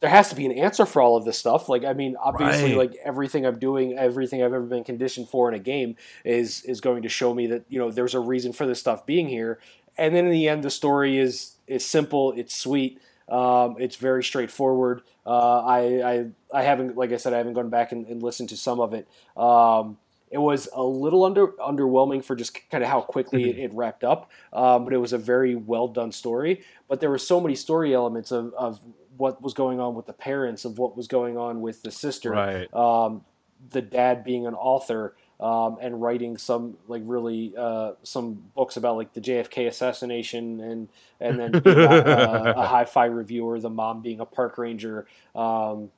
[0.00, 1.68] there has to be an answer for all of this stuff.
[1.68, 2.90] Like, I mean, obviously, right.
[2.90, 6.80] like everything I'm doing, everything I've ever been conditioned for in a game is is
[6.80, 9.60] going to show me that you know there's a reason for this stuff being here.
[9.98, 14.24] And then in the end, the story is is simple, it's sweet, um, it's very
[14.24, 15.02] straightforward.
[15.26, 15.80] Uh, I,
[16.12, 18.80] I I haven't, like I said, I haven't gone back and, and listened to some
[18.80, 19.06] of it.
[19.36, 19.98] Um,
[20.30, 23.58] it was a little under underwhelming for just kind of how quickly mm-hmm.
[23.58, 26.62] it, it, wrapped up, um, but it was a very well done story.
[26.88, 28.80] But there were so many story elements of, of
[29.20, 32.30] what was going on with the parents, of what was going on with the sister,
[32.30, 32.74] right.
[32.74, 33.24] um,
[33.70, 35.14] the dad being an author.
[35.38, 40.88] Um, and writing some like really uh, some books about like the JFK assassination and
[41.18, 45.90] and then a, a hi-fi reviewer, the mom being a park ranger, um,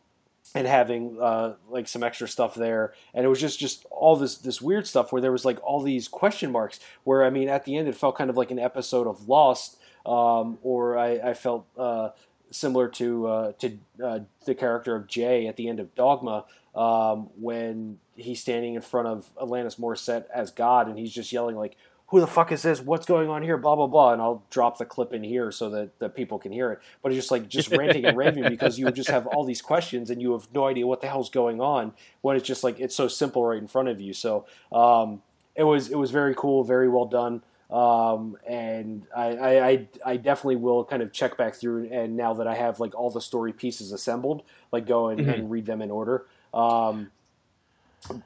[0.55, 4.37] and having uh, like some extra stuff there, and it was just just all this
[4.39, 6.79] this weird stuff where there was like all these question marks.
[7.05, 9.79] Where I mean, at the end, it felt kind of like an episode of Lost,
[10.05, 12.11] um, or I, I felt uh,
[12.53, 16.45] similar to uh, to uh, the character of Jay at the end of Dogma,
[16.75, 21.57] um, when he's standing in front of Alanis Morissette as God, and he's just yelling
[21.57, 21.77] like,
[22.09, 22.81] "Who the fuck is this?
[22.81, 25.71] What's going on here?" Blah blah blah, and I'll drop the clip in here so
[25.71, 26.81] that, that people can hear it.
[27.03, 30.11] But it's just like just ranting and raving because you just have all these questions
[30.11, 32.95] and you have no idea what the hell's going on when it's just like it's
[32.95, 34.13] so simple right in front of you.
[34.13, 35.23] So um,
[35.55, 37.43] it was it was very cool, very well done.
[37.73, 41.89] Um, and I, I, I, definitely will kind of check back through.
[41.91, 44.43] And now that I have like all the story pieces assembled,
[44.73, 45.31] like go and, mm-hmm.
[45.31, 46.27] and read them in order.
[46.53, 47.11] Um,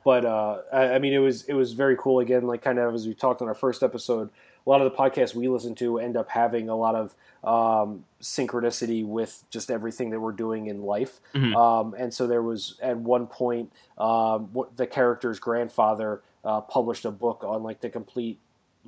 [0.05, 2.19] but uh, I, I, mean, it was it was very cool.
[2.19, 4.31] Again, like kind of as we talked on our first episode,
[4.67, 8.05] a lot of the podcasts we listen to end up having a lot of um,
[8.21, 11.21] synchronicity with just everything that we're doing in life.
[11.35, 11.55] Mm-hmm.
[11.55, 17.13] Um, and so there was at one point um, the character's grandfather uh, published a
[17.13, 18.41] book on like the complete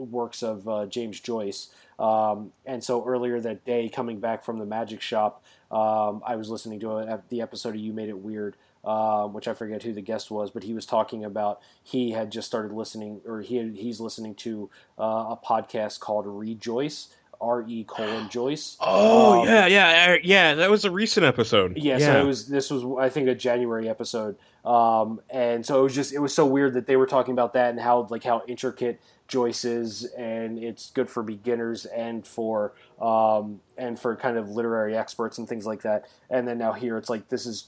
[0.05, 1.69] works of uh, James Joyce.
[1.99, 6.49] Um, and so earlier that day, coming back from the magic shop, um, I was
[6.49, 9.93] listening to a, the episode of You Made It Weird um, which I forget who
[9.93, 13.57] the guest was, but he was talking about he had just started listening, or he
[13.57, 17.09] had, he's listening to uh, a podcast called Re:Joyce.
[17.41, 18.77] R E colon Joyce.
[18.81, 20.55] Oh um, yeah, yeah, yeah.
[20.55, 21.77] That was a recent episode.
[21.77, 22.49] Yeah, yeah, so it was.
[22.49, 26.35] This was I think a January episode, um, and so it was just it was
[26.35, 30.05] so weird that they were talking about that and how like how intricate Joyce is,
[30.17, 35.49] and it's good for beginners and for um, and for kind of literary experts and
[35.49, 36.07] things like that.
[36.31, 37.67] And then now here it's like this is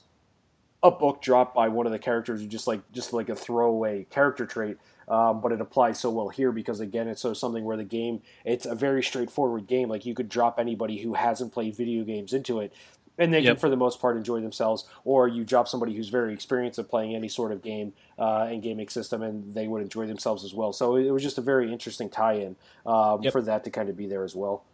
[0.82, 4.04] a book dropped by one of the characters who just like just like a throwaway
[4.10, 4.78] character trait
[5.11, 8.22] um, but it applies so well here because again it's so something where the game
[8.44, 12.32] it's a very straightforward game like you could drop anybody who hasn't played video games
[12.32, 12.72] into it
[13.18, 13.54] and they yep.
[13.54, 16.88] can for the most part enjoy themselves or you drop somebody who's very experienced at
[16.88, 20.54] playing any sort of game uh, and gaming system and they would enjoy themselves as
[20.54, 22.56] well so it was just a very interesting tie-in
[22.86, 23.32] um, yep.
[23.32, 24.64] for that to kind of be there as well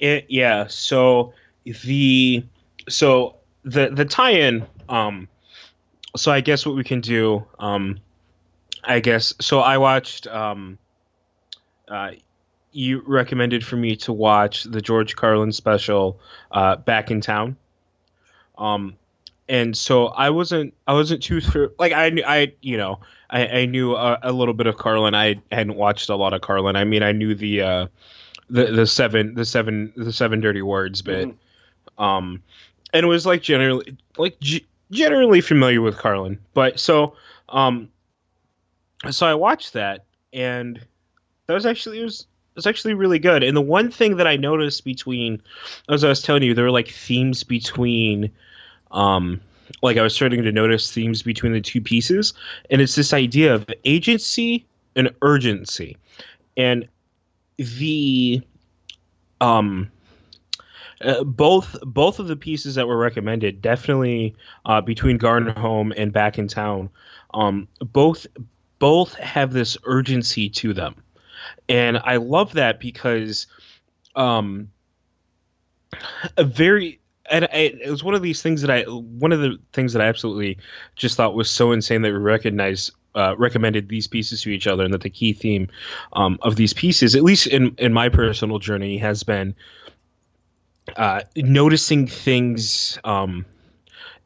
[0.00, 1.32] it, yeah so
[1.64, 2.44] the
[2.88, 4.66] so the the tie-in.
[4.88, 5.28] Um,
[6.16, 7.44] so I guess what we can do.
[7.58, 7.98] Um,
[8.86, 9.60] I guess so.
[9.60, 10.26] I watched.
[10.26, 10.78] Um,
[11.88, 12.12] uh,
[12.72, 16.18] you recommended for me to watch the George Carlin special,
[16.52, 17.56] uh, "Back in Town."
[18.58, 18.96] Um,
[19.48, 20.74] and so I wasn't.
[20.86, 21.40] I wasn't too
[21.78, 22.24] like I knew.
[22.26, 23.00] I you know.
[23.30, 25.14] I, I knew a, a, little bit of Carlin.
[25.14, 26.76] I hadn't watched a lot of Carlin.
[26.76, 27.86] I mean, I knew the uh,
[28.50, 31.28] the the seven the seven the seven dirty words bit.
[31.28, 32.02] Mm-hmm.
[32.02, 32.42] Um,
[32.92, 36.38] and it was like generally like g- generally familiar with Carlin.
[36.54, 37.14] But so
[37.50, 37.88] um
[39.10, 40.80] so I watched that and
[41.46, 43.42] that was actually it was it was actually really good.
[43.42, 45.42] And the one thing that I noticed between
[45.88, 48.30] as I was telling you, there were like themes between
[48.90, 49.40] um
[49.82, 52.34] like I was starting to notice themes between the two pieces
[52.70, 55.96] and it's this idea of agency and urgency.
[56.56, 56.88] And
[57.56, 58.42] the
[59.40, 59.90] um
[61.04, 64.34] uh, both both of the pieces that were recommended, definitely
[64.64, 66.88] uh, between Gone Home and Back in Town,
[67.34, 68.26] um, both
[68.78, 70.94] both have this urgency to them,
[71.68, 73.46] and I love that because
[74.14, 74.70] um,
[76.36, 77.00] a very
[77.30, 80.02] and I, it was one of these things that I one of the things that
[80.02, 80.58] I absolutely
[80.96, 84.84] just thought was so insane that we recognize uh, recommended these pieces to each other,
[84.84, 85.68] and that the key theme
[86.14, 89.54] um, of these pieces, at least in in my personal journey, has been
[90.96, 93.46] uh, noticing things, um,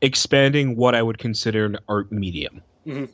[0.00, 2.62] expanding what I would consider an art medium.
[2.86, 3.04] Mm-hmm.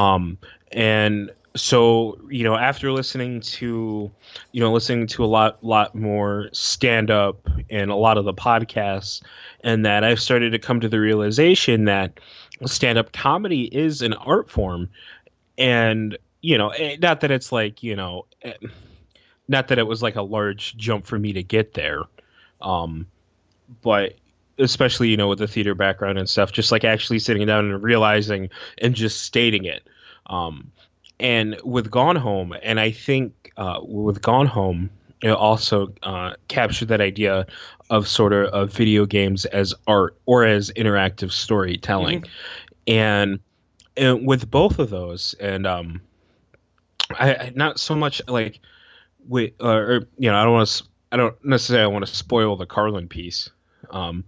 [0.00, 0.38] Um,
[0.72, 4.10] and so you know, after listening to,
[4.52, 8.32] you know, listening to a lot, lot more stand up and a lot of the
[8.32, 9.22] podcasts,
[9.62, 12.18] and that I've started to come to the realization that
[12.64, 14.88] stand up comedy is an art form,
[15.58, 18.26] and you know, eh, not that it's like you know.
[18.42, 18.54] Eh,
[19.48, 22.02] not that it was like a large jump for me to get there,
[22.60, 23.04] um,
[23.82, 24.14] but
[24.60, 27.82] especially you know with the theater background and stuff, just like actually sitting down and
[27.82, 28.48] realizing
[28.78, 29.88] and just stating it.
[30.26, 30.70] Um,
[31.18, 34.90] and with Gone Home, and I think uh, with Gone Home,
[35.22, 37.46] it also uh, captured that idea
[37.90, 42.92] of sort of, of video games as art or as interactive storytelling, mm-hmm.
[42.92, 43.40] and,
[43.96, 46.00] and with both of those, and um,
[47.18, 48.60] I, I not so much like
[49.28, 52.56] with uh, or you know I don't want to I don't necessarily want to spoil
[52.56, 53.50] the Carlin piece,
[53.90, 54.24] um,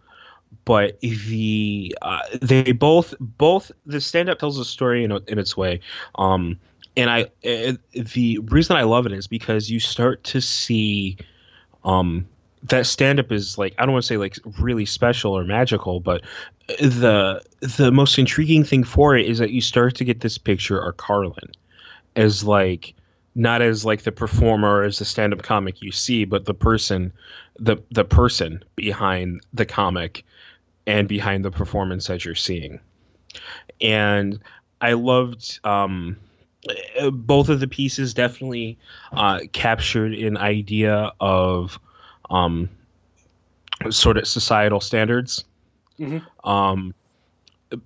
[0.64, 5.56] but the uh, they both both the stand up tells a story in, in its
[5.56, 5.80] way,
[6.16, 6.58] um,
[6.96, 11.16] and I it, the reason I love it is because you start to see
[11.84, 12.26] um,
[12.64, 16.00] that stand up is like I don't want to say like really special or magical,
[16.00, 16.22] but
[16.68, 20.78] the the most intriguing thing for it is that you start to get this picture
[20.78, 21.50] of Carlin
[22.16, 22.94] as like
[23.34, 27.12] not as like the performer as the stand-up comic you see but the person
[27.58, 30.24] the the person behind the comic
[30.86, 32.80] and behind the performance that you're seeing
[33.80, 34.38] and
[34.80, 36.16] i loved um,
[37.12, 38.78] both of the pieces definitely
[39.14, 41.78] uh, captured an idea of
[42.30, 42.68] um,
[43.90, 45.44] sort of societal standards
[45.98, 46.48] mm-hmm.
[46.48, 46.94] um,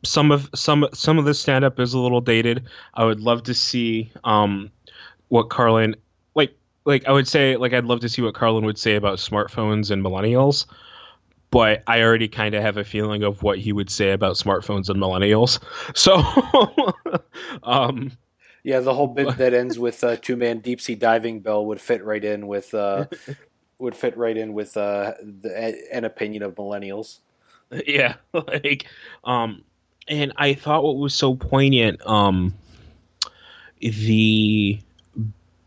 [0.02, 2.64] some of some some of the stand up is a little dated.
[2.94, 4.70] I would love to see um,
[5.28, 5.96] what Carlin
[6.34, 9.18] like like I would say like I'd love to see what Carlin would say about
[9.18, 10.66] smartphones and millennials,
[11.50, 14.88] but I already kind of have a feeling of what he would say about smartphones
[14.88, 15.58] and millennials.
[15.94, 16.22] So,
[17.62, 18.12] um,
[18.62, 21.80] yeah, the whole bit that ends with uh, two man deep sea diving bell would
[21.80, 23.06] fit right in with uh,
[23.78, 27.20] would fit right in with uh, the, an opinion of millennials.
[27.86, 28.86] Yeah, like,
[29.24, 29.62] um,
[30.08, 32.54] and I thought what was so poignant, um,
[33.80, 34.80] the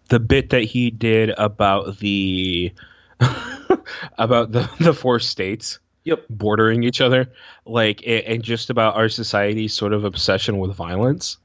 [0.10, 2.72] the bit that he did about the
[4.18, 6.26] about the the four states yep.
[6.30, 7.32] bordering each other
[7.66, 11.38] like and just about our society's sort of obsession with violence.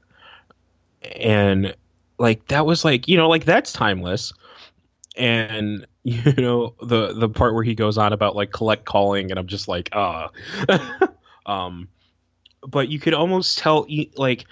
[1.15, 1.75] And
[2.17, 4.33] like that was like you know like that's timeless.
[5.17, 9.39] And you know the the part where he goes on about like collect calling and
[9.39, 10.29] i'm just like ah.
[10.69, 11.07] Uh.
[11.47, 11.87] um
[12.67, 14.45] but you could almost tell like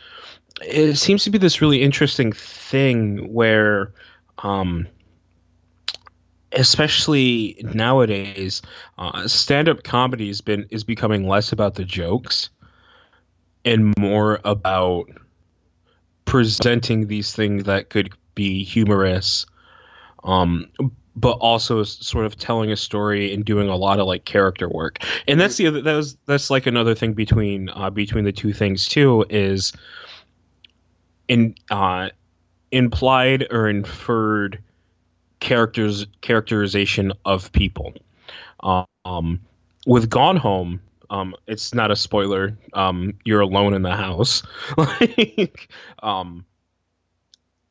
[0.64, 3.94] it seems to be this really interesting thing where
[4.40, 4.88] um
[6.54, 8.62] especially nowadays
[8.98, 12.50] uh, stand-up comedy has been is becoming less about the jokes
[13.66, 15.06] and more about
[16.26, 19.46] presenting these things that could be humorous
[20.24, 20.68] um
[21.16, 25.00] but also sort of telling a story and doing a lot of like character work.
[25.28, 28.54] And that's the other that was that's like another thing between uh between the two
[28.54, 29.74] things too is
[31.28, 32.10] in uh
[32.72, 34.63] implied or inferred
[35.44, 37.94] characters characterization of people
[39.06, 39.40] um
[39.86, 44.42] with gone home um it's not a spoiler um you're alone in the house
[44.78, 45.70] like
[46.02, 46.46] um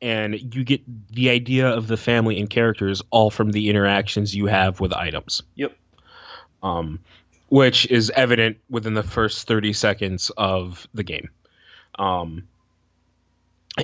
[0.03, 0.81] and you get
[1.13, 5.41] the idea of the family and characters all from the interactions you have with items.
[5.55, 5.73] Yep.
[6.61, 6.99] Um,
[7.47, 11.29] which is evident within the first 30 seconds of the game.
[11.99, 12.43] Um,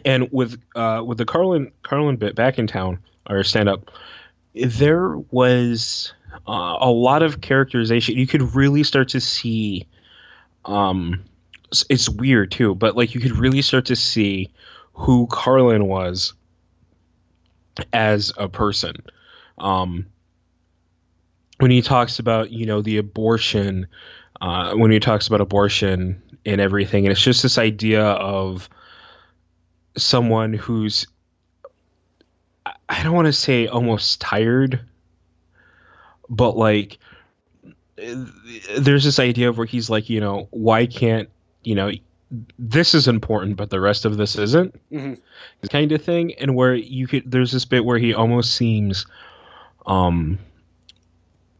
[0.04, 3.00] and with uh, with the Carlin Carlin bit back in town
[3.30, 3.92] or stand up,
[4.54, 6.14] there was
[6.48, 8.18] uh, a lot of characterization.
[8.18, 9.86] You could really start to see.
[10.66, 11.24] Um,
[11.90, 14.50] it's weird too, but like you could really start to see
[14.94, 16.34] who Carlin was
[17.94, 18.96] as a person.
[19.60, 20.06] Um,
[21.60, 23.88] when he talks about, you know, the abortion,
[24.42, 28.70] uh, when he talks about abortion and everything, and it's just this idea of
[29.98, 31.06] someone who's,
[32.90, 34.80] I don't want to say almost tired,
[36.30, 36.98] but like,
[38.78, 41.30] there's this idea of where he's like, you know, why can't,
[41.64, 41.92] you know,
[42.58, 45.16] this is important, but the rest of this isn't, mm-hmm.
[45.68, 46.34] kind of thing.
[46.36, 49.06] And where you could, there's this bit where he almost seems,
[49.86, 50.38] um,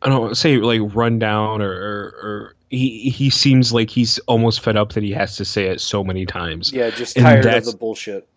[0.02, 4.20] I don't wanna say like run down or, or, or, he he seems like he's
[4.20, 6.72] almost fed up that he has to say it so many times.
[6.72, 8.28] Yeah, just tired of the bullshit.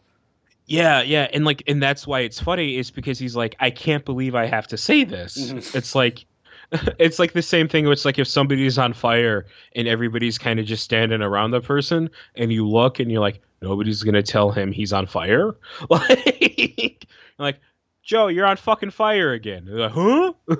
[0.67, 4.05] Yeah, yeah, and like, and that's why it's funny is because he's like, I can't
[4.05, 5.37] believe I have to say this.
[5.37, 5.77] Mm-hmm.
[5.77, 6.25] It's like,
[6.99, 7.87] it's like the same thing.
[7.87, 12.09] It's like if somebody's on fire and everybody's kind of just standing around the person,
[12.37, 15.55] and you look and you're like, nobody's gonna tell him he's on fire.
[15.91, 17.07] Like,
[17.39, 17.61] like
[18.03, 19.67] Joe, you're on fucking fire again.
[19.67, 20.33] Like, huh?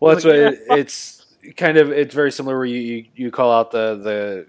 [0.00, 1.26] Well, that's like, what yeah, it, it's
[1.56, 1.90] kind of.
[1.90, 4.46] It's very similar where you, you you call out the the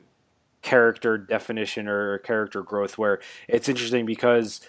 [0.61, 4.61] character definition or character growth, where it's interesting because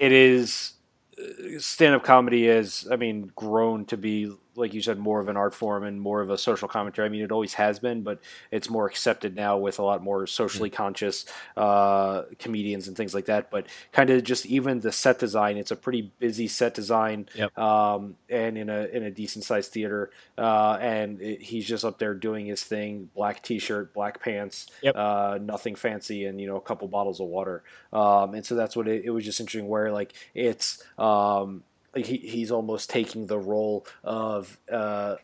[0.00, 0.72] it is
[1.18, 5.28] uh, stand up comedy has, I mean, grown to be like you said, more of
[5.28, 7.06] an art form and more of a social commentary.
[7.06, 10.26] I mean, it always has been, but it's more accepted now with a lot more
[10.26, 10.76] socially mm-hmm.
[10.76, 11.24] conscious
[11.56, 13.50] uh, comedians and things like that.
[13.50, 17.56] But kind of just even the set design, it's a pretty busy set design, yep.
[17.58, 20.10] um, and in a in a decent sized theater.
[20.36, 24.94] Uh, and it, he's just up there doing his thing: black t-shirt, black pants, yep.
[24.96, 27.62] uh, nothing fancy, and you know a couple bottles of water.
[27.92, 29.68] Um, and so that's what it, it was just interesting.
[29.68, 31.62] Where like it's um,
[31.94, 35.16] he, he's almost taking the role of uh,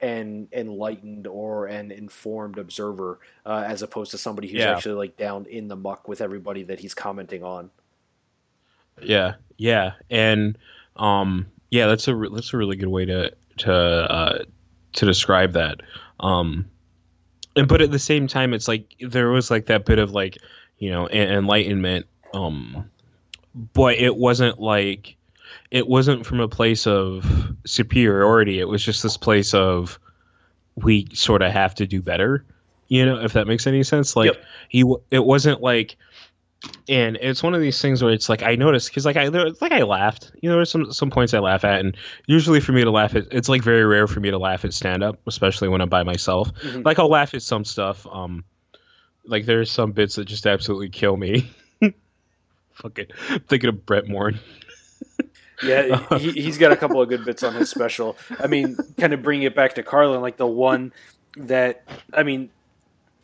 [0.00, 4.72] an enlightened or an informed observer uh, as opposed to somebody who's yeah.
[4.72, 7.70] actually like down in the muck with everybody that he's commenting on.
[9.02, 10.56] Yeah, yeah, and
[10.96, 14.44] um, yeah, that's a that's a really good way to to uh,
[14.92, 15.80] to describe that.
[16.20, 16.66] Um,
[17.56, 20.38] and but at the same time, it's like there was like that bit of like
[20.78, 22.88] you know enlightenment, um,
[23.72, 25.16] but it wasn't like
[25.70, 27.24] it wasn't from a place of
[27.66, 28.60] superiority.
[28.60, 29.98] It was just this place of
[30.76, 32.44] we sort of have to do better.
[32.88, 34.14] You know, if that makes any sense.
[34.14, 34.44] Like yep.
[34.68, 35.96] he, it wasn't like,
[36.88, 39.72] and it's one of these things where it's like I noticed because like I like
[39.72, 40.32] I laughed.
[40.40, 41.96] You know, there's some some points I laugh at, and
[42.26, 44.72] usually for me to laugh at, it's like very rare for me to laugh at
[44.72, 46.52] stand up, especially when I'm by myself.
[46.54, 46.82] Mm-hmm.
[46.82, 48.06] Like I'll laugh at some stuff.
[48.10, 48.44] Um,
[49.26, 51.50] like there's some bits that just absolutely kill me.
[52.74, 53.06] Fucking
[53.48, 54.38] thinking of Brent Morin.
[55.62, 58.16] Yeah, he, he's got a couple of good bits on his special.
[58.38, 60.92] I mean, kind of bringing it back to Carlin, like the one
[61.36, 62.50] that I mean,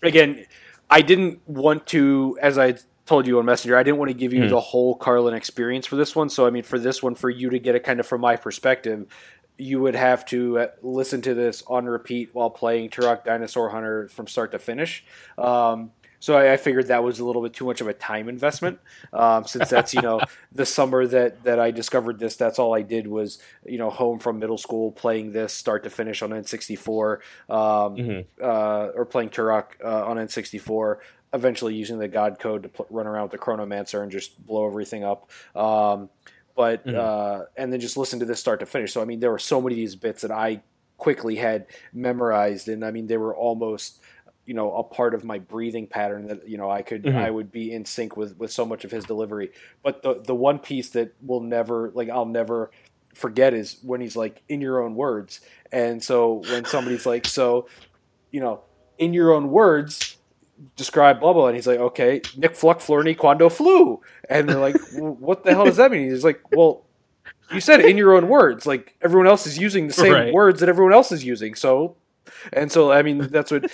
[0.02, 0.46] again,
[0.88, 2.74] I didn't want to, as I
[3.06, 4.50] told you on Messenger, I didn't want to give you mm.
[4.50, 6.28] the whole Carlin experience for this one.
[6.28, 8.36] So, I mean, for this one, for you to get it kind of from my
[8.36, 9.06] perspective,
[9.56, 14.08] you would have to uh, listen to this on repeat while playing Turok Dinosaur Hunter
[14.08, 15.04] from start to finish.
[15.36, 18.28] Um, so I, I, figured that was a little bit too much of a time
[18.28, 18.78] investment,
[19.12, 20.20] um, since that's you know
[20.52, 22.36] the summer that that I discovered this.
[22.36, 25.90] That's all I did was you know home from middle school playing this start to
[25.90, 27.18] finish on N64, um,
[27.48, 28.44] mm-hmm.
[28.44, 30.98] uh, or playing Turok uh, on N64.
[31.32, 34.66] Eventually using the God code to pl- run around with the Chronomancer and just blow
[34.66, 35.30] everything up.
[35.54, 36.10] Um,
[36.56, 36.98] but mm-hmm.
[36.98, 38.92] uh, and then just listen to this start to finish.
[38.92, 40.60] So I mean, there were so many of these bits that I
[40.98, 44.00] quickly had memorized, and I mean, they were almost
[44.50, 47.16] you know a part of my breathing pattern that you know I could mm-hmm.
[47.16, 49.52] I would be in sync with with so much of his delivery.
[49.84, 52.72] But the the one piece that will never like I'll never
[53.14, 55.40] forget is when he's like in your own words.
[55.70, 57.68] And so when somebody's like so
[58.32, 58.62] you know
[58.98, 60.16] in your own words
[60.74, 64.74] describe blah blah and he's like okay Nick Fluck Flurney Quando flew and they're like
[64.98, 66.84] what the hell does that mean he's like well
[67.52, 70.34] you said in your own words like everyone else is using the same right.
[70.34, 71.96] words that everyone else is using so
[72.52, 73.70] and so I mean that's what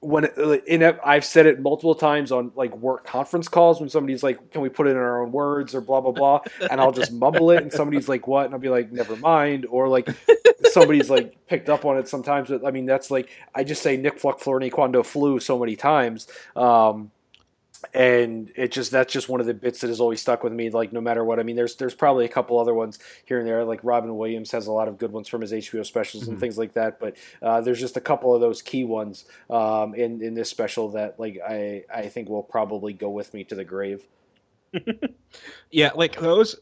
[0.00, 0.24] when
[0.66, 4.62] in I've said it multiple times on like work conference calls when somebody's like, "Can
[4.62, 6.40] we put it in our own words?" or blah blah blah,
[6.70, 9.66] and I'll just mumble it, and somebody's like, "What?" and I'll be like, "Never mind,"
[9.68, 10.08] or like
[10.70, 12.48] somebody's like picked up on it sometimes.
[12.48, 15.76] But I mean, that's like I just say Nick Fluck Flurney Quando flew so many
[15.76, 16.26] times.
[16.56, 17.10] Um,
[17.94, 20.70] and it just that's just one of the bits that has always stuck with me.
[20.70, 23.46] Like no matter what, I mean, there's there's probably a couple other ones here and
[23.46, 23.64] there.
[23.64, 26.32] Like Robin Williams has a lot of good ones from his HBO specials mm-hmm.
[26.32, 27.00] and things like that.
[27.00, 30.90] But uh, there's just a couple of those key ones um, in in this special
[30.90, 34.04] that like I I think will probably go with me to the grave.
[35.70, 36.56] yeah, like those.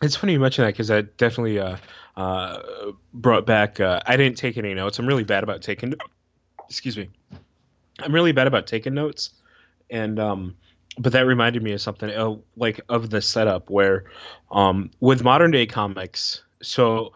[0.00, 1.76] It's funny you mention that because that definitely uh,
[2.16, 3.80] uh, brought back.
[3.80, 4.98] Uh, I didn't take any notes.
[4.98, 5.94] I'm really bad about taking.
[6.68, 7.08] Excuse me.
[8.00, 9.30] I'm really bad about taking notes
[9.90, 10.54] and um,
[10.98, 14.04] but that reminded me of something uh, like of the setup where
[14.50, 17.12] um, with modern day comics so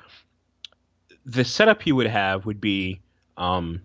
[1.26, 3.00] the setup he would have would be
[3.36, 3.80] um,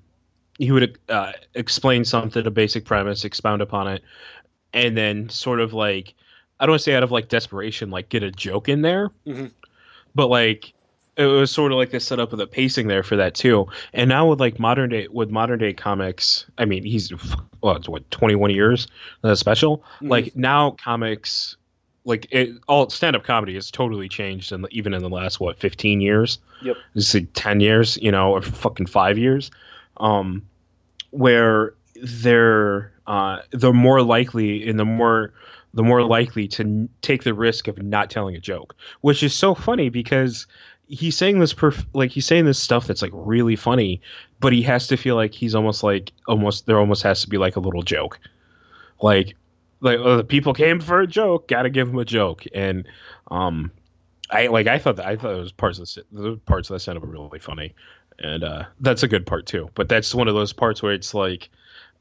[0.57, 4.03] he would uh, explain something a basic premise expound upon it
[4.73, 6.13] and then sort of like
[6.59, 9.09] i don't want to say out of like desperation like get a joke in there
[9.25, 9.47] mm-hmm.
[10.15, 10.73] but like
[11.17, 13.67] it was sort of like the setup of the pacing there for that too.
[13.93, 17.11] And now with like modern day with modern day comics, I mean, he's
[17.61, 18.87] well, it's what twenty one years
[19.33, 19.79] special.
[19.79, 20.07] Mm-hmm.
[20.07, 21.57] Like now comics,
[22.05, 25.57] like it, all stand up comedy has totally changed, and even in the last what
[25.57, 26.37] fifteen years.
[26.61, 29.49] Yep, just like ten years, you know, or fucking five years,
[29.97, 30.47] um,
[31.09, 35.33] where they're uh, they're more likely and the more
[35.73, 39.53] the more likely to take the risk of not telling a joke, which is so
[39.53, 40.47] funny because
[40.87, 44.01] he's saying this perf- like he's saying this stuff that's like really funny,
[44.39, 47.37] but he has to feel like he's almost like almost there almost has to be
[47.37, 48.19] like a little joke,
[49.01, 49.35] like
[49.81, 52.87] like oh, the people came for a joke, got to give them a joke, and
[53.31, 53.71] um,
[54.31, 56.75] I like I thought that I thought it was parts of the, the parts of
[56.75, 57.75] the setup were really funny,
[58.19, 59.69] and uh, that's a good part too.
[59.75, 61.49] But that's one of those parts where it's like.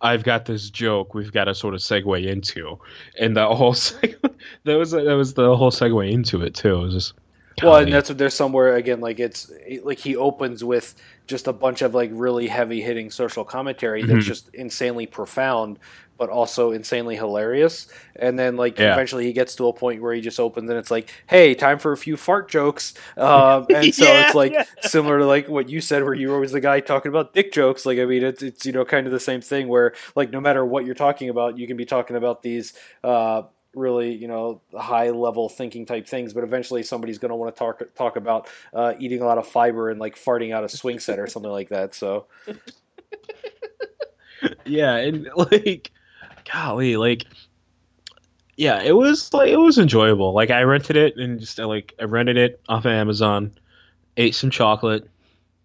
[0.02, 2.78] I've got this joke we've got to sort of segue into,
[3.18, 4.30] and the whole seg-
[4.64, 6.74] that was that was the whole segue into it too.
[6.74, 7.14] It was just
[7.62, 9.50] well, and that's what there's somewhere again like it's
[9.82, 10.94] like he opens with
[11.26, 14.20] just a bunch of like really heavy hitting social commentary that's mm-hmm.
[14.20, 15.78] just insanely profound
[16.18, 18.92] but also insanely hilarious and then like yeah.
[18.92, 21.78] eventually he gets to a point where he just opens and it's like hey time
[21.78, 24.64] for a few fart jokes um, and so yeah, it's like yeah.
[24.82, 27.52] similar to like what you said where you were always the guy talking about dick
[27.52, 30.30] jokes like i mean it's, it's you know kind of the same thing where like
[30.30, 32.72] no matter what you're talking about you can be talking about these
[33.04, 33.42] uh,
[33.76, 37.58] really you know high level thinking type things but eventually somebody's going to want to
[37.58, 40.98] talk talk about uh, eating a lot of fiber and like farting out a swing
[40.98, 42.26] set or something like that so.
[44.64, 45.90] Yeah and like
[46.52, 47.24] golly like
[48.56, 50.32] yeah it was like it was enjoyable.
[50.34, 53.52] Like i rented it and just like i rented it off of amazon
[54.16, 55.04] ate some chocolate.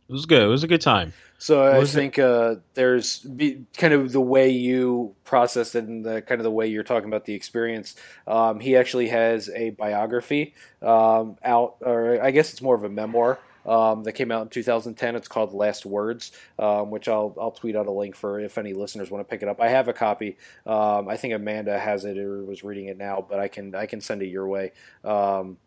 [0.09, 3.95] It was good it was a good time so I think uh, there's be, kind
[3.95, 7.25] of the way you process it and the kind of the way you're talking about
[7.25, 7.95] the experience.
[8.27, 12.89] Um, he actually has a biography um, out, or I guess it's more of a
[12.89, 13.39] memoir.
[13.63, 15.15] Um, that came out in 2010.
[15.15, 18.73] It's called Last Words, um, which I'll I'll tweet out a link for if any
[18.73, 19.61] listeners want to pick it up.
[19.61, 20.37] I have a copy.
[20.65, 23.87] Um, I think Amanda has it or was reading it now, but I can I
[23.87, 24.73] can send it your way
[25.03, 25.57] um,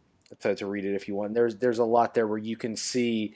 [0.41, 1.35] to, to read it if you want.
[1.35, 3.35] There's there's a lot there where you can see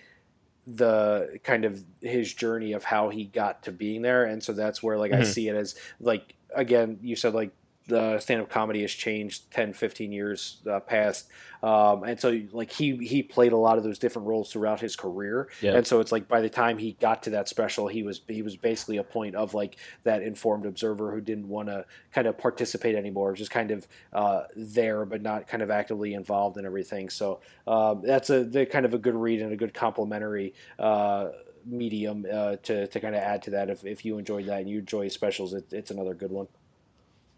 [0.71, 4.83] the kind of his journey of how he got to being there and so that's
[4.83, 5.23] where like mm-hmm.
[5.23, 7.51] i see it as like again you said like
[7.89, 11.29] the stand-up comedy has changed 10 15 years uh, past.
[11.63, 14.95] Um, and so like he he played a lot of those different roles throughout his
[14.95, 15.49] career.
[15.61, 15.75] Yeah.
[15.75, 18.43] and so it's like by the time he got to that special he was he
[18.43, 22.39] was basically a point of like that informed observer who didn't want to kind of
[22.39, 27.09] participate anymore just kind of uh, there but not kind of actively involved in everything.
[27.11, 31.31] So um, that's a the kind of a good read and a good complementary uh,
[31.67, 34.71] medium uh, to, to kind of add to that if, if you enjoyed that and
[34.71, 36.47] you enjoy specials it, it's another good one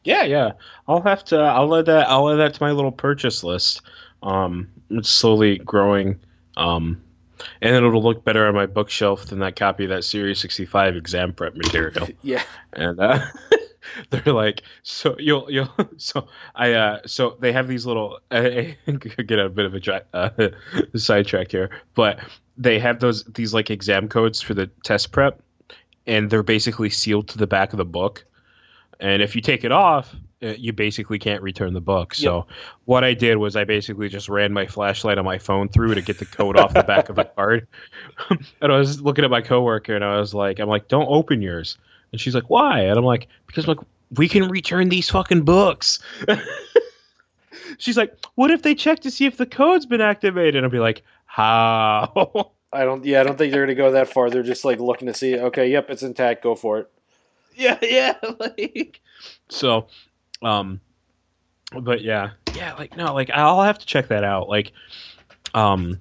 [0.05, 0.53] Yeah, yeah.
[0.89, 1.39] I'll have to.
[1.39, 2.09] I'll add that.
[2.09, 3.83] I'll add that to my little purchase list.
[4.23, 6.19] Um, it's slowly growing.
[6.57, 7.01] Um,
[7.63, 11.33] and it'll look better on my bookshelf than that copy of that Series 65 exam
[11.33, 12.09] prep material.
[12.23, 12.43] yeah
[12.75, 13.19] and uh,
[14.11, 19.39] they're like, so you'll you'll so I uh so they have these little I get
[19.39, 20.31] a bit of a dra- uh,
[20.97, 22.21] sidetrack here, but
[22.57, 25.41] they have those these like exam codes for the test prep,
[26.07, 28.25] and they're basically sealed to the back of the book,
[29.01, 30.15] and if you take it off.
[30.43, 32.15] uh, You basically can't return the book.
[32.15, 32.47] So
[32.87, 36.03] what I did was I basically just ran my flashlight on my phone through to
[36.03, 37.67] get the code off the back of the card.
[38.63, 41.43] and I was looking at my coworker and I was like, I'm like, don't open
[41.43, 41.77] yours.
[42.13, 42.81] And she's like, why?
[42.81, 43.79] And I'm like, because like
[44.17, 45.99] we can return these fucking books.
[47.79, 50.57] she's like, what if they check to see if the code's been activated?
[50.57, 52.53] And I'll be like, how?
[52.73, 53.05] I don't.
[53.05, 54.31] Yeah, I don't think they're going to go that far.
[54.31, 55.39] They're just like looking to see.
[55.39, 56.43] Okay, yep, it's intact.
[56.43, 56.91] Go for it.
[57.55, 59.01] yeah, yeah, like
[59.49, 59.87] so,
[60.43, 60.81] um,
[61.81, 64.49] but yeah, yeah, like no, like I'll have to check that out.
[64.49, 64.73] Like,
[65.55, 65.99] um,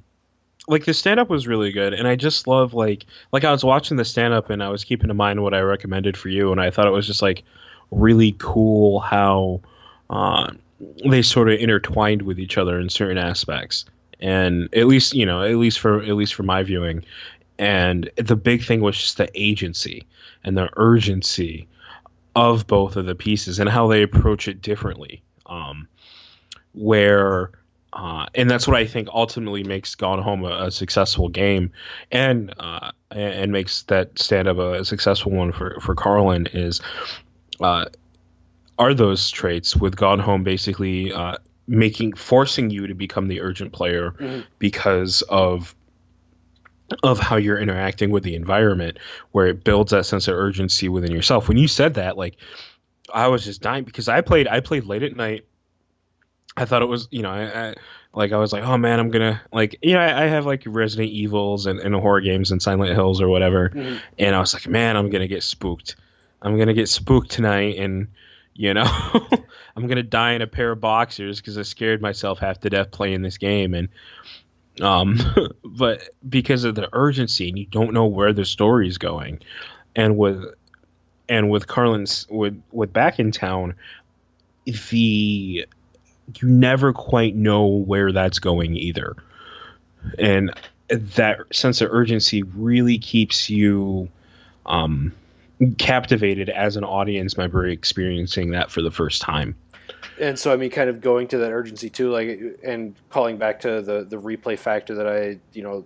[0.68, 3.64] like the stand up was really good, and I just love like like I was
[3.64, 6.52] watching the stand up and I was keeping in mind what I recommended for you,
[6.52, 7.44] and I thought it was just like
[7.92, 9.62] really cool how
[10.10, 10.52] uh,
[11.10, 13.86] they sort of intertwined with each other in certain aspects,
[14.20, 17.04] and at least you know at least for at least for my viewing,
[17.58, 20.06] and the big thing was just the agency
[20.44, 21.68] and the urgency
[22.36, 25.22] of both of the pieces and how they approach it differently.
[25.48, 25.88] Um,
[26.74, 27.52] where
[27.94, 31.72] uh, and that's what I think ultimately makes Gone Home a, a successful game,
[32.12, 36.82] and uh, and makes that stand up a, a successful one for for Carlin is
[37.62, 37.86] uh,
[38.78, 41.38] are those traits with Gone Home basically uh,
[41.68, 44.46] making forcing you to become the urgent player Mhm.
[44.60, 45.76] because of
[47.04, 48.98] of how you're interacting with the environment
[49.32, 51.48] where it builds that sense of urgency within yourself.
[51.48, 52.36] When you said that like
[53.14, 55.46] i was just dying because i played i played late at night.
[56.58, 57.76] I thought it was you know i, I
[58.14, 60.64] like i was like oh man i'm gonna like you know i, I have like
[60.66, 63.70] resident evils and, and horror games and silent hills or whatever.
[63.70, 64.00] Mhm.
[64.18, 65.96] and i was like man i'm gonna get spooked.
[66.42, 68.08] I'm gonna get spooked tonight and
[68.54, 68.84] you know
[69.76, 72.92] i'm gonna die in a pair of boxers because i scared myself half to death
[72.92, 73.74] playing this game.
[73.74, 73.90] And
[74.82, 75.20] um
[75.64, 79.40] but because of the urgency and you don't know where the story's going.
[79.96, 80.44] And with
[81.28, 83.76] and with carlin's with with back in town
[84.66, 85.66] the
[86.36, 89.16] you never quite know where that's going either.
[90.18, 90.52] And
[90.90, 94.10] that sense of urgency really keeps you
[94.66, 95.14] um
[95.78, 99.56] captivated as an audience member experiencing that for the first time
[100.20, 103.62] And so, I mean, kind of going to that urgency too, like, and calling back
[103.62, 105.86] to the the replay factor that I, you know,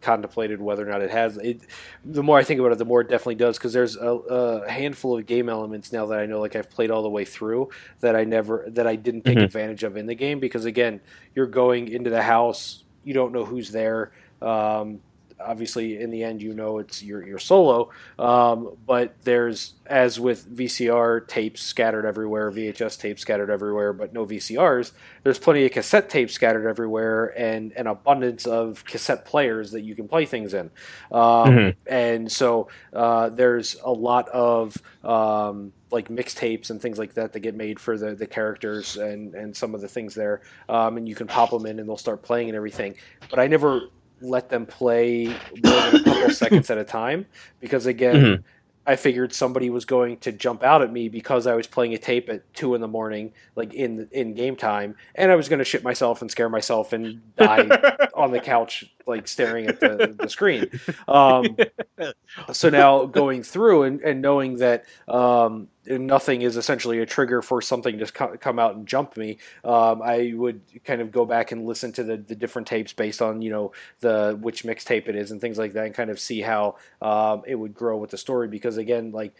[0.00, 1.36] contemplated whether or not it has.
[1.38, 1.62] It,
[2.04, 4.70] the more I think about it, the more it definitely does because there's a, a
[4.70, 7.70] handful of game elements now that I know, like I've played all the way through
[8.00, 9.44] that I never that I didn't take Mhm.
[9.44, 11.00] advantage of in the game because again,
[11.34, 14.12] you're going into the house, you don't know who's there.
[14.40, 15.00] Um,
[15.44, 20.48] obviously, in the end, you know it's your your solo, um, but there's as with
[20.56, 24.92] VCR tapes scattered everywhere, VHS tapes scattered everywhere, but no VCRs.
[25.22, 29.94] There's plenty of cassette tapes scattered everywhere, and an abundance of cassette players that you
[29.94, 30.70] can play things in.
[31.10, 31.76] Um, Mhm.
[31.86, 37.40] And so uh, there's a lot of um, like mixtapes and things like that that
[37.40, 40.40] get made for the, the characters and, and some of the things there.
[40.68, 42.94] Um, and you can pop them in and they'll start playing and everything.
[43.28, 43.82] But I never
[44.22, 47.26] let them play more than a couple seconds at a time
[47.60, 48.42] because, again, Mhm.
[48.84, 51.98] I figured somebody was going to jump out at me because I was playing a
[51.98, 55.60] tape at two in the morning, like in in game time, and I was going
[55.60, 57.68] to shit myself and scare myself and die
[58.14, 60.68] on the couch, like staring at the, the screen.
[61.08, 61.56] Um,
[62.52, 67.60] so now going through and, and knowing that um, nothing is essentially a trigger for
[67.60, 71.52] something to co- come out and jump me, um, I would kind of go back
[71.52, 75.16] and listen to the, the different tapes based on you know the which mixtape it
[75.16, 78.10] is and things like that, and kind of see how um, it would grow with
[78.10, 78.48] the story.
[78.48, 79.34] Because again, like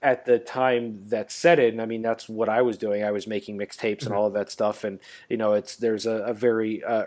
[0.00, 3.02] at the time that set it, and I mean that's what I was doing.
[3.02, 6.22] I was making mixtapes and all of that stuff, and you know it's there's a,
[6.24, 7.04] a very uh,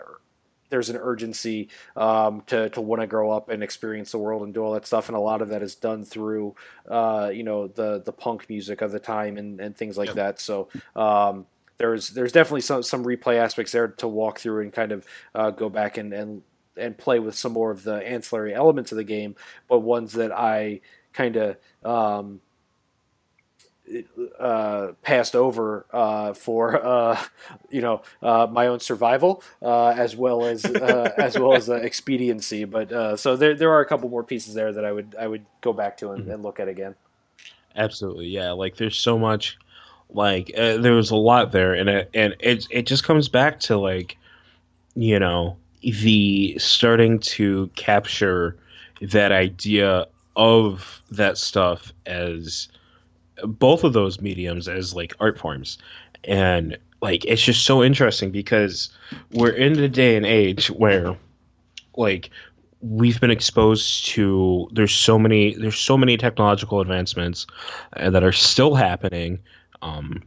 [0.72, 4.54] there's an urgency um, to to want to grow up and experience the world and
[4.54, 6.56] do all that stuff, and a lot of that is done through
[6.88, 10.40] uh, you know the the punk music of the time and, and things like that.
[10.40, 10.68] So.
[10.96, 11.46] Um,
[11.78, 15.04] there's there's definitely some some replay aspects there to walk through and kind of
[15.34, 16.42] uh, go back and, and
[16.76, 19.34] and play with some more of the ancillary elements of the game,
[19.68, 20.80] but ones that I
[21.12, 22.40] kind of um,
[24.38, 27.22] uh, passed over uh, for uh,
[27.70, 32.64] you know uh, my own survival uh, as well as uh, as well as expediency.
[32.64, 35.44] But so there there are a couple more pieces there that I would I would
[35.60, 36.32] go back to and, mm-hmm.
[36.32, 36.94] and look at again.
[37.76, 38.52] Absolutely, yeah.
[38.52, 39.58] Like there's so much.
[40.14, 43.78] Like there was a lot there, and it and it it just comes back to
[43.78, 44.18] like
[44.94, 48.58] you know the starting to capture
[49.00, 50.06] that idea
[50.36, 52.68] of that stuff as
[53.44, 55.78] both of those mediums as like art forms.
[56.24, 58.90] And like it's just so interesting because
[59.32, 61.16] we're in the day and age where
[61.96, 62.30] like
[62.80, 67.46] we've been exposed to there's so many there's so many technological advancements
[67.96, 69.38] uh, that are still happening
[69.82, 70.22] um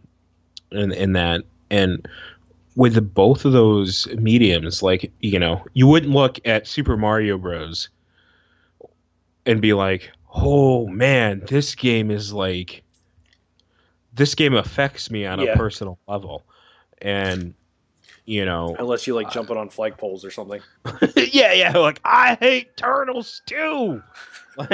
[0.71, 1.41] in in that.
[1.71, 2.07] And
[2.75, 7.89] with both of those mediums like you know you wouldn't look at super mario bros.
[9.45, 12.83] and be like oh man this game is like
[14.15, 15.51] this game affects me on yeah.
[15.51, 16.43] a personal level,
[17.01, 17.53] and
[18.25, 20.61] you know, unless you like uh, jumping on flagpoles or something.
[21.15, 24.01] yeah, yeah, like I hate turtles too.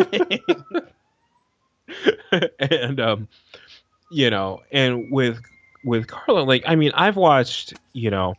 [2.60, 3.28] and um,
[4.12, 5.42] you know, and with
[5.84, 8.36] with Carlin, like I mean, I've watched, you know,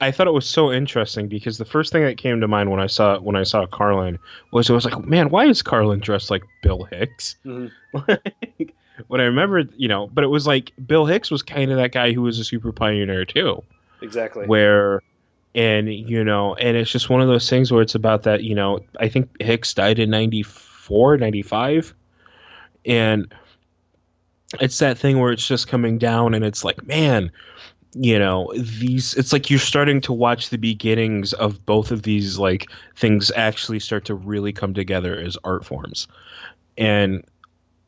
[0.00, 2.80] I thought it was so interesting because the first thing that came to mind when
[2.80, 4.18] I saw when I saw Carlin
[4.52, 7.36] was it was like, man, why is Carlin dressed like Bill Hicks?
[7.44, 8.12] Mm-hmm.
[9.08, 11.92] What I remember, you know, but it was like Bill Hicks was kind of that
[11.92, 13.62] guy who was a super pioneer too.
[14.00, 14.46] Exactly.
[14.46, 15.02] Where,
[15.54, 18.54] and you know, and it's just one of those things where it's about that, you
[18.54, 21.94] know, I think Hicks died in 94, 95.
[22.84, 23.32] And
[24.60, 27.30] it's that thing where it's just coming down and it's like, man,
[27.94, 32.38] you know these it's like you're starting to watch the beginnings of both of these
[32.38, 36.08] like things actually start to really come together as art forms
[36.78, 37.22] and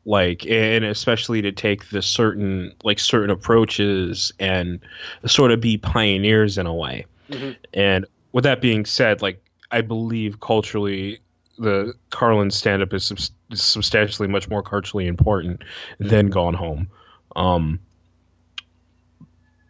[0.05, 4.79] like and especially to take the certain like certain approaches and
[5.25, 7.05] sort of be pioneers in a way.
[7.29, 7.53] Mm-hmm.
[7.73, 11.19] and with that being said like i believe culturally
[11.57, 13.17] the carlin stand-up is, sub-
[13.53, 15.63] substantially much more culturally important
[15.99, 16.87] than gone home.
[17.35, 17.79] Um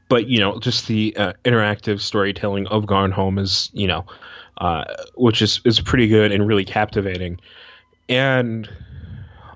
[0.10, 4.06] but you know just the uh, interactive storytelling of gone home is you know
[4.58, 4.86] uh,
[5.16, 7.40] which is is pretty good and really captivating.
[8.10, 8.70] And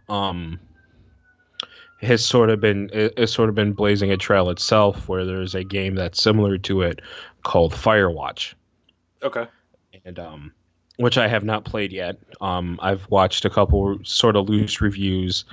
[0.08, 0.60] um
[2.02, 5.64] has sort of been has sort of been blazing a trail itself, where there's a
[5.64, 7.02] game that's similar to it
[7.44, 8.54] called Firewatch.
[9.24, 9.46] Okay.
[10.06, 10.54] And um,
[11.00, 12.18] which I have not played yet.
[12.42, 15.46] Um, I've watched a couple sort of loose reviews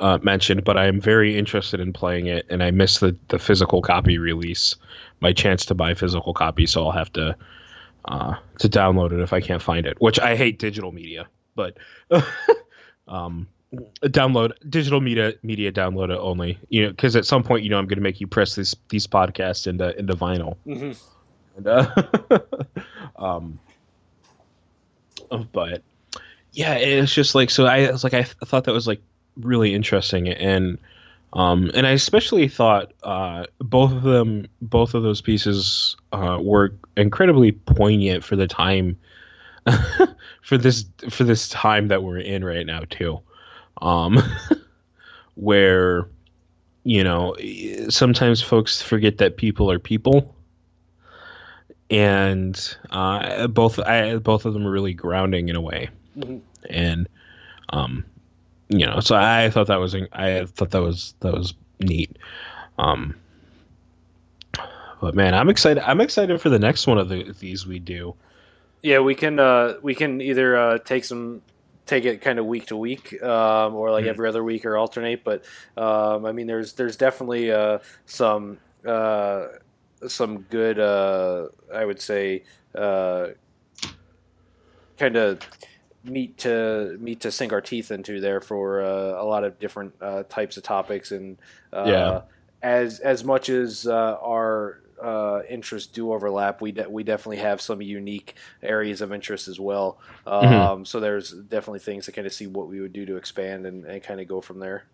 [0.00, 3.38] uh, mentioned, but I am very interested in playing it, and I missed the the
[3.38, 4.74] physical copy release,
[5.20, 7.36] my chance to buy physical copy, so I'll have to
[8.06, 10.00] uh, to download it if I can't find it.
[10.00, 11.76] Which I hate digital media, but
[13.08, 17.68] um, download digital media media download it only you know because at some point you
[17.68, 20.92] know i'm going to make you press this these podcasts into into vinyl mm-hmm.
[21.58, 22.38] and, uh,
[23.22, 23.60] um
[25.52, 25.82] but
[26.52, 29.02] yeah it's just like so i was like I, th- I thought that was like
[29.36, 30.78] really interesting and
[31.34, 36.74] um and i especially thought uh both of them both of those pieces uh were
[36.96, 38.96] incredibly poignant for the time
[40.42, 43.20] for this for this time that we're in right now too
[43.82, 44.18] um,
[45.34, 46.08] where
[46.84, 47.36] you know
[47.88, 50.34] sometimes folks forget that people are people.
[51.90, 55.88] And uh, both I, both of them are really grounding in a way.
[56.18, 56.38] Mm-hmm.
[56.68, 57.08] and
[57.70, 58.04] um,
[58.68, 62.18] you know so I thought that was I thought that was that was neat.
[62.78, 63.14] Um,
[65.00, 68.14] but man I'm excited I'm excited for the next one of the, these we do.
[68.82, 71.42] Yeah we can uh, we can either uh, take some
[71.88, 74.10] take it kind of week to week, um, or like mm-hmm.
[74.10, 75.24] every other week, or alternate.
[75.24, 75.44] But
[75.76, 79.46] um, I mean, there's there's definitely uh, some uh,
[80.06, 82.44] some good, uh, I would say,
[82.74, 83.28] uh,
[84.98, 85.40] kind of
[86.04, 89.94] meat to meat to sink our teeth into there for uh, a lot of different
[90.00, 91.38] uh, types of topics and
[91.72, 92.22] yeah.
[92.62, 97.82] as as much as our uh, interests do overlap, we de- we definitely have some
[97.82, 99.98] unique areas of interest as well.
[100.26, 100.46] Mm-hmm.
[100.46, 100.84] Um, mm-hmm.
[100.84, 103.84] So there's definitely things to kind of see what we would do to expand and,
[103.84, 104.84] and kind of go from there.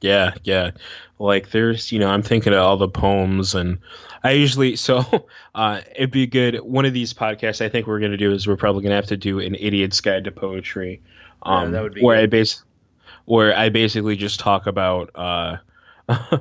[0.00, 0.70] Yeah, yeah.
[1.18, 3.78] Like there's, you know, I'm thinking of all the poems and
[4.22, 8.12] I usually so uh it'd be good one of these podcasts I think we're going
[8.12, 11.02] to do is we're probably going to have to do an idiot's guide to poetry.
[11.42, 12.22] Um Yeah, that would be where good.
[12.22, 12.62] I base
[13.24, 15.56] where I basically just talk about uh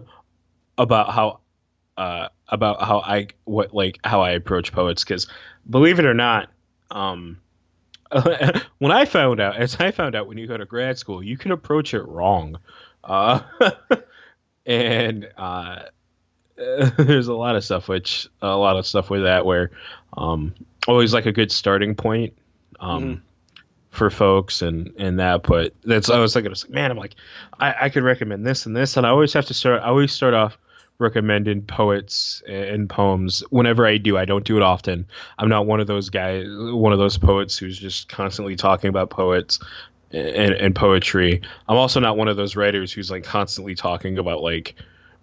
[0.77, 1.39] about how
[1.97, 5.27] uh about how I what like how I approach poets cuz
[5.69, 6.49] believe it or not
[6.91, 7.37] um
[8.77, 11.37] when I found out, as I found out when you go to grad school, you
[11.37, 12.57] can approach it wrong.
[13.03, 13.41] Uh,
[14.65, 15.79] and uh,
[16.55, 19.71] there's a lot of stuff which a lot of stuff with that where
[20.17, 20.53] um,
[20.87, 22.33] always like a good starting point
[22.79, 23.21] um, Mhm.
[23.91, 25.43] for folks and and that.
[25.43, 27.15] But that's I was thinking, I was like, man, I'm like,
[27.59, 29.81] I, I could recommend this and this, and I always have to start.
[29.81, 30.57] I always start off
[30.99, 34.17] recommending poets and poems whenever I do.
[34.17, 35.05] I don't do it often.
[35.37, 39.09] I'm not one of those guys, one of those poets who's just constantly talking about
[39.09, 39.59] poets
[40.11, 41.41] and, and poetry.
[41.67, 44.75] I'm also not one of those writers who's like constantly talking about like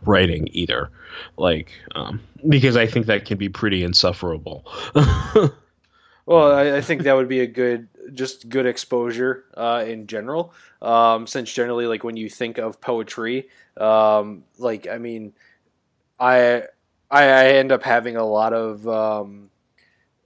[0.05, 0.90] writing either,
[1.36, 4.64] like um, because I think that can be pretty insufferable.
[6.26, 10.55] Well, I, I think that would be a good, just good exposure uh, in general.
[10.80, 15.34] Um, since generally, like when you think of poetry, um, like I mean,
[16.18, 16.62] I,
[17.10, 19.50] I I end up having a lot of um,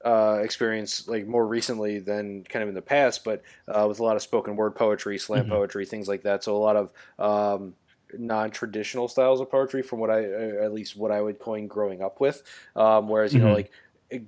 [0.05, 4.05] uh, experience, like more recently than kind of in the past, but uh, with a
[4.05, 5.49] lot of spoken word poetry, slam Mhm.
[5.49, 6.45] poetry, things like that.
[6.45, 7.75] So a lot of um,
[8.19, 12.03] non-traditional styles of poetry, from what I, uh, at least what I would coin growing
[12.03, 12.43] up with.
[12.77, 13.53] Um, whereas you know, Mhm.
[13.53, 13.71] like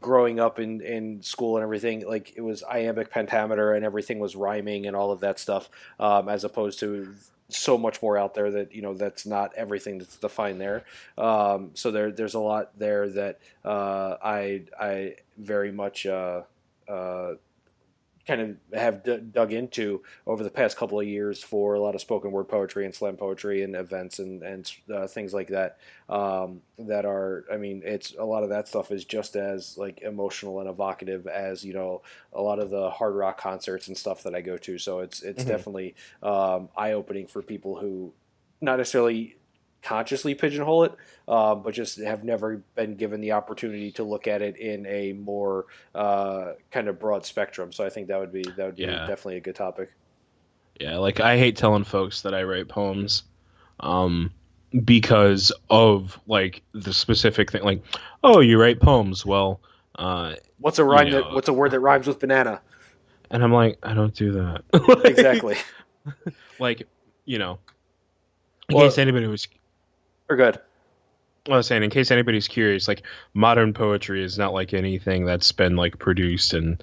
[0.00, 4.36] growing up in, in school and everything, like it was iambic pentameter and everything was
[4.36, 7.14] rhyming and all of that stuff, um, as opposed to
[7.51, 10.85] so much more out there that you know that's not everything that's defined there.
[11.18, 16.43] Um, so there there's a lot there that uh, I I very much uh,
[16.89, 17.35] uh,
[18.31, 18.40] kind
[18.73, 22.01] of have d- dug into over the past couple of years for a lot of
[22.01, 25.78] spoken word poetry and slam poetry and events and and uh, things like that
[26.09, 30.02] um, that are I mean it's a lot of that stuff is just as like
[30.02, 32.02] emotional and evocative as you know
[32.32, 35.23] a lot of the hard rock concerts and stuff that I go to so it's
[35.23, 35.48] it's Mhm.
[35.48, 38.12] definitely um, eye opening for people who
[38.61, 39.36] not necessarily
[39.82, 40.93] consciously pigeonhole it
[41.27, 45.12] um, but just have never been given the opportunity to look at it in a
[45.15, 47.73] more uh, kind of broad spectrum.
[47.73, 49.90] So I think that would be that would be definitely a good topic.
[50.81, 53.23] Yeah, like I hate telling folks that I write poems
[53.81, 54.31] um
[54.85, 57.82] because of like the specific thing like
[58.24, 59.24] oh you write poems.
[59.24, 59.61] Well
[59.97, 61.20] uh what's a rhyme Yeah.
[61.20, 62.61] that what's a word that rhymes with banana?
[63.31, 64.62] And I'm like I don't do that.
[65.05, 65.57] exactly.
[66.59, 66.89] like,
[67.24, 67.59] you know,
[68.69, 69.47] in Well- case anybody was
[70.31, 70.59] or good
[71.48, 73.02] I was saying in case anybody's curious like
[73.35, 76.82] modern poetry is not like anything that's been like produced and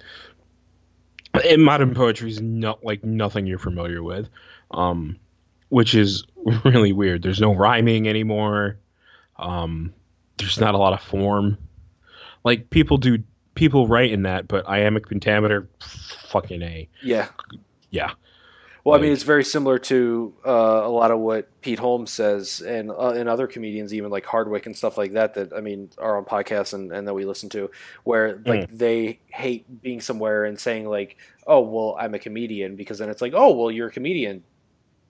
[1.48, 4.28] and modern poetry is not like nothing you're familiar with
[4.72, 5.18] um
[5.70, 6.24] which is
[6.66, 7.22] really weird.
[7.22, 8.78] There's no rhyming anymore.
[9.38, 9.94] Um
[10.38, 11.58] there's not a lot of form.
[12.44, 13.20] Like people do
[13.54, 15.70] people write in that but iambic pentameter
[16.30, 16.90] fucking a.
[17.02, 17.28] Yeah.
[17.92, 18.12] Yeah
[18.88, 22.62] Well, I mean, it's very similar to uh, a lot of what Pete Holmes says,
[22.62, 25.34] and uh, and other comedians, even like Hardwick and stuff like that.
[25.34, 27.70] That I mean, are on podcasts and, and that we listen to,
[28.06, 32.98] where like they hate being somewhere and saying like, "Oh, well, I'm a comedian," because
[33.00, 34.46] then it's like, "Oh, well, you're a comedian.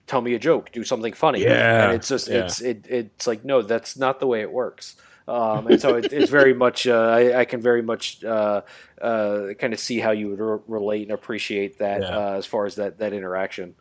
[0.08, 0.72] Tell me a joke.
[0.72, 2.46] Do something funny." Yeah, and it's just yeah.
[2.46, 4.96] it's it, it's like no, that's not the way it works.
[5.28, 8.62] Um, and so it, it's very much uh, I, I can very much uh,
[9.00, 12.16] uh, kind of see how you would re- relate and appreciate that Yeah.
[12.16, 13.74] uh, as far as that that interaction.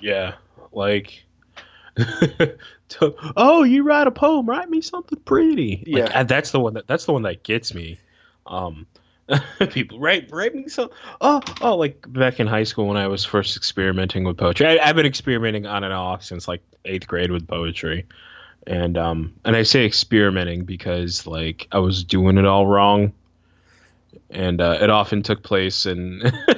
[0.00, 0.34] Yeah,
[0.72, 1.24] like,
[1.96, 5.84] to- oh, you write a poem, write me something pretty.
[5.86, 6.10] Like, Yeah.
[6.14, 7.98] and that's the one that that's the one that gets me.
[8.46, 8.86] Um,
[9.70, 10.90] people write write me some.
[11.20, 14.66] Oh, oh, like back in high school when I was first experimenting with poetry.
[14.66, 18.06] I, I've been experimenting on and off since like eighth grade with poetry,
[18.66, 23.12] and um, and I say experimenting because like I was doing it all wrong,
[24.30, 26.56] and uh, it often took place in a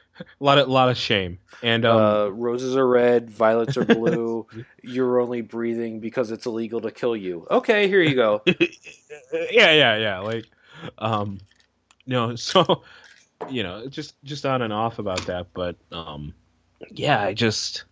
[0.40, 1.38] lot of lot of shame.
[1.62, 4.46] And um, uh, roses are red, violets are blue.
[4.82, 7.46] you're only breathing because it's illegal to kill you.
[7.50, 8.42] Okay, here you go.
[8.46, 10.18] yeah, yeah, yeah.
[10.18, 10.46] Like,
[10.98, 11.38] um,
[12.06, 12.82] no, so
[13.48, 16.34] you know, just just on and off about that, but um,
[16.90, 17.84] yeah, I just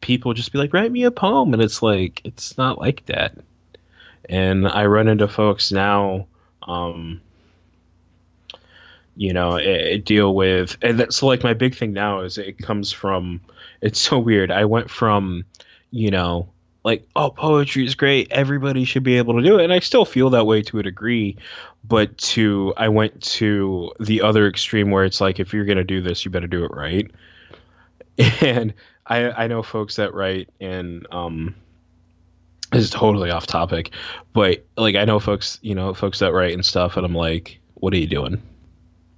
[0.00, 3.36] people just be like, write me a poem, and it's like it's not like that.
[4.28, 6.26] And I run into folks now,
[6.62, 7.20] um,
[9.16, 12.58] you know, eh, deal with, and that's so like my big thing now is it
[12.58, 13.40] comes from.
[13.80, 14.50] It's so weird.
[14.50, 15.44] I went from,
[15.90, 16.48] you know,
[16.84, 20.04] like oh poetry is great everybody should be able to do it and i still
[20.04, 21.36] feel that way to a degree
[21.84, 25.84] but to i went to the other extreme where it's like if you're going to
[25.84, 27.10] do this you better do it right
[28.40, 28.74] and
[29.06, 31.54] i i know folks that write and um
[32.72, 33.92] this is totally off topic,
[34.32, 37.60] but like I know folks, you know, folks that write and stuff, and I'm like,
[37.74, 38.42] what are you doing?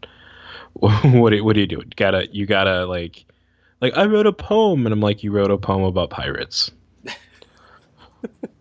[0.74, 1.93] what are, what are you doing?
[1.97, 3.24] Gotta you gotta like,
[3.81, 6.70] like I wrote a poem, and I'm like, you wrote a poem about pirates.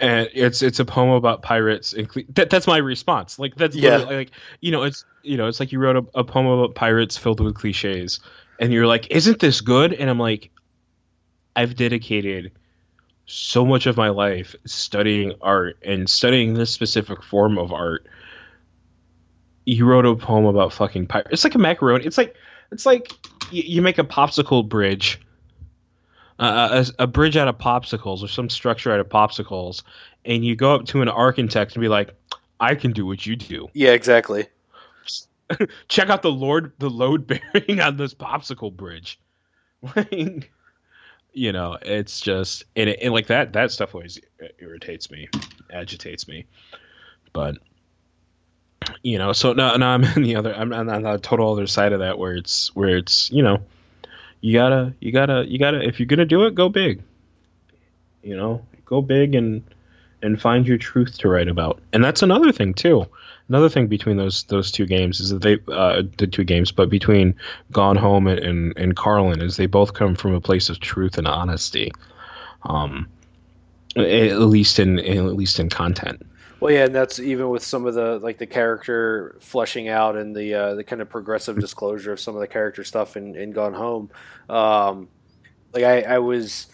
[0.00, 3.96] and it's it's a poem about pirates and that, that's my response like that's yeah
[3.96, 4.30] like
[4.60, 7.40] you know it's you know it's like you wrote a, a poem about pirates filled
[7.40, 8.20] with cliches
[8.58, 10.50] and you're like isn't this good and i'm like
[11.56, 12.52] i've dedicated
[13.26, 18.06] so much of my life studying art and studying this specific form of art
[19.64, 22.34] you wrote a poem about fucking pirates it's like a macaroni it's like
[22.72, 23.12] it's like
[23.50, 25.20] you, make a popsicle bridge
[26.38, 29.82] a, a, bridge out of popsicles or some structure out of popsicles,
[30.24, 32.14] and you go up to an architect and be like,
[32.58, 34.46] "I can do what you do." Yeah, exactly.
[35.88, 39.18] Check out the Lord, the load bearing on this popsicle bridge.
[41.32, 43.52] you know, it's just and, it, and like that.
[43.52, 44.20] That stuff always
[44.58, 45.28] irritates me,
[45.70, 46.46] agitates me.
[47.32, 47.56] But
[49.02, 50.54] you know, so now, now I'm in the other.
[50.54, 53.62] I'm on the total other side of that, where it's where it's you know
[54.42, 57.02] you gotta you gotta you gotta if you're gonna do it go big
[58.22, 59.62] you know go big and
[60.20, 63.06] and find your truth to write about and that's another thing too
[63.52, 66.88] another thing between those those two games is that they uh, the two games but
[66.88, 67.34] between
[67.70, 71.18] gone home and, and, and carlin is they both come from a place of truth
[71.18, 71.92] and honesty
[72.62, 73.06] um
[73.96, 76.22] at least in at least in content
[76.60, 80.32] well, yeah, and that's even with some of the like the character fleshing out and
[80.32, 83.50] the uh, the kind of progressive disclosure of some of the character stuff in, in
[83.50, 84.10] Gone Home.
[84.48, 85.08] Um,
[85.72, 86.68] like I, I was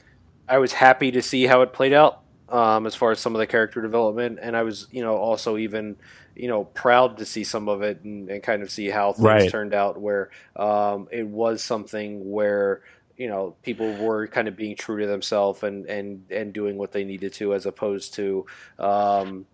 [0.47, 3.39] I was happy to see how it played out um, as far as some of
[3.39, 5.97] the character development, and I was you know also even
[6.39, 9.24] you know proud to see some of it and, and kind of see how things
[9.24, 9.51] right.
[9.51, 12.82] turned out where um, it was something where
[13.16, 16.93] you know people were kind of being true to themselves and and and doing what
[16.93, 18.47] they needed to as opposed to
[18.78, 19.47] um,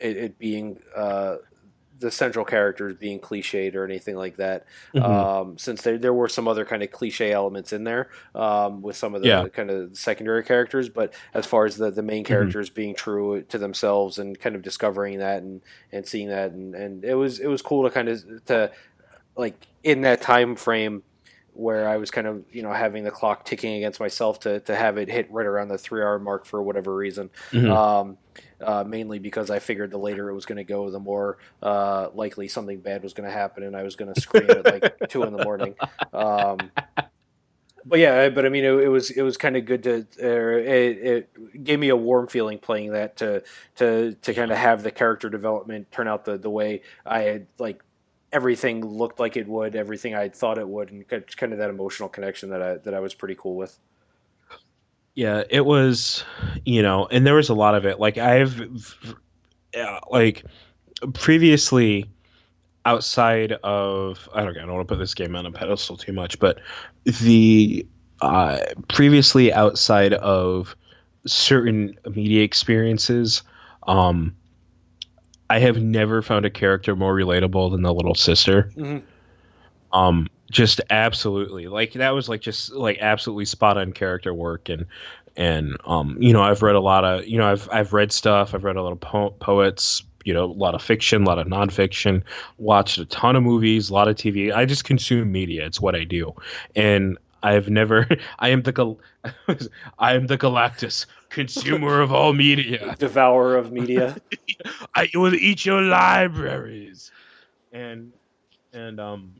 [0.00, 1.36] it, it being uh,
[1.98, 4.66] the central characters being cliched or anything like that.
[4.94, 5.04] Mm-hmm.
[5.04, 8.96] Um, since there there were some other kind of cliche elements in there um, with
[8.96, 9.48] some of the yeah.
[9.48, 12.28] kind of secondary characters, but as far as the, the main mm-hmm.
[12.28, 12.76] characters mm-hmm.
[12.76, 15.62] being true to themselves and kind of discovering that and,
[15.92, 18.70] and seeing that and, and it was it was cool to kind of to
[19.36, 21.02] like in that time frame
[21.56, 24.76] where I was kind of you know having the clock ticking against myself to to
[24.76, 27.30] have it hit right around the three hour mark for whatever reason.
[27.50, 27.70] Mm-hmm.
[27.70, 28.18] Um,
[28.60, 32.08] uh, mainly because I figured the later it was going to go, the more uh,
[32.14, 34.94] likely something bad was going to happen, and I was going to scream at like
[35.08, 35.74] two in the morning.
[36.12, 36.58] Um,
[37.84, 40.58] but yeah, but I mean, it, it was it was kind of good to uh,
[40.58, 43.42] it, it, gave me a warm feeling playing that to
[43.76, 47.46] to to kind of have the character development turn out the the way I had
[47.58, 47.82] like
[48.32, 52.08] everything looked like it would, everything I thought it would, and kind of that emotional
[52.08, 53.78] connection that I that I was pretty cool with.
[55.16, 56.24] Yeah, it was,
[56.66, 57.98] you know, and there was a lot of it.
[57.98, 58.94] Like I've,
[60.10, 60.44] like
[61.14, 62.04] previously,
[62.84, 65.96] outside of I don't know, I don't want to put this game on a pedestal
[65.96, 66.60] too much, but
[67.04, 67.86] the
[68.20, 70.76] uh, previously outside of
[71.26, 73.42] certain media experiences,
[73.88, 74.36] um,
[75.48, 78.70] I have never found a character more relatable than the little sister.
[78.76, 78.98] Mm-hmm.
[79.96, 81.66] Um, just absolutely.
[81.68, 84.86] Like that was like just like absolutely spot on character work and
[85.36, 88.54] and um you know I've read a lot of you know I've I've read stuff.
[88.54, 91.38] I've read a lot of po- poets you know a lot of fiction a lot
[91.38, 92.22] of nonfiction.
[92.58, 95.66] Watched a ton of movies a lot of TV I just consume media.
[95.66, 96.32] It's what I do.
[96.74, 98.08] And I've never
[98.38, 99.00] I am the gal-
[99.98, 104.16] I am the Galactus consumer of all media, devourer of media.
[104.94, 107.10] I will eat your libraries,
[107.72, 108.12] and
[108.72, 109.34] and um,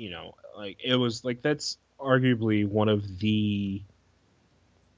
[0.00, 3.82] you know, like it was like that's arguably one of the,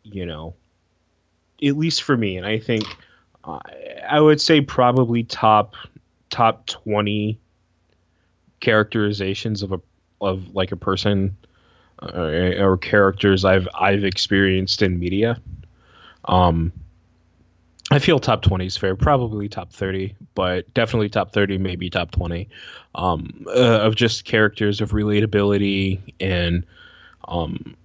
[0.05, 0.55] you know,
[1.61, 2.85] at least for me, and I think
[3.43, 3.59] uh,
[4.09, 5.75] I would say probably top
[6.31, 7.37] top twenty
[8.61, 9.81] characterizations of a
[10.21, 11.37] of like a person
[12.01, 15.41] uh, or characters I've I've experienced in media.
[16.27, 16.73] Um,
[17.93, 22.11] I feel top 20 is fair, probably top 30, but definitely top 30, maybe top
[22.11, 22.49] 20
[22.95, 26.65] um, uh, of just characters of relatability and,
[27.29, 27.77] um,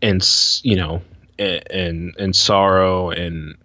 [0.00, 0.22] and
[0.62, 1.02] you know,
[1.38, 3.56] and, and and sorrow and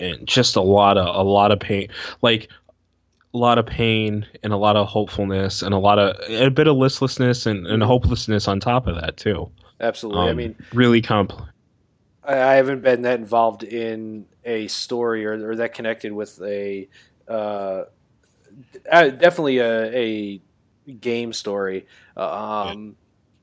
[0.00, 1.88] and just a lot of a lot of pain.
[2.22, 2.48] Like
[3.34, 6.68] a lot of pain and a lot of hopefulness and a lot of a bit
[6.68, 9.50] of listlessness and, and hopelessness on top of that too.
[9.78, 10.22] Absolutely.
[10.22, 11.50] Um, I mean, really complex.
[12.24, 16.88] I haven't been that involved in a story or, or that connected with a
[17.28, 17.84] uh,
[18.90, 20.40] definitely a, a,
[21.00, 21.86] game story.
[22.16, 22.94] Um,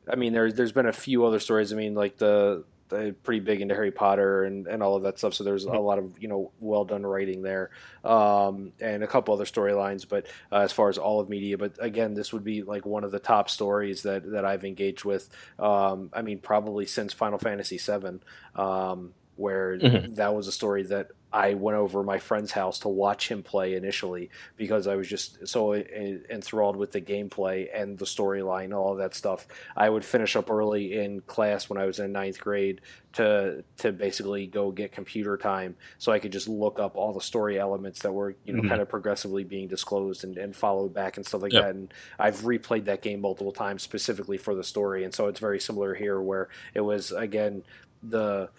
[0.10, 1.74] I mean, there's there's been a few other stories.
[1.74, 2.64] I mean, like the
[2.94, 5.34] uh, pretty big into Harry Potter and, and all of that stuff.
[5.34, 7.72] So there's a lot of you know well done writing there,
[8.04, 10.08] um, and a couple other storylines.
[10.08, 13.04] But uh, as far as all of media, but again, this would be like one
[13.04, 15.30] of the top stories that that I've engaged with.
[15.60, 18.20] Um, I mean, probably since Final Fantasy VII,
[18.56, 20.14] um, where mm-hmm.
[20.16, 23.74] that was a story that I went over my friend's house to watch him play
[23.74, 29.16] initially because I was just so enthralled with the gameplay and the storyline, all that
[29.16, 29.48] stuff.
[29.76, 32.82] I would finish up early in class when I was in ninth grade
[33.14, 37.22] to to basically go get computer time so I could just look up all the
[37.22, 38.70] story elements that were you know mm-hmm.
[38.70, 41.64] kind of progressively being disclosed and, and followed back and stuff like yep.
[41.64, 41.76] that.
[41.76, 45.60] And I've replayed that game multiple times specifically for the story, and so it's very
[45.60, 47.64] similar here where it was again
[48.04, 48.50] the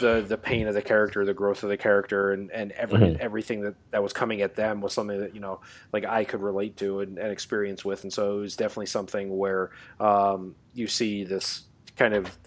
[0.00, 3.16] the the pain of the character, the growth of the character, and and every, mm-hmm.
[3.20, 5.60] everything that that was coming at them was something that you know
[5.92, 9.36] like I could relate to and, and experience with, and so it was definitely something
[9.36, 11.62] where um, you see this
[11.96, 12.38] kind of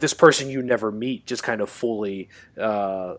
[0.00, 2.28] this person you never meet just kind of fully
[2.58, 3.14] uh,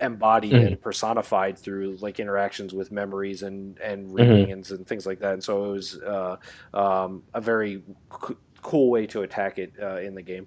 [0.00, 0.66] embodied mm-hmm.
[0.66, 4.76] and personified through like interactions with memories and and readings mm-hmm.
[4.76, 6.36] and things like that, and so it was uh,
[6.74, 7.82] um, a very
[8.26, 10.46] c- cool way to attack it uh, in the game.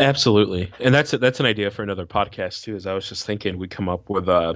[0.00, 2.74] Absolutely, and that's a, that's an idea for another podcast too.
[2.74, 4.54] As I was just thinking, we come up with uh,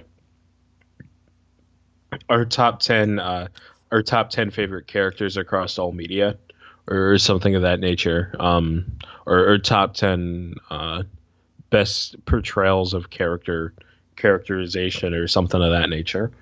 [2.28, 3.48] our top ten, uh,
[3.92, 6.38] our top ten favorite characters across all media,
[6.86, 8.86] or something of that nature, um,
[9.26, 11.02] or, or top ten uh,
[11.70, 13.74] best portrayals of character
[14.16, 16.32] characterization, or something of that nature.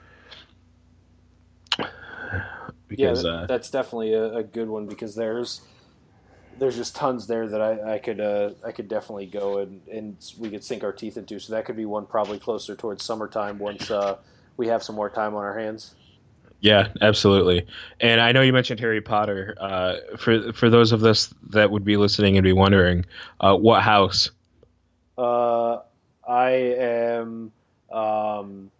[2.88, 5.62] Because, yeah, that, uh, that's definitely a, a good one because there's
[6.58, 10.16] there's just tons there that I, I could uh, I could definitely go and, and
[10.38, 11.38] we could sink our teeth into.
[11.38, 14.18] So that could be one probably closer towards summertime once uh,
[14.56, 15.94] we have some more time on our hands.
[16.60, 17.66] Yeah, absolutely.
[18.00, 19.56] And I know you mentioned Harry Potter.
[19.58, 23.04] Uh, for for those of us that would be listening and be wondering,
[23.40, 24.30] uh, what house?
[25.18, 25.80] Uh,
[26.26, 27.52] I am
[27.90, 28.70] um,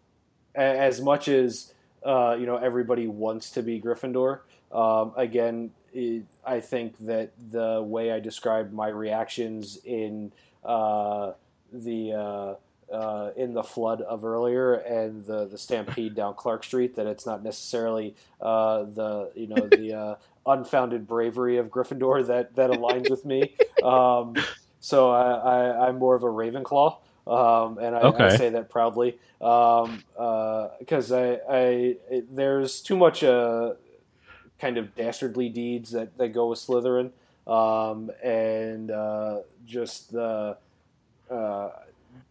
[0.54, 1.74] as much as
[2.04, 4.40] uh, you know everybody wants to be Gryffindor.
[4.70, 10.32] Um, again, it, I think that the way I described my reactions in
[10.64, 11.32] uh,
[11.72, 12.54] the uh,
[12.92, 17.26] uh, in the flood of earlier and the the stampede down Clark Street that it's
[17.26, 20.14] not necessarily uh, the you know the uh,
[20.46, 23.54] unfounded bravery of Gryffindor that that aligns with me.
[23.82, 24.36] Um,
[24.78, 26.98] so I, am more of a Ravenclaw.
[27.26, 28.24] Um, and I, okay.
[28.26, 30.68] I, say that proudly because um, uh,
[31.16, 33.72] I, I it, there's too much uh,
[34.62, 37.10] kind of dastardly deeds that, that go with Slytherin,
[37.46, 40.56] um, and uh, just the.
[41.28, 41.70] Uh,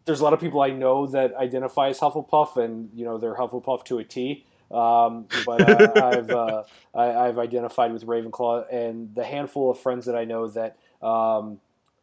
[0.05, 3.35] there's a lot of people I know that identify as Hufflepuff, and you know they're
[3.35, 4.45] Hufflepuff to a T.
[4.71, 6.63] Um, but uh, I've uh,
[6.95, 11.59] I, have identified with Ravenclaw, and the handful of friends that I know that um,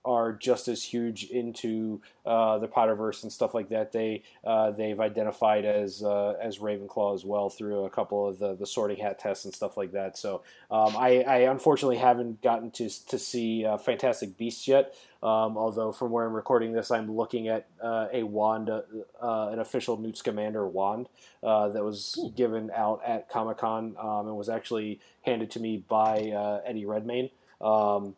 [0.08, 3.92] are just as huge into uh, the Potterverse and stuff like that.
[3.92, 8.54] They uh, they've identified as uh, as Ravenclaw as well through a couple of the,
[8.54, 10.16] the Sorting Hat tests and stuff like that.
[10.16, 14.94] So um, I, I, unfortunately haven't gotten to to see uh, Fantastic Beasts yet.
[15.22, 18.80] Um, although from where I'm recording this, I'm looking at uh, a wand, uh,
[19.20, 21.08] an official Newt Scamander wand
[21.42, 22.32] that was Ooh.
[22.34, 27.28] given out at Comic Con um, and was actually handed to me by Eddie Redmayne.
[27.60, 28.14] Um,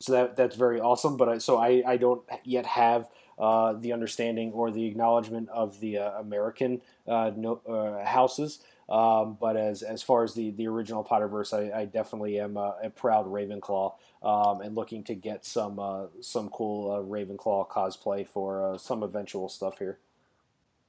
[0.00, 1.16] so that that's very awesome.
[1.16, 3.08] But I, so I, I don't yet have
[3.38, 8.60] uh, the understanding or the acknowledgement of the uh, American uh, no, uh, houses.
[8.88, 12.76] Um, but as as far as the, the original Potterverse, I, I definitely am a,
[12.82, 18.26] a proud Ravenclaw um, and looking to get some uh, some cool uh, Ravenclaw cosplay
[18.26, 19.98] for some eventual stuff here.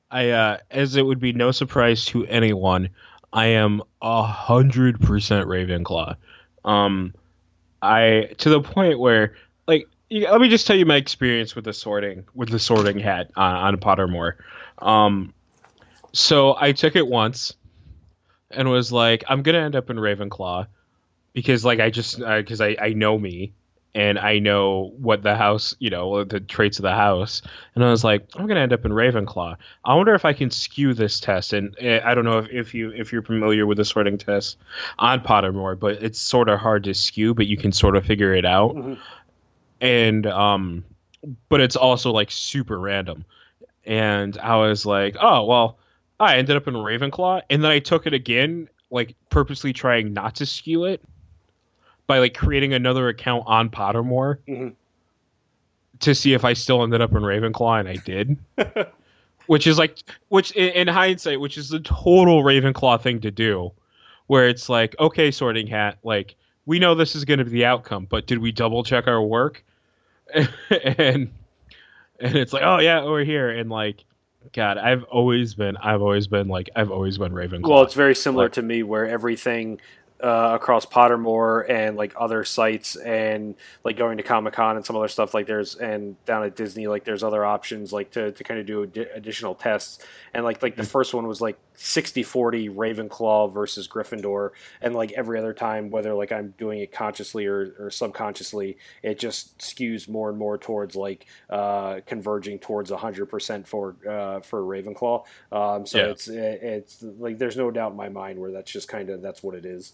[0.09, 2.89] I as it would be no surprise to anyone,
[3.31, 6.15] I am a hundred percent Ravenclaw.
[6.65, 7.13] Um,
[7.81, 9.35] I to the point where
[9.67, 13.31] like let me just tell you my experience with the sorting with the sorting hat
[13.35, 14.33] on, on Pottermore.
[14.79, 15.33] Um,
[16.13, 17.53] so I took it once
[18.49, 20.67] and was like, I'm gonna end up in Ravenclaw
[21.33, 23.53] because like I just because I I know me
[23.93, 27.41] and I know what the house, you know, the traits of the house.
[27.75, 29.57] And I was like, I'm gonna end up in Ravenclaw.
[29.83, 31.51] I wonder if I can skew this test.
[31.51, 34.57] And eh, I don't know if, if you if you're familiar with the sorting test
[34.99, 38.33] on Pottermore, but it's sort of hard to skew, but you can sort of figure
[38.33, 38.75] it out.
[38.75, 38.93] Mm-hmm.
[39.81, 40.85] And um,
[41.49, 43.25] but it's also like super random.
[43.85, 45.79] And I was like, oh well,
[46.17, 50.35] I ended up in Ravenclaw, and then I took it again, like purposely trying not
[50.35, 51.01] to skew it
[52.07, 54.69] by like creating another account on Pottermore mm-hmm.
[55.99, 58.37] to see if I still ended up in Ravenclaw, and I did.
[59.47, 59.99] which is like,
[60.29, 63.71] which in, in hindsight, which is the total Ravenclaw thing to do,
[64.27, 67.65] where it's like, okay, Sorting Hat, like we know this is going to be the
[67.65, 69.63] outcome, but did we double check our work?
[70.33, 71.29] and
[72.21, 74.05] and it's like, oh yeah, we're here, and like,
[74.53, 77.67] God, I've always been, I've always been like, I've always been Ravenclaw.
[77.67, 79.81] Well, it's very similar like, to me, where everything
[80.21, 84.95] uh, across Pottermore and like other sites and like going to Comic Con and some
[84.95, 88.43] other stuff like there's and down at Disney like there's other options like to, to
[88.43, 90.03] kind of do ad- additional tests
[90.33, 90.91] and like like the mm-hmm.
[90.91, 96.31] first one was like 60-40 Ravenclaw versus Gryffindor and like every other time whether like
[96.31, 101.25] I'm doing it consciously or, or subconsciously it just skews more and more towards like
[101.49, 106.05] uh, converging towards 100% for uh, for Ravenclaw um, so yeah.
[106.05, 109.43] it's it's like there's no doubt in my mind where that's just kind of that's
[109.43, 109.93] what it is.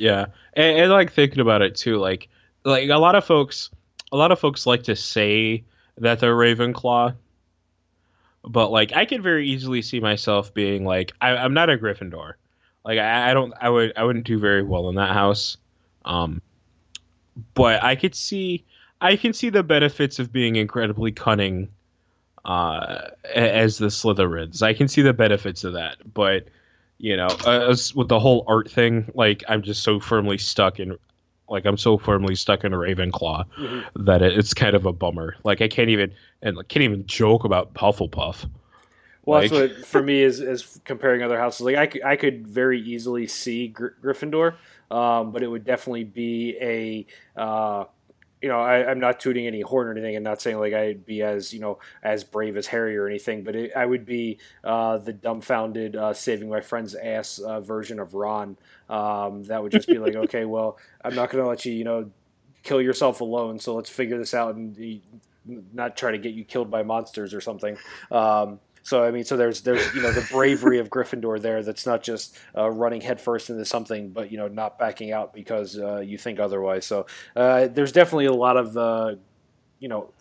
[0.00, 2.30] Yeah, and, and, like thinking about it too, like
[2.64, 3.68] like a lot of folks,
[4.10, 5.62] a lot of folks like to say
[5.98, 7.14] that they're Ravenclaw,
[8.44, 12.32] but like I could very easily see myself being like, I, am not a Gryffindor.
[12.82, 15.58] Like I, I, don't, I would, I wouldn't do very well in that house.
[16.06, 16.40] Um,
[17.52, 18.64] but I could see,
[19.02, 21.68] I can see the benefits of being incredibly cunning,
[22.46, 24.62] uh, as the Slytherins.
[24.62, 26.48] I can see the benefits of that, but
[27.00, 30.98] you know, as with the whole art thing, like I'm just so firmly stuck in,
[31.48, 34.04] like I'm so firmly stuck in a Ravenclaw mm-hmm.
[34.04, 35.34] that it, it's kind of a bummer.
[35.42, 36.12] Like I can't even
[36.42, 38.46] and like, can't even joke about Hufflepuff.
[39.24, 41.62] Well, like, that's what for me is is comparing other houses.
[41.62, 44.56] Like I could, I could very easily see Gr- Gryffindor,
[44.90, 47.06] um, but it would definitely be a
[47.40, 47.84] uh,
[48.42, 51.04] you know, I, am not tooting any horn or anything, and not saying like I'd
[51.04, 54.38] be as you know as brave as Harry or anything, but it, I would be
[54.64, 58.56] uh, the dumbfounded uh, saving my friend's ass uh, version of Ron.
[58.88, 61.84] Um, that would just be like, okay, well, I'm not going to let you, you
[61.84, 62.10] know,
[62.62, 63.58] kill yourself alone.
[63.58, 65.02] So let's figure this out and
[65.72, 67.76] not try to get you killed by monsters or something.
[68.10, 71.62] Um, so I mean, so there's there's you know the bravery of Gryffindor there.
[71.62, 75.78] That's not just uh, running headfirst into something, but you know not backing out because
[75.78, 76.86] uh, you think otherwise.
[76.86, 79.14] So uh, there's definitely a lot of uh,
[79.78, 80.12] you know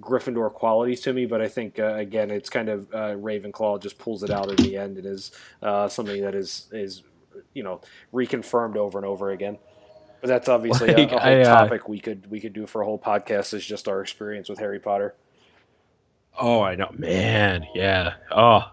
[0.00, 3.98] Gryffindor qualities to me, but I think uh, again it's kind of uh, Ravenclaw just
[3.98, 4.98] pulls it out in the end.
[4.98, 5.32] It is
[5.62, 7.02] uh something that is is
[7.54, 7.80] you know
[8.12, 9.58] reconfirmed over and over again.
[10.22, 12.80] But that's obviously like, a, a, whole I, topic we could we could do for
[12.80, 13.52] a whole podcast.
[13.52, 15.14] Is just our experience with Harry Potter.
[16.38, 17.66] Oh, I know, man.
[17.74, 18.14] Yeah.
[18.30, 18.70] Oh,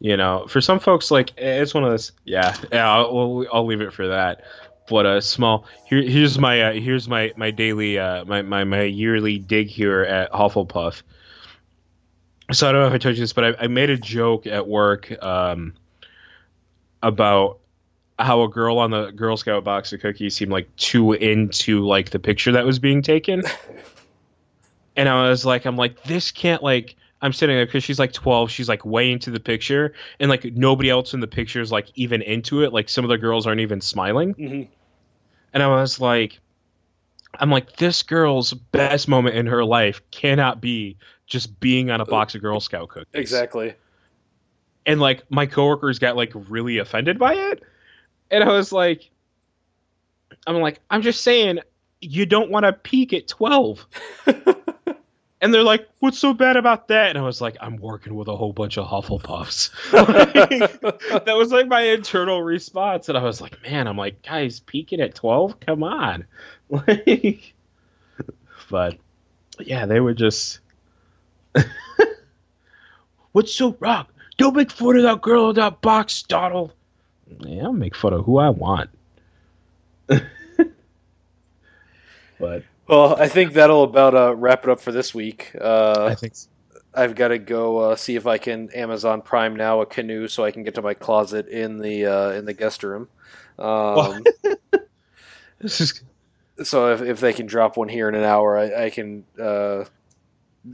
[0.00, 2.12] you know, for some folks, like it's one of those.
[2.24, 2.90] Yeah, yeah.
[2.90, 4.44] I'll, I'll leave it for that.
[4.88, 8.64] But a uh, small here, here's my uh, here's my my daily uh, my, my
[8.64, 11.02] my yearly dig here at Hufflepuff.
[12.50, 14.46] So I don't know if I told you this, but I, I made a joke
[14.48, 15.74] at work um,
[17.02, 17.60] about
[18.18, 22.10] how a girl on the Girl Scout box of cookies seemed like too into like
[22.10, 23.42] the picture that was being taken.
[25.00, 26.94] and I was like, I'm like, this can't like.
[27.22, 28.50] I'm sitting there because she's like 12.
[28.50, 31.88] She's like way into the picture, and like nobody else in the picture is like
[31.94, 32.74] even into it.
[32.74, 34.34] Like some of the girls aren't even smiling.
[34.34, 34.70] Mm-hmm.
[35.54, 36.38] And I was like,
[37.32, 42.04] I'm like, this girl's best moment in her life cannot be just being on a
[42.04, 43.08] box of Girl Scout cookies.
[43.14, 43.74] Exactly.
[44.84, 47.62] And like my coworkers got like really offended by it,
[48.30, 49.10] and I was like,
[50.46, 51.60] I'm like, I'm just saying,
[52.02, 53.86] you don't want to peak at 12.
[55.42, 58.28] And they're like, "What's so bad about that?" And I was like, "I'm working with
[58.28, 63.40] a whole bunch of Hufflepuffs." like, that was like my internal response, and I was
[63.40, 65.58] like, "Man, I'm like, guys, peaking at twelve?
[65.60, 66.26] Come on!"
[66.86, 67.54] Like,
[68.70, 68.96] but
[69.58, 70.60] yeah, they were just.
[73.32, 74.06] What's so wrong?
[74.38, 76.72] Don't make fun of that girl in that box, Donald.
[77.40, 78.90] Yeah, I'll make fun of who I want.
[80.06, 80.22] but
[82.90, 85.52] well, I think that'll about uh, wrap it up for this week.
[85.60, 86.48] Uh, I think so.
[86.92, 90.44] I've got to go uh, see if I can Amazon Prime now a canoe so
[90.44, 93.08] I can get to my closet in the uh, in the guest room.
[93.58, 94.24] Um,
[95.60, 96.02] this is
[96.64, 99.84] so if, if they can drop one here in an hour, I, I can uh,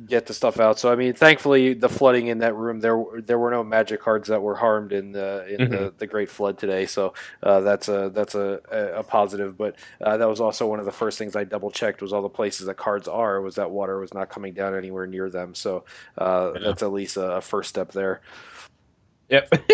[0.07, 0.79] get the stuff out.
[0.79, 4.29] So I mean, thankfully, the flooding in that room there there were no magic cards
[4.29, 5.73] that were harmed in the in mm-hmm.
[5.73, 6.87] the, the Great Flood today.
[6.87, 8.61] So uh, that's a that's a,
[8.97, 9.57] a positive.
[9.57, 12.23] But uh, that was also one of the first things I double checked was all
[12.23, 15.55] the places that cards are was that water was not coming down anywhere near them.
[15.55, 15.85] So
[16.19, 16.61] uh, yeah.
[16.65, 18.23] that's at least a, a, first step there.
[19.29, 19.49] Yep.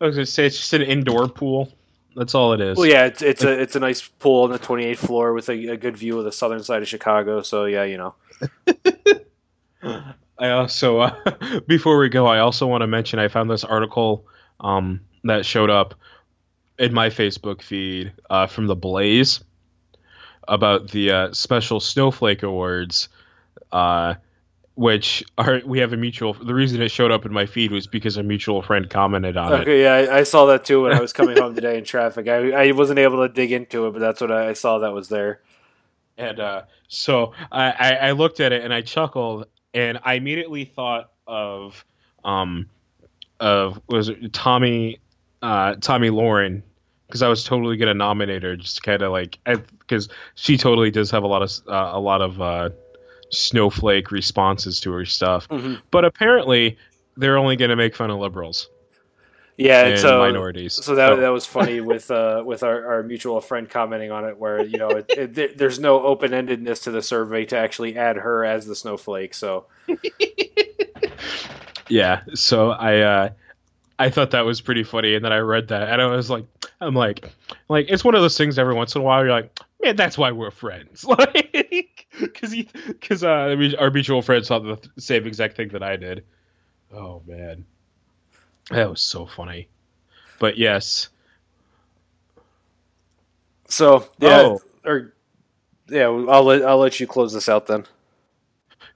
[0.00, 1.70] I was gonna say it's just an indoor pool.
[2.16, 2.78] That's all it is.
[2.78, 5.68] Well, yeah, it's it's a it's a nice pool on the 28th floor with a,
[5.68, 7.42] a good view of the southern side of Chicago.
[7.42, 8.14] So yeah, you know.
[10.38, 14.26] I also, uh, before we go, I also want to mention I found this article
[14.60, 15.94] um, that showed up
[16.78, 19.42] in my Facebook feed uh, from the Blaze
[20.46, 23.08] about the uh, special Snowflake Awards,
[23.72, 24.14] uh,
[24.76, 26.34] which are we have a mutual.
[26.34, 29.52] The reason it showed up in my feed was because a mutual friend commented on
[29.52, 29.62] okay, it.
[29.62, 32.28] Okay, yeah, I, I, saw that too when I was coming home today in traffic.
[32.28, 34.92] I, I wasn't able to dig into it, but that's what I, I saw that
[34.92, 35.40] was there.
[36.18, 40.64] And uh, so I, I, I looked at it and I chuckled, and I immediately
[40.64, 41.84] thought of
[42.24, 42.66] um
[43.40, 44.98] of was it Tommy
[45.42, 46.62] uh, Tomi Lahren
[47.06, 51.10] because I was totally gonna nominate her, just kind of like because she totally does
[51.12, 52.70] have a lot of uh, a lot of uh,
[53.30, 55.74] snowflake responses to her stuff, Mm-hmm.
[55.90, 56.76] but apparently
[57.16, 58.68] they're only gonna make fun of liberals
[59.58, 60.74] Yeah, and so minorities.
[60.74, 64.38] So that that was funny with uh, with our, our mutual friend commenting on it,
[64.38, 67.96] where you know it, it, there- there's no open endedness to the survey to actually
[67.96, 69.34] add her as the snowflake.
[69.34, 69.66] So
[71.88, 73.30] yeah, so I uh,
[73.98, 76.44] I thought that was pretty funny, and then I read that, and I was like,
[76.80, 77.28] I'm like,
[77.68, 78.58] like it's one of those things.
[78.58, 82.54] Every once in a while, you're like, man, that's why we're friends, like, because
[82.86, 86.24] because uh, our mutual friend thought the same exact thing that I did.
[86.94, 87.64] Oh man,
[88.70, 89.68] that was so funny.
[90.38, 91.08] But yes,
[93.68, 94.60] so yeah, Oh.
[94.84, 95.12] or
[95.88, 97.84] yeah, I'll let I'll let you close this out then.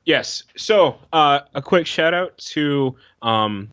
[0.04, 0.42] Yes.
[0.56, 3.70] So, uh, a quick shout out to, um,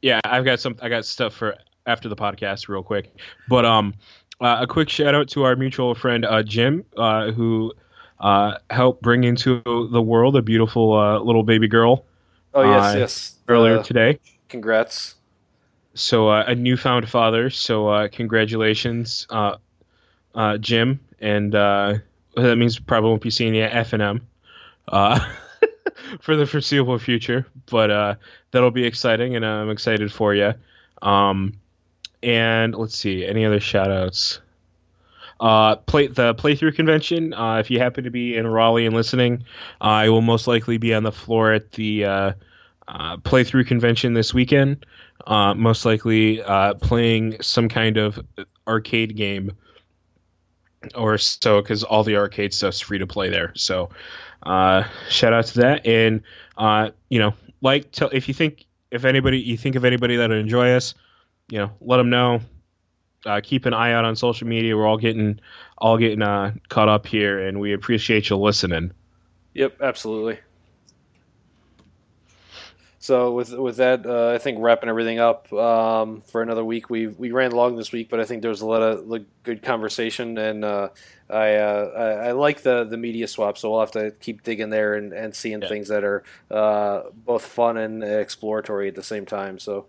[0.00, 1.56] yeah, I've got some, I got stuff for
[1.86, 3.14] after the podcast, real quick,
[3.46, 3.92] but um,
[4.40, 7.72] uh, a quick shout out to our mutual friend uh, Jim, uh, who
[8.20, 9.60] uh, helped bring into
[9.92, 12.06] the world a beautiful uh, little baby girl
[12.54, 13.34] Oh yes, yes.
[13.48, 14.18] earlier today.
[14.48, 15.14] Congrats.
[15.94, 17.50] So, uh, a newfound father.
[17.50, 19.56] So, uh, congratulations, uh,
[20.34, 21.94] uh, Jim, and uh,
[22.36, 24.20] that means probably won't be seeing you FNM.
[24.88, 25.18] Uh,
[26.20, 28.14] for the foreseeable future, but uh,
[28.50, 30.54] that'll be exciting, and I'm excited for you.
[31.02, 31.54] Um,
[32.22, 34.40] and let's see, any other shout outs?
[35.40, 37.34] Uh, play the playthrough convention.
[37.34, 39.44] Uh, if you happen to be in Raleigh and listening,
[39.80, 42.34] I will most likely be on the floor at the
[42.88, 44.84] uh, playthrough convention this weekend.
[45.26, 48.18] Uh, most likely uh, playing some kind of
[48.66, 49.52] arcade game
[50.94, 53.52] or so, because all the arcade stuff's free to play there.
[53.54, 53.88] So,
[54.42, 56.22] uh, shout out to that, and
[56.58, 57.32] uh, you know,
[57.62, 60.94] like, tell if you think if anybody you think of anybody that'll enjoy us,
[61.48, 62.40] you know, let them know.
[63.44, 64.76] Keep an eye out on social media.
[64.76, 65.40] We're all getting
[65.78, 66.20] all getting
[66.68, 68.92] caught up here, and we appreciate you listening.
[69.54, 70.40] Yep, absolutely.
[73.04, 76.88] So with with that, uh, I think wrapping everything up um, for another week.
[76.88, 79.06] We we ran long this week, but I think there was a lot of
[79.42, 80.88] good conversation, and uh,
[81.28, 83.58] I, uh, I I like the the media swap.
[83.58, 85.68] So we'll have to keep digging there and, and seeing Yeah.
[85.68, 89.58] things that are uh, both fun and exploratory at the same time.
[89.58, 89.84] So.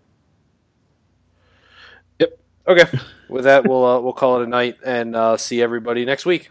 [2.18, 2.38] Yep.
[2.68, 2.98] Okay.
[3.30, 6.50] With that, we'll uh, we'll call it a night and uh, see everybody next week.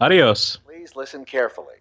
[0.00, 0.58] Adios.
[0.66, 1.76] Please listen carefully.